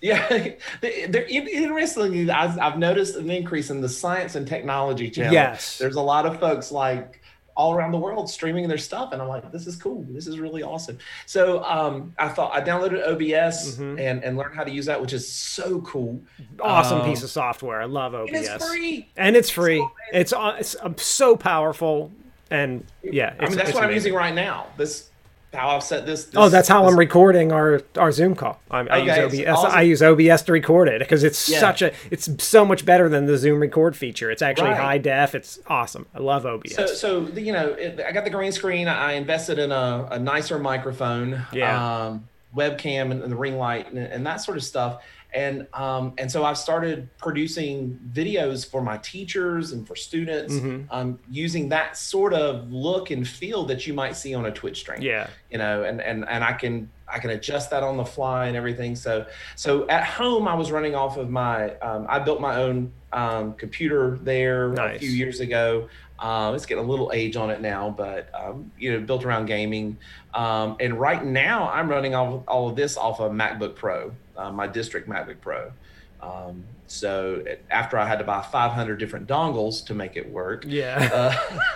Yeah, 0.00 0.28
they're 0.80 1.26
interestingly, 1.26 2.30
I've, 2.30 2.58
I've 2.58 2.78
noticed 2.78 3.16
an 3.16 3.30
increase 3.30 3.70
in 3.70 3.80
the 3.80 3.88
science 3.88 4.34
and 4.34 4.46
technology 4.46 5.10
channel. 5.10 5.32
Yes, 5.32 5.78
there's 5.78 5.96
a 5.96 6.02
lot 6.02 6.26
of 6.26 6.38
folks 6.38 6.70
like 6.70 7.20
all 7.58 7.74
around 7.74 7.90
the 7.90 7.98
world 7.98 8.30
streaming 8.30 8.68
their 8.68 8.78
stuff, 8.78 9.12
and 9.12 9.20
I'm 9.20 9.26
like, 9.26 9.50
this 9.50 9.66
is 9.66 9.74
cool. 9.74 10.06
This 10.10 10.28
is 10.28 10.38
really 10.38 10.62
awesome. 10.62 10.96
So 11.26 11.62
um, 11.64 12.14
I 12.16 12.28
thought 12.28 12.52
I 12.54 12.60
downloaded 12.60 13.04
OBS 13.04 13.74
mm-hmm. 13.74 13.98
and 13.98 14.22
and 14.22 14.36
learned 14.36 14.54
how 14.54 14.62
to 14.62 14.70
use 14.70 14.86
that, 14.86 15.00
which 15.00 15.12
is 15.12 15.30
so 15.30 15.80
cool. 15.80 16.22
Awesome 16.60 17.00
um, 17.00 17.08
piece 17.08 17.24
of 17.24 17.30
software. 17.30 17.82
I 17.82 17.86
love 17.86 18.14
OBS. 18.14 18.32
And 18.32 18.46
it's 18.46 18.64
free. 18.64 19.08
And 19.16 19.36
it's 19.36 19.50
free. 19.50 19.86
It's 20.12 20.32
it's, 20.32 20.74
it's 20.74 20.76
um, 20.80 20.96
so 20.96 21.36
powerful. 21.36 22.12
And 22.50 22.86
yeah, 23.02 23.34
I 23.40 23.48
mean 23.48 23.58
that's 23.58 23.74
what 23.74 23.82
amazing. 23.82 23.82
I'm 23.82 23.92
using 23.92 24.14
right 24.14 24.34
now. 24.34 24.68
This 24.76 25.10
how 25.54 25.70
I've 25.70 25.82
set 25.82 26.04
this. 26.04 26.24
this 26.24 26.34
oh, 26.36 26.48
that's 26.48 26.68
how 26.68 26.82
this. 26.82 26.92
I'm 26.92 26.98
recording 26.98 27.52
our 27.52 27.80
our 27.96 28.12
Zoom 28.12 28.34
call. 28.34 28.60
I, 28.70 28.80
okay, 28.80 28.90
I 28.90 29.24
use 29.24 29.34
OBS. 29.34 29.48
Awesome. 29.48 29.70
I 29.72 29.82
use 29.82 30.02
OBS 30.02 30.42
to 30.42 30.52
record 30.52 30.88
it 30.88 30.98
because 30.98 31.24
it's 31.24 31.48
yeah. 31.48 31.58
such 31.58 31.82
a 31.82 31.92
it's 32.10 32.28
so 32.42 32.64
much 32.64 32.84
better 32.84 33.08
than 33.08 33.26
the 33.26 33.38
Zoom 33.38 33.60
record 33.60 33.96
feature. 33.96 34.30
It's 34.30 34.42
actually 34.42 34.70
right. 34.70 34.80
high 34.80 34.98
def. 34.98 35.34
It's 35.34 35.58
awesome. 35.66 36.06
I 36.14 36.18
love 36.18 36.44
OBS. 36.44 36.74
So, 36.74 36.86
so 36.86 37.26
you 37.28 37.52
know, 37.52 37.68
it, 37.70 38.00
I 38.06 38.12
got 38.12 38.24
the 38.24 38.30
green 38.30 38.52
screen. 38.52 38.88
I 38.88 39.12
invested 39.12 39.58
in 39.58 39.72
a, 39.72 40.08
a 40.10 40.18
nicer 40.18 40.58
microphone, 40.58 41.46
yeah. 41.52 42.06
Um, 42.06 42.28
webcam, 42.54 43.10
and, 43.10 43.22
and, 43.22 43.32
the 43.32 43.36
ring 43.36 43.56
light, 43.56 43.90
and, 43.90 43.98
and 43.98 44.26
that 44.26 44.36
sort 44.36 44.56
of 44.56 44.64
stuff. 44.64 45.02
And 45.32 45.66
um, 45.74 46.14
and 46.16 46.30
so 46.30 46.44
I've 46.44 46.58
started 46.58 47.08
producing 47.18 47.98
videos 48.12 48.68
for 48.68 48.82
my 48.82 48.96
teachers 48.98 49.72
and 49.72 49.86
for 49.86 49.94
students, 49.94 50.54
mm-hmm. 50.54 50.84
um, 50.90 51.18
using 51.30 51.68
that 51.68 51.96
sort 51.96 52.32
of 52.32 52.72
look 52.72 53.10
and 53.10 53.26
feel 53.26 53.64
that 53.64 53.86
you 53.86 53.92
might 53.92 54.16
see 54.16 54.34
on 54.34 54.46
a 54.46 54.50
Twitch 54.50 54.80
stream. 54.80 55.02
Yeah, 55.02 55.28
you 55.50 55.58
know, 55.58 55.82
and 55.82 56.00
and 56.00 56.26
and 56.28 56.42
I 56.42 56.52
can 56.52 56.90
I 57.06 57.18
can 57.18 57.30
adjust 57.30 57.70
that 57.70 57.82
on 57.82 57.96
the 57.96 58.04
fly 58.04 58.46
and 58.46 58.56
everything. 58.56 58.96
So 58.96 59.26
so 59.54 59.86
at 59.88 60.04
home 60.04 60.48
I 60.48 60.54
was 60.54 60.72
running 60.72 60.94
off 60.94 61.18
of 61.18 61.28
my 61.28 61.74
um, 61.76 62.06
I 62.08 62.18
built 62.20 62.40
my 62.40 62.56
own 62.56 62.92
um, 63.12 63.54
computer 63.54 64.18
there 64.22 64.68
nice. 64.70 64.96
a 64.96 64.98
few 64.98 65.10
years 65.10 65.40
ago. 65.40 65.88
Um, 66.18 66.54
it's 66.54 66.66
getting 66.66 66.84
a 66.84 66.86
little 66.86 67.12
age 67.14 67.36
on 67.36 67.50
it 67.50 67.60
now, 67.60 67.90
but 67.90 68.28
um, 68.34 68.72
you 68.78 68.92
know, 68.92 69.00
built 69.00 69.24
around 69.24 69.46
gaming. 69.46 69.98
Um, 70.34 70.76
and 70.80 70.98
right 70.98 71.24
now, 71.24 71.70
I'm 71.70 71.88
running 71.88 72.14
all, 72.14 72.44
all 72.48 72.68
of 72.68 72.76
this 72.76 72.96
off 72.96 73.20
a 73.20 73.30
MacBook 73.30 73.76
Pro, 73.76 74.12
uh, 74.38 74.50
my 74.50 74.66
district 74.66 75.08
MacBook 75.08 75.40
Pro. 75.40 75.72
Um, 76.20 76.64
so 76.86 77.44
after 77.70 77.98
I 77.98 78.06
had 78.06 78.18
to 78.18 78.24
buy 78.24 78.42
500 78.42 78.96
different 78.98 79.28
dongles 79.28 79.84
to 79.86 79.94
make 79.94 80.16
it 80.16 80.28
work, 80.30 80.64
yeah. 80.66 81.10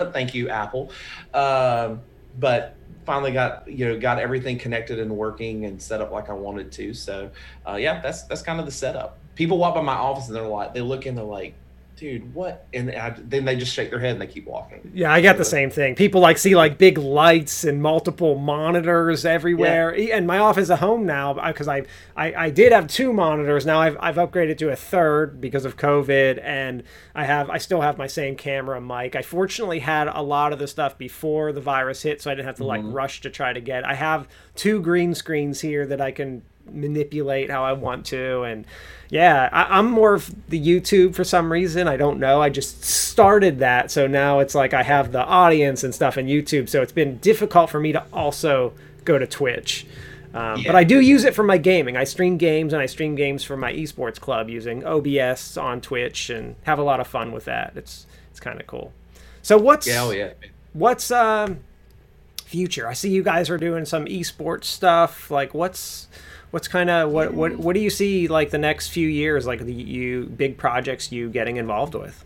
Uh, 0.00 0.10
thank 0.12 0.34
you, 0.34 0.48
Apple. 0.48 0.90
Um, 1.34 2.00
but 2.38 2.74
finally 3.04 3.32
got 3.32 3.66
you 3.68 3.86
know 3.86 3.98
got 3.98 4.18
everything 4.18 4.58
connected 4.58 4.98
and 4.98 5.10
working 5.16 5.64
and 5.64 5.82
set 5.82 6.00
up 6.00 6.10
like 6.10 6.30
I 6.30 6.34
wanted 6.34 6.72
to. 6.72 6.94
So 6.94 7.30
uh, 7.68 7.74
yeah, 7.74 8.00
that's 8.00 8.22
that's 8.22 8.42
kind 8.42 8.58
of 8.58 8.66
the 8.66 8.72
setup. 8.72 9.18
People 9.34 9.58
walk 9.58 9.74
by 9.74 9.82
my 9.82 9.94
office 9.94 10.28
and 10.28 10.36
they're 10.36 10.42
like, 10.42 10.74
they 10.74 10.82
look 10.82 11.06
in, 11.06 11.14
they're 11.14 11.24
like, 11.24 11.54
dude, 12.02 12.34
what? 12.34 12.66
And 12.74 12.90
I, 12.90 13.10
then 13.16 13.44
they 13.44 13.54
just 13.54 13.72
shake 13.72 13.90
their 13.90 14.00
head 14.00 14.10
and 14.10 14.20
they 14.20 14.26
keep 14.26 14.44
walking. 14.44 14.90
Yeah, 14.92 15.12
I 15.12 15.20
got 15.20 15.36
the 15.36 15.44
same 15.44 15.70
thing. 15.70 15.94
People 15.94 16.20
like 16.20 16.36
see 16.36 16.56
like 16.56 16.76
big 16.76 16.98
lights 16.98 17.62
and 17.62 17.80
multiple 17.80 18.34
monitors 18.34 19.24
everywhere. 19.24 19.96
Yeah. 19.96 20.16
And 20.16 20.26
my 20.26 20.38
office 20.38 20.68
at 20.68 20.80
home 20.80 21.06
now, 21.06 21.34
because 21.34 21.68
I, 21.68 21.84
I 22.16 22.34
I 22.34 22.50
did 22.50 22.72
have 22.72 22.88
two 22.88 23.12
monitors. 23.12 23.64
Now 23.64 23.80
I've 23.80 23.96
I've 24.00 24.16
upgraded 24.16 24.58
to 24.58 24.70
a 24.70 24.76
third 24.76 25.40
because 25.40 25.64
of 25.64 25.76
COVID, 25.76 26.42
and 26.42 26.82
I 27.14 27.24
have 27.24 27.48
I 27.48 27.58
still 27.58 27.82
have 27.82 27.98
my 27.98 28.08
same 28.08 28.34
camera 28.34 28.80
mic. 28.80 29.14
I 29.14 29.22
fortunately 29.22 29.78
had 29.78 30.08
a 30.08 30.22
lot 30.22 30.52
of 30.52 30.58
the 30.58 30.66
stuff 30.66 30.98
before 30.98 31.52
the 31.52 31.60
virus 31.60 32.02
hit, 32.02 32.20
so 32.20 32.32
I 32.32 32.34
didn't 32.34 32.46
have 32.46 32.56
to 32.56 32.64
like 32.64 32.80
mm-hmm. 32.80 32.94
rush 32.94 33.20
to 33.20 33.30
try 33.30 33.52
to 33.52 33.60
get. 33.60 33.86
I 33.86 33.94
have 33.94 34.26
two 34.56 34.82
green 34.82 35.14
screens 35.14 35.60
here 35.60 35.86
that 35.86 36.00
I 36.00 36.10
can 36.10 36.42
manipulate 36.74 37.50
how 37.50 37.64
I 37.64 37.72
want 37.72 38.06
to. 38.06 38.42
And 38.42 38.66
yeah, 39.10 39.48
I, 39.52 39.78
am 39.78 39.90
more 39.90 40.14
of 40.14 40.34
the 40.48 40.60
YouTube 40.60 41.14
for 41.14 41.24
some 41.24 41.52
reason. 41.52 41.88
I 41.88 41.96
don't 41.96 42.18
know. 42.18 42.40
I 42.40 42.48
just 42.48 42.82
started 42.84 43.58
that. 43.58 43.90
So 43.90 44.06
now 44.06 44.38
it's 44.38 44.54
like 44.54 44.74
I 44.74 44.82
have 44.82 45.12
the 45.12 45.24
audience 45.24 45.84
and 45.84 45.94
stuff 45.94 46.16
in 46.16 46.26
YouTube. 46.26 46.68
So 46.68 46.82
it's 46.82 46.92
been 46.92 47.18
difficult 47.18 47.70
for 47.70 47.78
me 47.78 47.92
to 47.92 48.04
also 48.12 48.72
go 49.04 49.18
to 49.18 49.26
Twitch. 49.26 49.86
Um, 50.34 50.60
yeah. 50.60 50.68
But 50.68 50.76
I 50.76 50.84
do 50.84 51.00
use 51.00 51.24
it 51.24 51.34
for 51.34 51.42
my 51.42 51.58
gaming. 51.58 51.96
I 51.96 52.04
stream 52.04 52.38
games 52.38 52.72
and 52.72 52.80
I 52.80 52.86
stream 52.86 53.14
games 53.14 53.44
for 53.44 53.56
my 53.56 53.72
esports 53.72 54.18
club 54.18 54.48
using 54.48 54.84
OBS 54.84 55.56
on 55.56 55.80
Twitch 55.80 56.30
and 56.30 56.56
have 56.62 56.78
a 56.78 56.82
lot 56.82 57.00
of 57.00 57.06
fun 57.06 57.32
with 57.32 57.44
that. 57.44 57.72
It's 57.76 58.06
it's 58.30 58.40
kind 58.40 58.60
of 58.60 58.66
cool. 58.66 58.92
So 59.42 59.58
what's 59.58 59.86
yeah, 59.86 60.02
oh 60.02 60.10
yeah. 60.10 60.32
what's 60.72 61.10
um 61.10 61.60
future? 62.44 62.88
I 62.88 62.94
see 62.94 63.10
you 63.10 63.22
guys 63.22 63.50
are 63.50 63.58
doing 63.58 63.84
some 63.84 64.06
esports 64.06 64.64
stuff. 64.64 65.30
Like 65.30 65.52
what's 65.52 66.08
what's 66.52 66.68
kind 66.68 66.90
of 66.90 67.10
what 67.10 67.34
what 67.34 67.56
what 67.56 67.74
do 67.74 67.80
you 67.80 67.90
see 67.90 68.28
like 68.28 68.50
the 68.50 68.58
next 68.58 68.88
few 68.88 69.08
years 69.08 69.46
like 69.46 69.60
the 69.60 69.72
you 69.72 70.26
big 70.26 70.56
projects 70.56 71.10
you 71.10 71.28
getting 71.28 71.56
involved 71.56 71.94
with? 71.94 72.24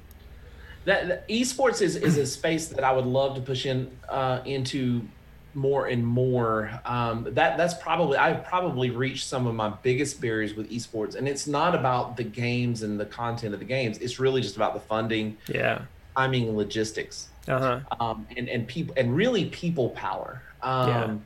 That, 0.85 1.27
esports 1.29 1.81
is 1.81 1.97
is 1.97 2.17
a 2.19 2.27
space 2.27 2.69
that 2.69 2.85
i 2.85 2.93
would 2.93 3.07
love 3.07 3.35
to 3.37 3.41
push 3.41 3.67
in 3.67 3.91
uh, 4.09 4.41
into 4.45 5.03
more 5.55 5.87
and 5.87 6.07
more. 6.07 6.71
Um, 6.85 7.25
that 7.31 7.57
that's 7.57 7.75
probably 7.75 8.19
i've 8.19 8.45
probably 8.45 8.91
reached 8.91 9.27
some 9.27 9.47
of 9.47 9.55
my 9.55 9.71
biggest 9.71 10.21
barriers 10.21 10.55
with 10.55 10.71
esports 10.71 11.15
and 11.15 11.27
it's 11.27 11.47
not 11.47 11.75
about 11.75 12.17
the 12.17 12.25
games 12.25 12.83
and 12.83 13.01
the 13.01 13.07
content 13.07 13.55
of 13.55 13.61
the 13.61 13.67
games. 13.67 13.99
It's 13.99 14.21
really 14.21 14.43
just 14.43 14.57
about 14.57 14.75
the 14.75 14.81
funding 14.81 15.39
yeah. 15.49 15.83
timing 16.17 16.57
logistics. 16.57 17.29
Uh-huh. 17.49 17.79
um, 18.01 18.27
and 18.37 18.49
and 18.49 18.67
people 18.67 18.93
and 18.97 19.15
really 19.15 19.47
people 19.47 19.91
power. 19.91 20.43
Um, 20.63 20.89
yeah 20.89 21.17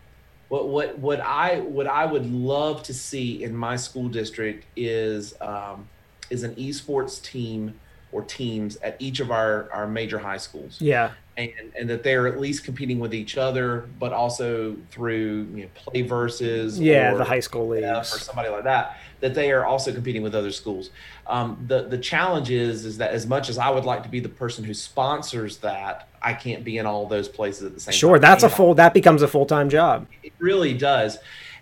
what 0.50 0.68
what 0.68 0.98
what 0.98 1.20
I 1.20 1.60
what 1.60 1.86
I 1.86 2.04
would 2.04 2.30
love 2.30 2.82
to 2.82 2.92
see 2.92 3.44
in 3.44 3.54
my 3.54 3.76
school 3.76 4.08
district 4.08 4.66
is 4.76 5.32
um, 5.40 5.88
is 6.28 6.42
an 6.42 6.56
esports 6.56 7.22
team 7.22 7.78
or 8.10 8.22
teams 8.22 8.76
at 8.78 8.96
each 8.98 9.20
of 9.20 9.30
our 9.30 9.70
our 9.72 9.86
major 9.86 10.18
high 10.18 10.36
schools. 10.36 10.78
Yeah. 10.80 11.12
And, 11.36 11.72
and 11.78 11.88
that 11.88 12.02
they're 12.02 12.26
at 12.26 12.38
least 12.38 12.64
competing 12.64 12.98
with 12.98 13.14
each 13.14 13.38
other, 13.38 13.88
but 13.98 14.12
also 14.12 14.76
through 14.90 15.48
you 15.54 15.62
know, 15.62 15.68
PlayVS 15.86 16.78
yeah 16.78 17.12
or, 17.12 17.18
the 17.18 17.24
high 17.24 17.40
school 17.40 17.68
leagues 17.68 18.12
or 18.12 18.18
somebody 18.18 18.50
like 18.50 18.64
that. 18.64 18.98
That 19.20 19.34
they 19.34 19.52
are 19.52 19.64
also 19.64 19.92
competing 19.92 20.22
with 20.22 20.34
other 20.34 20.50
schools. 20.50 20.90
Um, 21.28 21.64
the 21.68 21.84
the 21.84 21.96
challenge 21.96 22.50
is 22.50 22.84
is 22.84 22.98
that 22.98 23.12
as 23.12 23.24
much 23.26 23.48
as 23.48 23.56
I 23.56 23.70
would 23.70 23.84
like 23.84 24.02
to 24.02 24.08
be 24.08 24.18
the 24.18 24.28
person 24.28 24.64
who 24.64 24.74
sponsors 24.74 25.58
that, 25.58 26.09
I 26.22 26.34
can't 26.34 26.64
be 26.64 26.78
in 26.78 26.86
all 26.86 27.06
those 27.06 27.28
places 27.28 27.64
at 27.64 27.74
the 27.74 27.80
same 27.80 27.92
sure, 27.92 28.10
time. 28.10 28.14
Sure, 28.14 28.18
that's 28.18 28.42
a 28.42 28.48
full 28.48 28.74
that 28.74 28.94
becomes 28.94 29.22
a 29.22 29.28
full 29.28 29.46
time 29.46 29.70
job. 29.70 30.06
It 30.22 30.32
really 30.38 30.74
does. 30.74 31.18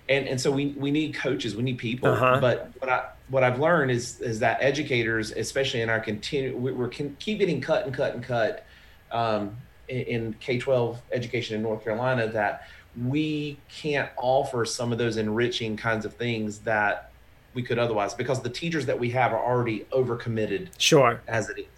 And 0.09 0.27
and 0.27 0.41
so 0.41 0.51
we 0.51 0.69
we 0.79 0.91
need 0.91 1.15
coaches, 1.15 1.55
we 1.55 1.63
need 1.63 1.79
people. 1.79 2.09
Uh-huh. 2.09 2.39
But 2.41 2.73
what 2.79 2.89
I 2.89 3.09
what 3.29 3.45
I've 3.45 3.61
learned 3.61 3.91
is 3.91 4.21
is 4.21 4.41
that 4.41 4.59
educators, 4.61 5.33
especially 5.33 5.83
in 5.83 5.91
our 5.91 6.01
continue, 6.01 6.57
we're 6.57 6.89
can 6.89 7.15
keep 7.19 7.39
getting 7.39 7.61
cut 7.61 7.85
and 7.85 7.95
cut 7.95 8.15
and 8.15 8.25
cut 8.25 8.65
um, 9.13 9.57
in, 9.89 10.01
in 10.01 10.33
K 10.41 10.59
twelve 10.59 11.01
education 11.13 11.57
in 11.57 11.63
North 11.63 11.85
Carolina 11.85 12.27
that 12.29 12.69
we 13.07 13.59
can't 13.69 14.11
offer 14.17 14.65
some 14.65 14.93
of 14.93 14.99
those 14.99 15.19
enriching 15.19 15.77
kinds 15.77 16.05
of 16.05 16.15
things 16.15 16.59
that 16.61 17.11
we 17.55 17.63
could 17.63 17.79
otherwise 17.79 18.15
because 18.15 18.43
the 18.43 18.51
teachers 18.51 18.87
that 18.87 18.99
we 18.99 19.11
have 19.11 19.33
are 19.33 19.45
already 19.45 19.87
overcommitted. 19.93 20.69
Sure, 20.79 21.21
as 21.29 21.49
it 21.49 21.59
is. 21.59 21.78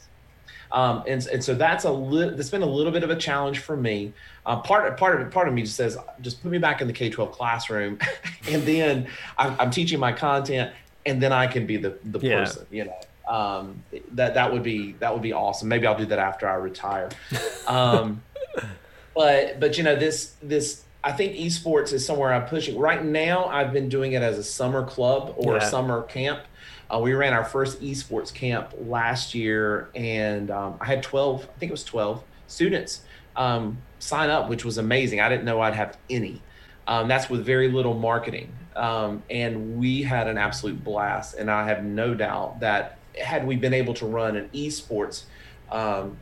Um, 0.72 1.02
and, 1.06 1.26
and 1.26 1.42
so 1.42 1.54
that's 1.54 1.84
a 1.84 1.90
li- 1.90 2.30
that's 2.30 2.50
been 2.50 2.62
a 2.62 2.66
little 2.66 2.92
bit 2.92 3.02
of 3.02 3.10
a 3.10 3.16
challenge 3.16 3.58
for 3.58 3.76
me. 3.76 4.12
Uh, 4.46 4.60
part 4.60 4.96
part 4.96 5.20
of 5.20 5.30
part 5.30 5.48
of 5.48 5.54
me 5.54 5.62
just 5.62 5.76
says, 5.76 5.98
just 6.20 6.42
put 6.42 6.50
me 6.50 6.58
back 6.58 6.80
in 6.80 6.86
the 6.86 6.92
K 6.92 7.10
twelve 7.10 7.32
classroom, 7.32 7.98
and 8.48 8.62
then 8.62 9.08
I'm, 9.36 9.56
I'm, 9.60 9.70
teaching 9.70 9.98
my 9.98 10.12
content, 10.12 10.72
and 11.04 11.20
then 11.22 11.32
I 11.32 11.46
can 11.46 11.66
be 11.66 11.76
the 11.76 11.98
the 12.04 12.20
yeah. 12.20 12.38
person, 12.40 12.66
you 12.70 12.84
know. 12.84 12.98
Um, 13.28 13.84
that 14.12 14.34
that 14.34 14.52
would 14.52 14.62
be 14.62 14.92
that 15.00 15.12
would 15.12 15.22
be 15.22 15.32
awesome. 15.32 15.68
Maybe 15.68 15.86
I'll 15.86 15.98
do 15.98 16.06
that 16.06 16.18
after 16.18 16.48
I 16.48 16.54
retire. 16.54 17.08
Um, 17.66 18.22
but 19.14 19.60
but 19.60 19.78
you 19.78 19.84
know 19.84 19.94
this 19.94 20.34
this 20.42 20.82
I 21.02 21.12
think 21.12 21.34
esports 21.34 21.92
is 21.92 22.04
somewhere 22.04 22.32
I'm 22.32 22.46
pushing 22.46 22.78
right 22.78 23.04
now. 23.04 23.46
I've 23.46 23.72
been 23.72 23.88
doing 23.88 24.12
it 24.12 24.22
as 24.22 24.38
a 24.38 24.44
summer 24.44 24.84
club 24.84 25.34
or 25.36 25.54
yeah. 25.54 25.64
a 25.64 25.70
summer 25.70 26.02
camp. 26.02 26.40
Uh, 26.92 26.98
we 26.98 27.12
ran 27.12 27.32
our 27.32 27.44
first 27.44 27.80
esports 27.80 28.34
camp 28.34 28.74
last 28.78 29.34
year, 29.34 29.88
and 29.94 30.50
um, 30.50 30.76
I 30.80 30.86
had 30.86 31.02
12, 31.02 31.42
I 31.42 31.58
think 31.58 31.70
it 31.70 31.72
was 31.72 31.84
12 31.84 32.22
students 32.48 33.02
um, 33.36 33.78
sign 33.98 34.30
up, 34.30 34.48
which 34.48 34.64
was 34.64 34.78
amazing. 34.78 35.20
I 35.20 35.28
didn't 35.28 35.44
know 35.44 35.60
I'd 35.60 35.74
have 35.74 35.96
any. 36.08 36.42
Um, 36.86 37.08
that's 37.08 37.30
with 37.30 37.44
very 37.44 37.70
little 37.70 37.94
marketing. 37.94 38.52
Um, 38.76 39.22
and 39.30 39.78
we 39.78 40.02
had 40.02 40.26
an 40.28 40.38
absolute 40.38 40.82
blast. 40.82 41.34
And 41.34 41.50
I 41.50 41.66
have 41.66 41.84
no 41.84 42.14
doubt 42.14 42.60
that 42.60 42.98
had 43.20 43.46
we 43.46 43.56
been 43.56 43.74
able 43.74 43.94
to 43.94 44.06
run 44.06 44.36
an 44.36 44.48
esports 44.54 45.24
um, 45.70 46.16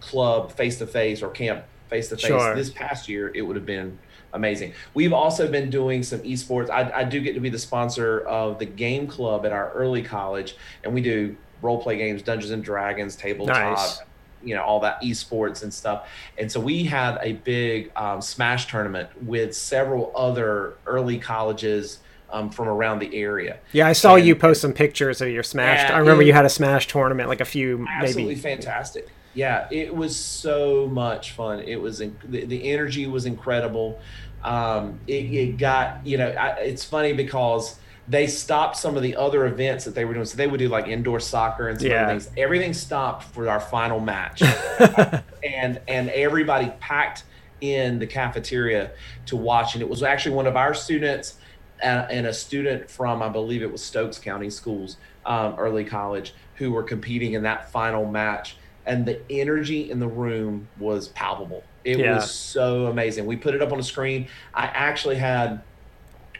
club 0.00 0.52
face 0.52 0.78
to 0.78 0.86
face 0.86 1.22
or 1.22 1.30
camp 1.30 1.64
face 1.88 2.08
to 2.08 2.16
face 2.16 2.54
this 2.54 2.70
past 2.70 3.08
year, 3.08 3.32
it 3.34 3.42
would 3.42 3.56
have 3.56 3.66
been 3.66 3.98
amazing. 4.32 4.72
We've 4.94 5.12
also 5.12 5.50
been 5.50 5.70
doing 5.70 6.02
some 6.02 6.20
esports. 6.20 6.70
I, 6.70 6.90
I 6.90 7.04
do 7.04 7.20
get 7.20 7.34
to 7.34 7.40
be 7.40 7.50
the 7.50 7.58
sponsor 7.58 8.20
of 8.20 8.58
the 8.58 8.66
game 8.66 9.06
club 9.06 9.46
at 9.46 9.52
our 9.52 9.70
early 9.72 10.02
college, 10.02 10.56
and 10.84 10.94
we 10.94 11.00
do 11.00 11.36
role 11.62 11.80
play 11.82 11.96
games, 11.96 12.22
Dungeons 12.22 12.50
and 12.50 12.62
Dragons, 12.62 13.16
tabletop. 13.16 13.78
Nice. 13.78 14.00
You 14.40 14.54
know 14.54 14.62
all 14.62 14.78
that 14.80 15.02
esports 15.02 15.64
and 15.64 15.74
stuff, 15.74 16.08
and 16.38 16.50
so 16.50 16.60
we 16.60 16.84
had 16.84 17.18
a 17.22 17.32
big 17.32 17.90
um, 17.96 18.22
Smash 18.22 18.68
tournament 18.68 19.08
with 19.24 19.52
several 19.52 20.12
other 20.14 20.74
early 20.86 21.18
colleges 21.18 21.98
um, 22.30 22.50
from 22.50 22.68
around 22.68 23.00
the 23.00 23.14
area. 23.16 23.58
Yeah, 23.72 23.88
I 23.88 23.94
saw 23.94 24.14
and, 24.14 24.24
you 24.24 24.36
post 24.36 24.60
some 24.60 24.72
pictures 24.72 25.20
of 25.20 25.28
your 25.28 25.42
Smash. 25.42 25.90
I 25.90 25.98
remember 25.98 26.22
you 26.22 26.32
had 26.32 26.44
a 26.44 26.50
Smash 26.50 26.86
tournament, 26.86 27.28
like 27.28 27.40
a 27.40 27.44
few, 27.44 27.84
absolutely 27.88 28.36
maybe. 28.36 28.40
fantastic. 28.40 29.08
Yeah, 29.38 29.68
it 29.70 29.94
was 29.94 30.16
so 30.16 30.88
much 30.88 31.30
fun. 31.30 31.60
It 31.60 31.80
was 31.80 31.98
the, 31.98 32.10
the 32.24 32.72
energy 32.72 33.06
was 33.06 33.24
incredible. 33.24 34.00
Um, 34.42 34.98
it, 35.06 35.32
it, 35.32 35.58
got 35.58 36.04
you 36.04 36.18
know 36.18 36.26
I, 36.26 36.58
it's 36.58 36.82
funny 36.82 37.12
because 37.12 37.78
they 38.08 38.26
stopped 38.26 38.76
some 38.76 38.96
of 38.96 39.04
the 39.04 39.14
other 39.14 39.46
events 39.46 39.84
that 39.84 39.94
they 39.94 40.04
were 40.04 40.12
doing. 40.12 40.26
So 40.26 40.36
they 40.36 40.48
would 40.48 40.58
do 40.58 40.68
like 40.68 40.88
indoor 40.88 41.20
soccer 41.20 41.68
and 41.68 41.80
some 41.80 41.88
yeah. 41.88 42.02
other 42.02 42.18
things. 42.18 42.30
Everything 42.36 42.72
stopped 42.72 43.22
for 43.32 43.48
our 43.48 43.60
final 43.60 44.00
match. 44.00 44.42
And 45.44 45.80
and 45.86 46.10
everybody 46.10 46.72
packed 46.80 47.22
in 47.60 48.00
the 48.00 48.08
cafeteria 48.08 48.90
to 49.26 49.36
watch. 49.36 49.74
And 49.74 49.82
it 49.82 49.88
was 49.88 50.02
actually 50.02 50.34
one 50.34 50.48
of 50.48 50.56
our 50.56 50.74
students 50.74 51.38
and, 51.80 52.10
and 52.10 52.26
a 52.26 52.34
student 52.34 52.90
from 52.90 53.22
i 53.22 53.28
believe 53.28 53.62
it 53.62 53.70
was 53.70 53.82
stokes 53.82 54.18
county 54.18 54.50
schools 54.50 54.96
um, 55.26 55.54
early 55.58 55.84
college 55.84 56.34
who 56.56 56.72
were 56.72 56.82
competing 56.82 57.34
in 57.34 57.42
that 57.44 57.70
final 57.70 58.04
match 58.04 58.56
and 58.88 59.06
the 59.06 59.20
energy 59.30 59.90
in 59.90 60.00
the 60.00 60.08
room 60.08 60.66
was 60.78 61.08
palpable 61.08 61.62
it 61.88 62.00
yeah. 62.00 62.16
was 62.16 62.30
so 62.30 62.86
amazing. 62.86 63.24
We 63.24 63.36
put 63.36 63.54
it 63.54 63.62
up 63.62 63.72
on 63.72 63.78
the 63.78 63.84
screen. 63.84 64.28
I 64.52 64.64
actually 64.66 65.16
had 65.16 65.62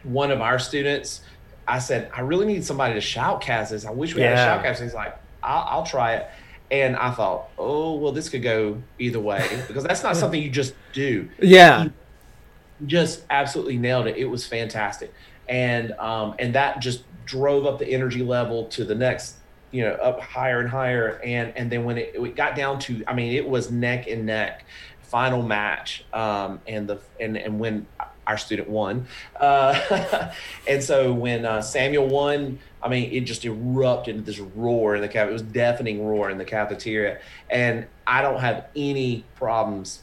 one 0.03 0.29
of 0.29 0.41
our 0.41 0.59
students. 0.59 1.21
I 1.67 1.79
said, 1.79 2.11
I 2.13 2.21
really 2.21 2.45
need 2.45 2.63
somebody 2.63 2.93
to 2.93 2.99
shoutcast 2.99 3.69
this. 3.69 3.83
I 3.83 3.89
wish 3.89 4.13
we 4.13 4.21
yeah. 4.21 4.35
had 4.35 4.59
a 4.59 4.69
shoutcast. 4.69 4.83
He's 4.83 4.93
like, 4.93 5.17
I'll, 5.41 5.79
I'll 5.79 5.85
try 5.85 6.17
it. 6.17 6.29
And 6.69 6.95
I 6.95 7.09
thought, 7.11 7.49
oh, 7.57 7.95
well, 7.95 8.11
this 8.11 8.29
could 8.29 8.43
go 8.43 8.79
either 8.99 9.19
way 9.19 9.63
because 9.67 9.83
that's 9.83 10.03
not 10.03 10.15
something 10.15 10.39
you 10.39 10.51
just 10.51 10.75
do. 10.93 11.27
Yeah. 11.41 11.85
He 11.85 12.85
just 12.85 13.23
absolutely 13.31 13.77
nailed 13.79 14.05
it. 14.05 14.17
It 14.17 14.25
was 14.25 14.45
fantastic. 14.45 15.11
And, 15.47 15.93
um, 15.93 16.35
and 16.37 16.53
that 16.53 16.79
just 16.79 17.05
drove 17.25 17.65
up 17.65 17.79
the 17.79 17.87
energy 17.87 18.21
level 18.21 18.65
to 18.65 18.83
the 18.83 18.93
next, 18.93 19.37
you 19.71 19.83
know, 19.83 19.93
up 19.93 20.19
higher 20.19 20.59
and 20.59 20.69
higher. 20.69 21.19
And, 21.23 21.53
and 21.55 21.71
then 21.71 21.83
when 21.83 21.97
it, 21.97 22.15
it 22.15 22.35
got 22.35 22.55
down 22.55 22.79
to, 22.79 23.03
I 23.07 23.13
mean, 23.13 23.33
it 23.33 23.47
was 23.47 23.71
neck 23.71 24.07
and 24.07 24.25
neck 24.25 24.65
final 25.01 25.41
match. 25.41 26.05
Um, 26.13 26.61
and 26.67 26.87
the, 26.87 26.99
and, 27.19 27.37
and 27.37 27.59
when 27.59 27.87
our 28.29 28.37
student 28.37 28.69
won. 28.69 29.07
Uh, 29.39 30.31
and 30.67 30.83
so 30.83 31.11
when 31.11 31.45
uh, 31.45 31.61
Samuel 31.61 32.07
won, 32.07 32.59
I 32.81 32.87
mean, 32.87 33.11
it 33.11 33.21
just 33.21 33.43
erupted 33.43 34.15
into 34.15 34.25
this 34.25 34.39
roar 34.39 34.95
in 34.95 35.01
the 35.01 35.07
caf. 35.07 35.27
It 35.27 35.33
was 35.33 35.41
deafening 35.41 36.05
roar 36.05 36.29
in 36.29 36.37
the 36.37 36.45
cafeteria, 36.45 37.19
and 37.49 37.87
I 38.07 38.21
don't 38.21 38.39
have 38.39 38.67
any 38.75 39.25
problems. 39.35 40.01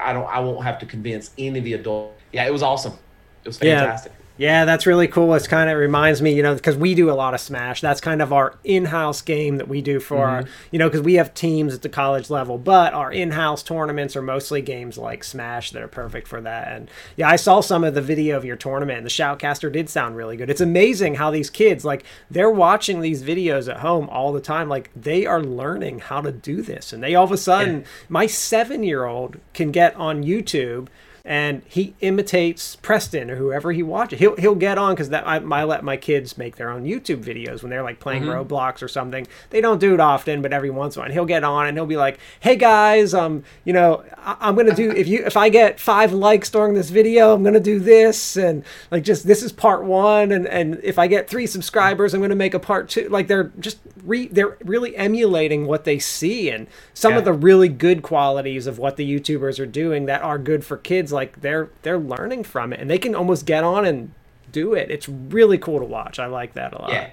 I 0.00 0.12
don't. 0.12 0.26
I 0.26 0.38
won't 0.40 0.64
have 0.64 0.78
to 0.78 0.86
convince 0.86 1.32
any 1.36 1.58
of 1.58 1.64
the 1.64 1.74
adults. 1.74 2.14
Yeah, 2.32 2.46
it 2.46 2.52
was 2.52 2.62
awesome. 2.62 2.94
It 3.42 3.48
was 3.48 3.58
fantastic. 3.58 4.12
Yeah. 4.16 4.23
Yeah, 4.36 4.64
that's 4.64 4.84
really 4.84 5.06
cool. 5.06 5.32
It's 5.34 5.46
kind 5.46 5.70
of 5.70 5.78
reminds 5.78 6.20
me, 6.20 6.34
you 6.34 6.42
know, 6.42 6.56
because 6.56 6.76
we 6.76 6.96
do 6.96 7.08
a 7.08 7.14
lot 7.14 7.34
of 7.34 7.40
Smash. 7.40 7.80
That's 7.80 8.00
kind 8.00 8.20
of 8.20 8.32
our 8.32 8.56
in-house 8.64 9.22
game 9.22 9.58
that 9.58 9.68
we 9.68 9.80
do 9.80 10.00
for 10.00 10.16
mm-hmm. 10.16 10.24
our, 10.24 10.44
you 10.72 10.80
know, 10.80 10.88
because 10.88 11.02
we 11.02 11.14
have 11.14 11.34
teams 11.34 11.72
at 11.72 11.82
the 11.82 11.88
college 11.88 12.30
level, 12.30 12.58
but 12.58 12.92
our 12.94 13.12
in-house 13.12 13.62
tournaments 13.62 14.16
are 14.16 14.22
mostly 14.22 14.60
games 14.60 14.98
like 14.98 15.22
Smash 15.22 15.70
that 15.70 15.82
are 15.82 15.88
perfect 15.88 16.26
for 16.26 16.40
that. 16.40 16.66
And 16.66 16.90
yeah, 17.16 17.28
I 17.28 17.36
saw 17.36 17.60
some 17.60 17.84
of 17.84 17.94
the 17.94 18.02
video 18.02 18.36
of 18.36 18.44
your 18.44 18.56
tournament, 18.56 18.98
and 18.98 19.06
the 19.06 19.10
shoutcaster 19.10 19.70
did 19.70 19.88
sound 19.88 20.16
really 20.16 20.36
good. 20.36 20.50
It's 20.50 20.60
amazing 20.60 21.14
how 21.14 21.30
these 21.30 21.48
kids, 21.48 21.84
like, 21.84 22.04
they're 22.28 22.50
watching 22.50 23.02
these 23.02 23.22
videos 23.22 23.70
at 23.70 23.80
home 23.80 24.08
all 24.08 24.32
the 24.32 24.40
time. 24.40 24.68
Like, 24.68 24.90
they 24.96 25.26
are 25.26 25.44
learning 25.44 26.00
how 26.00 26.20
to 26.22 26.32
do 26.32 26.60
this, 26.60 26.92
and 26.92 27.00
they 27.00 27.14
all 27.14 27.24
of 27.24 27.30
a 27.30 27.36
sudden, 27.36 27.82
yeah. 27.82 27.86
my 28.08 28.26
seven-year-old 28.26 29.36
can 29.52 29.70
get 29.70 29.94
on 29.94 30.24
YouTube 30.24 30.88
and 31.26 31.62
he 31.66 31.94
imitates 32.00 32.76
Preston 32.76 33.30
or 33.30 33.36
whoever 33.36 33.72
he 33.72 33.82
watches. 33.82 34.18
He'll 34.18 34.36
he'll 34.36 34.54
get 34.54 34.76
on 34.76 34.94
because 34.94 35.08
that 35.08 35.26
I, 35.26 35.36
I, 35.36 35.64
let 35.64 35.82
my 35.82 35.96
kids 35.96 36.36
make 36.36 36.56
their 36.56 36.68
own 36.68 36.84
YouTube 36.84 37.24
videos 37.24 37.62
when 37.62 37.70
they're 37.70 37.82
like 37.82 37.98
playing 37.98 38.24
mm-hmm. 38.24 38.52
Roblox 38.52 38.82
or 38.82 38.88
something. 38.88 39.26
They 39.48 39.62
don't 39.62 39.78
do 39.78 39.94
it 39.94 40.00
often, 40.00 40.42
but 40.42 40.52
every 40.52 40.68
once 40.68 40.96
in 40.96 41.00
a 41.00 41.04
while 41.04 41.12
he'll 41.12 41.24
get 41.24 41.42
on 41.42 41.66
and 41.66 41.78
he'll 41.78 41.86
be 41.86 41.96
like, 41.96 42.18
"Hey 42.40 42.56
guys, 42.56 43.14
um, 43.14 43.42
you 43.64 43.72
know, 43.72 44.04
I, 44.18 44.48
am 44.50 44.54
gonna 44.54 44.74
do 44.74 44.90
if 44.90 45.08
you 45.08 45.24
if 45.24 45.36
I 45.36 45.48
get 45.48 45.80
five 45.80 46.12
likes 46.12 46.50
during 46.50 46.74
this 46.74 46.90
video, 46.90 47.32
I'm 47.32 47.42
gonna 47.42 47.58
do 47.58 47.80
this 47.80 48.36
and 48.36 48.62
like 48.90 49.02
just 49.02 49.26
this 49.26 49.42
is 49.42 49.50
part 49.50 49.84
one, 49.84 50.30
and 50.30 50.46
and 50.46 50.78
if 50.82 50.98
I 50.98 51.06
get 51.06 51.30
three 51.30 51.46
subscribers, 51.46 52.12
I'm 52.12 52.20
gonna 52.20 52.34
make 52.34 52.52
a 52.52 52.60
part 52.60 52.90
two. 52.90 53.08
Like 53.08 53.28
they're 53.28 53.50
just 53.60 53.78
re, 54.04 54.28
they're 54.28 54.58
really 54.62 54.94
emulating 54.94 55.66
what 55.66 55.84
they 55.84 55.98
see 55.98 56.50
and 56.50 56.66
some 56.92 57.12
yeah. 57.12 57.20
of 57.20 57.24
the 57.24 57.32
really 57.32 57.68
good 57.68 58.02
qualities 58.02 58.66
of 58.66 58.78
what 58.78 58.96
the 58.96 59.20
YouTubers 59.20 59.58
are 59.58 59.66
doing 59.66 60.04
that 60.04 60.20
are 60.20 60.38
good 60.38 60.66
for 60.66 60.76
kids 60.76 61.13
like 61.14 61.40
they're 61.40 61.70
they're 61.82 61.98
learning 61.98 62.44
from 62.44 62.72
it 62.72 62.80
and 62.80 62.90
they 62.90 62.98
can 62.98 63.14
almost 63.14 63.46
get 63.46 63.64
on 63.64 63.84
and 63.86 64.12
do 64.52 64.74
it. 64.74 64.90
It's 64.90 65.08
really 65.08 65.58
cool 65.58 65.78
to 65.78 65.84
watch. 65.84 66.18
I 66.18 66.26
like 66.26 66.54
that 66.54 66.72
a 66.72 66.78
lot. 66.78 66.92
Yeah, 66.92 67.10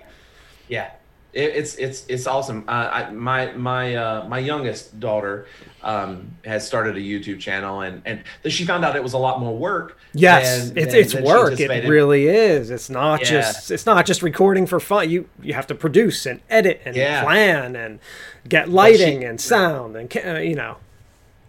yeah, 0.68 0.92
it, 1.34 1.56
it's 1.56 1.76
it's 1.76 2.06
it's 2.08 2.28
awesome. 2.28 2.66
Uh, 2.68 2.72
I, 2.72 3.12
my 3.12 3.52
my 3.54 3.96
uh, 3.96 4.28
my 4.28 4.40
youngest 4.40 5.00
daughter 5.00 5.48
um, 5.82 6.32
has 6.46 6.66
started 6.66 6.98
a 6.98 7.00
YouTube 7.00 7.40
channel, 7.40 7.82
and 7.82 8.02
and 8.06 8.24
she 8.48 8.66
found 8.66 8.84
out 8.84 8.96
it 8.96 9.04
was 9.04 9.14
a 9.14 9.18
lot 9.18 9.40
more 9.40 9.58
work. 9.58 9.98
Yes, 10.14 10.70
than, 10.70 10.78
it's 10.78 10.92
than, 10.92 11.02
it's 11.02 11.14
than 11.14 11.24
work. 11.24 11.60
It 11.60 11.88
really 11.88 12.28
is. 12.28 12.70
It's 12.70 12.90
not 12.90 13.22
yeah. 13.22 13.28
just 13.28 13.72
it's 13.72 13.86
not 13.86 14.06
just 14.06 14.22
recording 14.22 14.66
for 14.66 14.80
fun. 14.80 15.10
You 15.10 15.30
you 15.42 15.54
have 15.54 15.68
to 15.68 15.76
produce 15.76 16.26
and 16.26 16.42
edit 16.50 16.82
and 16.86 16.96
yeah. 16.96 17.24
plan 17.24 17.76
and 17.76 18.00
get 18.48 18.70
lighting 18.70 19.22
she, 19.22 19.26
and 19.26 19.40
sound 19.40 19.96
and 19.96 20.18
uh, 20.18 20.40
you 20.40 20.56
know 20.56 20.78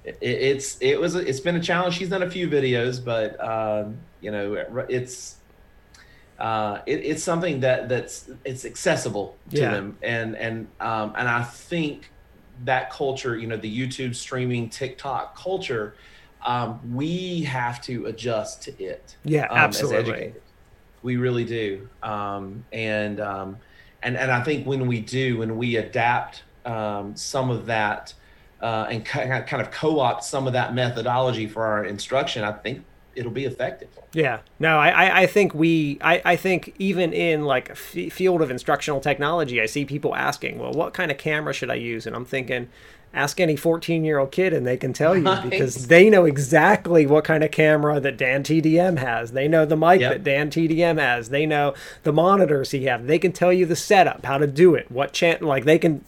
it, 0.05 0.19
it's 0.21 0.79
it 0.81 1.01
was 1.01 1.15
it's 1.15 1.41
been 1.41 1.57
a 1.57 1.63
challenge. 1.63 1.97
She's 1.97 2.09
done 2.09 2.23
a 2.23 2.31
few 2.31 2.49
videos, 2.49 3.03
but 3.05 3.43
um, 3.43 3.99
you 4.21 4.31
know 4.31 4.55
it's 4.89 5.37
uh, 6.39 6.81
it, 6.87 7.05
it's 7.05 7.23
something 7.23 7.61
that 7.61 7.89
that's 7.89 8.29
it's 8.45 8.65
accessible 8.65 9.37
to 9.51 9.61
yeah. 9.61 9.71
them, 9.71 9.97
and 10.03 10.37
and 10.37 10.67
um, 10.81 11.13
and 11.17 11.29
I 11.29 11.43
think 11.43 12.11
that 12.65 12.91
culture, 12.91 13.37
you 13.37 13.47
know, 13.47 13.57
the 13.57 13.89
YouTube 13.89 14.15
streaming, 14.15 14.69
TikTok 14.69 15.37
culture, 15.37 15.95
um, 16.45 16.81
we 16.95 17.43
have 17.43 17.81
to 17.83 18.07
adjust 18.07 18.63
to 18.63 18.83
it. 18.83 19.17
Yeah, 19.25 19.47
um, 19.47 19.59
absolutely. 19.59 20.35
We 21.03 21.17
really 21.17 21.45
do, 21.45 21.89
um, 22.03 22.65
and 22.73 23.21
um, 23.21 23.59
and 24.03 24.17
and 24.17 24.31
I 24.31 24.43
think 24.43 24.67
when 24.67 24.87
we 24.87 25.01
do, 25.01 25.39
when 25.39 25.57
we 25.57 25.77
adapt 25.77 26.43
um, 26.65 27.15
some 27.17 27.51
of 27.51 27.67
that 27.67 28.15
uh, 28.63 28.87
and 28.89 29.05
kind 29.05 29.61
of 29.61 29.71
co-opt 29.73 30.25
some 30.25 30.47
of 30.47 30.53
that 30.53 30.75
methodology 30.75 31.47
for 31.49 31.65
our 31.65 31.85
instruction, 31.85 32.45
I 32.45 32.53
think 32.53 32.85
it'll 33.15 33.33
be 33.33 33.45
effective. 33.45 33.89
Yeah, 34.13 34.41
no, 34.59 34.79
I, 34.79 35.23
I 35.23 35.27
think 35.27 35.55
we, 35.55 35.99
I, 36.01 36.23
I 36.25 36.37
think 36.37 36.75
even 36.79 37.13
in 37.13 37.45
like 37.45 37.69
a 37.69 37.73
f- 37.73 38.13
field 38.13 38.41
of 38.41 38.51
instructional 38.51 39.01
technology, 39.01 39.61
I 39.61 39.67
see 39.67 39.85
people 39.85 40.15
asking, 40.15 40.59
well, 40.59 40.73
what 40.73 40.95
kind 40.95 41.11
of 41.11 41.19
camera 41.19 41.53
should 41.53 41.71
I 41.71 41.75
use? 41.75 42.07
And 42.07 42.15
I'm 42.15 42.25
thinking, 42.25 42.69
ask 43.15 43.41
any 43.41 43.57
14 43.57 44.05
year 44.05 44.19
old 44.19 44.33
kid 44.33 44.53
and 44.53 44.67
they 44.67 44.77
can 44.77 44.93
tell 44.93 45.17
you 45.17 45.23
nice. 45.23 45.49
because 45.49 45.87
they 45.89 46.09
know 46.09 46.25
exactly 46.25 47.07
what 47.07 47.25
kind 47.25 47.45
of 47.45 47.51
camera 47.51 48.01
that 48.01 48.17
Dan 48.17 48.43
TDM 48.43 48.99
has. 48.99 49.33
They 49.33 49.49
know 49.49 49.67
the 49.67 49.77
mic 49.77 50.01
yep. 50.01 50.13
that 50.13 50.25
Dan 50.25 50.51
TDM 50.51 50.99
has. 50.99 51.29
They 51.29 51.47
know 51.47 51.75
the 52.05 52.13
monitors 52.13 52.71
he 52.71 52.85
has. 52.85 53.05
They 53.05 53.19
can 53.19 53.33
tell 53.33 53.53
you 53.53 53.67
the 53.67 53.77
setup, 53.77 54.25
how 54.25 54.39
to 54.39 54.47
do 54.47 54.75
it, 54.75 54.91
what 54.91 55.13
channel, 55.13 55.49
like 55.49 55.65
they 55.65 55.79
can 55.79 56.05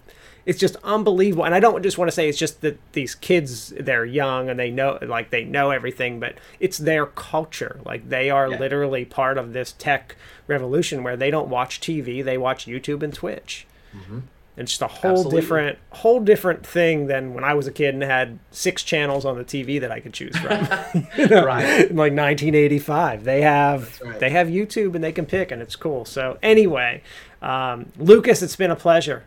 it's 0.47 0.59
just 0.59 0.76
unbelievable. 0.84 1.45
And 1.45 1.55
I 1.55 1.61
don't 1.61 1.82
just 1.82 1.99
want 1.99 2.09
to 2.09 2.12
say 2.12 2.28
it's 2.28 2.38
just 2.38 2.61
that 2.61 2.78
these 2.92 3.14
kids 3.14 3.72
they're 3.78 4.05
young 4.05 4.49
and 4.49 4.59
they 4.59 4.70
know 4.70 4.99
like 5.03 5.30
they 5.30 5.45
know 5.45 5.70
everything, 5.70 6.20
but 6.20 6.34
it's 6.61 6.78
their 6.78 7.07
culture. 7.07 7.80
Like 7.84 8.09
they 8.09 8.30
are 8.30 8.51
yeah. 8.51 8.59
literally 8.59 9.05
part 9.05 9.38
of 9.38 9.53
this 9.53 9.72
tech 9.72 10.16
revolution 10.47 11.03
where 11.03 11.16
they 11.16 11.30
don't 11.30 11.49
watch 11.49 11.80
TV, 11.80 12.24
they 12.24 12.38
watch 12.38 12.66
YouTube 12.66 13.03
and 13.03 13.14
Twitch. 13.14 13.66
Mm-hmm. 13.97 14.20
It's 14.57 14.70
just 14.70 14.82
a 14.82 14.86
whole 14.86 15.11
Absolutely. 15.12 15.40
different, 15.40 15.78
whole 15.90 16.20
different 16.20 16.64
thing 16.64 17.09
than 17.09 17.34
when 17.34 17.42
I 17.42 17.55
was 17.55 17.66
a 17.66 17.72
kid 17.72 17.92
and 17.92 18.05
had 18.05 18.38
six 18.53 18.84
channels 18.84 19.24
on 19.24 19.36
the 19.36 19.45
TV 19.45 19.80
that 19.80 19.90
I 19.90 19.99
could 19.99 20.12
choose 20.12 20.36
from. 20.36 20.68
you 21.18 21.26
know, 21.26 21.45
right. 21.45 21.78
like 21.90 22.12
1985, 22.12 23.24
they 23.24 23.40
have 23.40 24.01
right. 24.01 24.20
they 24.20 24.30
have 24.30 24.47
YouTube 24.47 24.95
and 24.95 25.03
they 25.03 25.11
can 25.11 25.26
pick, 25.26 25.51
and 25.51 25.61
it's 25.61 25.74
cool. 25.74 26.05
So 26.05 26.38
anyway, 26.40 27.03
um, 27.42 27.90
Lucas, 27.99 28.42
it's 28.42 28.55
been 28.55 28.70
a 28.70 28.76
pleasure. 28.76 29.24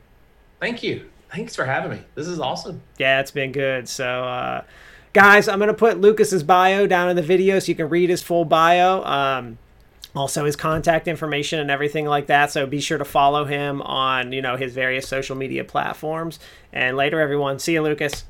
Thank 0.59 0.83
you. 0.83 1.09
Thanks 1.29 1.55
for 1.55 1.65
having 1.65 1.91
me. 1.91 2.03
This 2.15 2.27
is 2.27 2.39
awesome. 2.39 2.81
Yeah, 2.97 3.19
it's 3.19 3.31
been 3.31 3.51
good. 3.51 3.87
So, 3.89 4.05
uh, 4.23 4.63
guys, 5.13 5.47
I'm 5.47 5.59
going 5.59 5.67
to 5.67 5.73
put 5.73 5.99
Lucas's 5.99 6.43
bio 6.43 6.87
down 6.87 7.09
in 7.09 7.15
the 7.15 7.21
video 7.21 7.59
so 7.59 7.69
you 7.69 7.75
can 7.75 7.89
read 7.89 8.09
his 8.09 8.21
full 8.21 8.45
bio. 8.45 9.03
Um, 9.03 9.57
also 10.15 10.45
his 10.45 10.55
contact 10.55 11.07
information 11.07 11.59
and 11.59 11.69
everything 11.69 12.05
like 12.05 12.27
that 12.27 12.51
so 12.51 12.65
be 12.65 12.79
sure 12.79 12.97
to 12.97 13.05
follow 13.05 13.45
him 13.45 13.81
on 13.83 14.31
you 14.31 14.41
know 14.41 14.55
his 14.55 14.73
various 14.73 15.07
social 15.07 15.35
media 15.35 15.63
platforms 15.63 16.39
and 16.73 16.97
later 16.97 17.19
everyone 17.19 17.59
see 17.59 17.73
you 17.73 17.81
lucas 17.81 18.25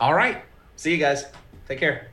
all 0.00 0.14
right 0.14 0.42
see 0.76 0.92
you 0.92 0.96
guys 0.96 1.24
take 1.68 1.78
care 1.78 2.09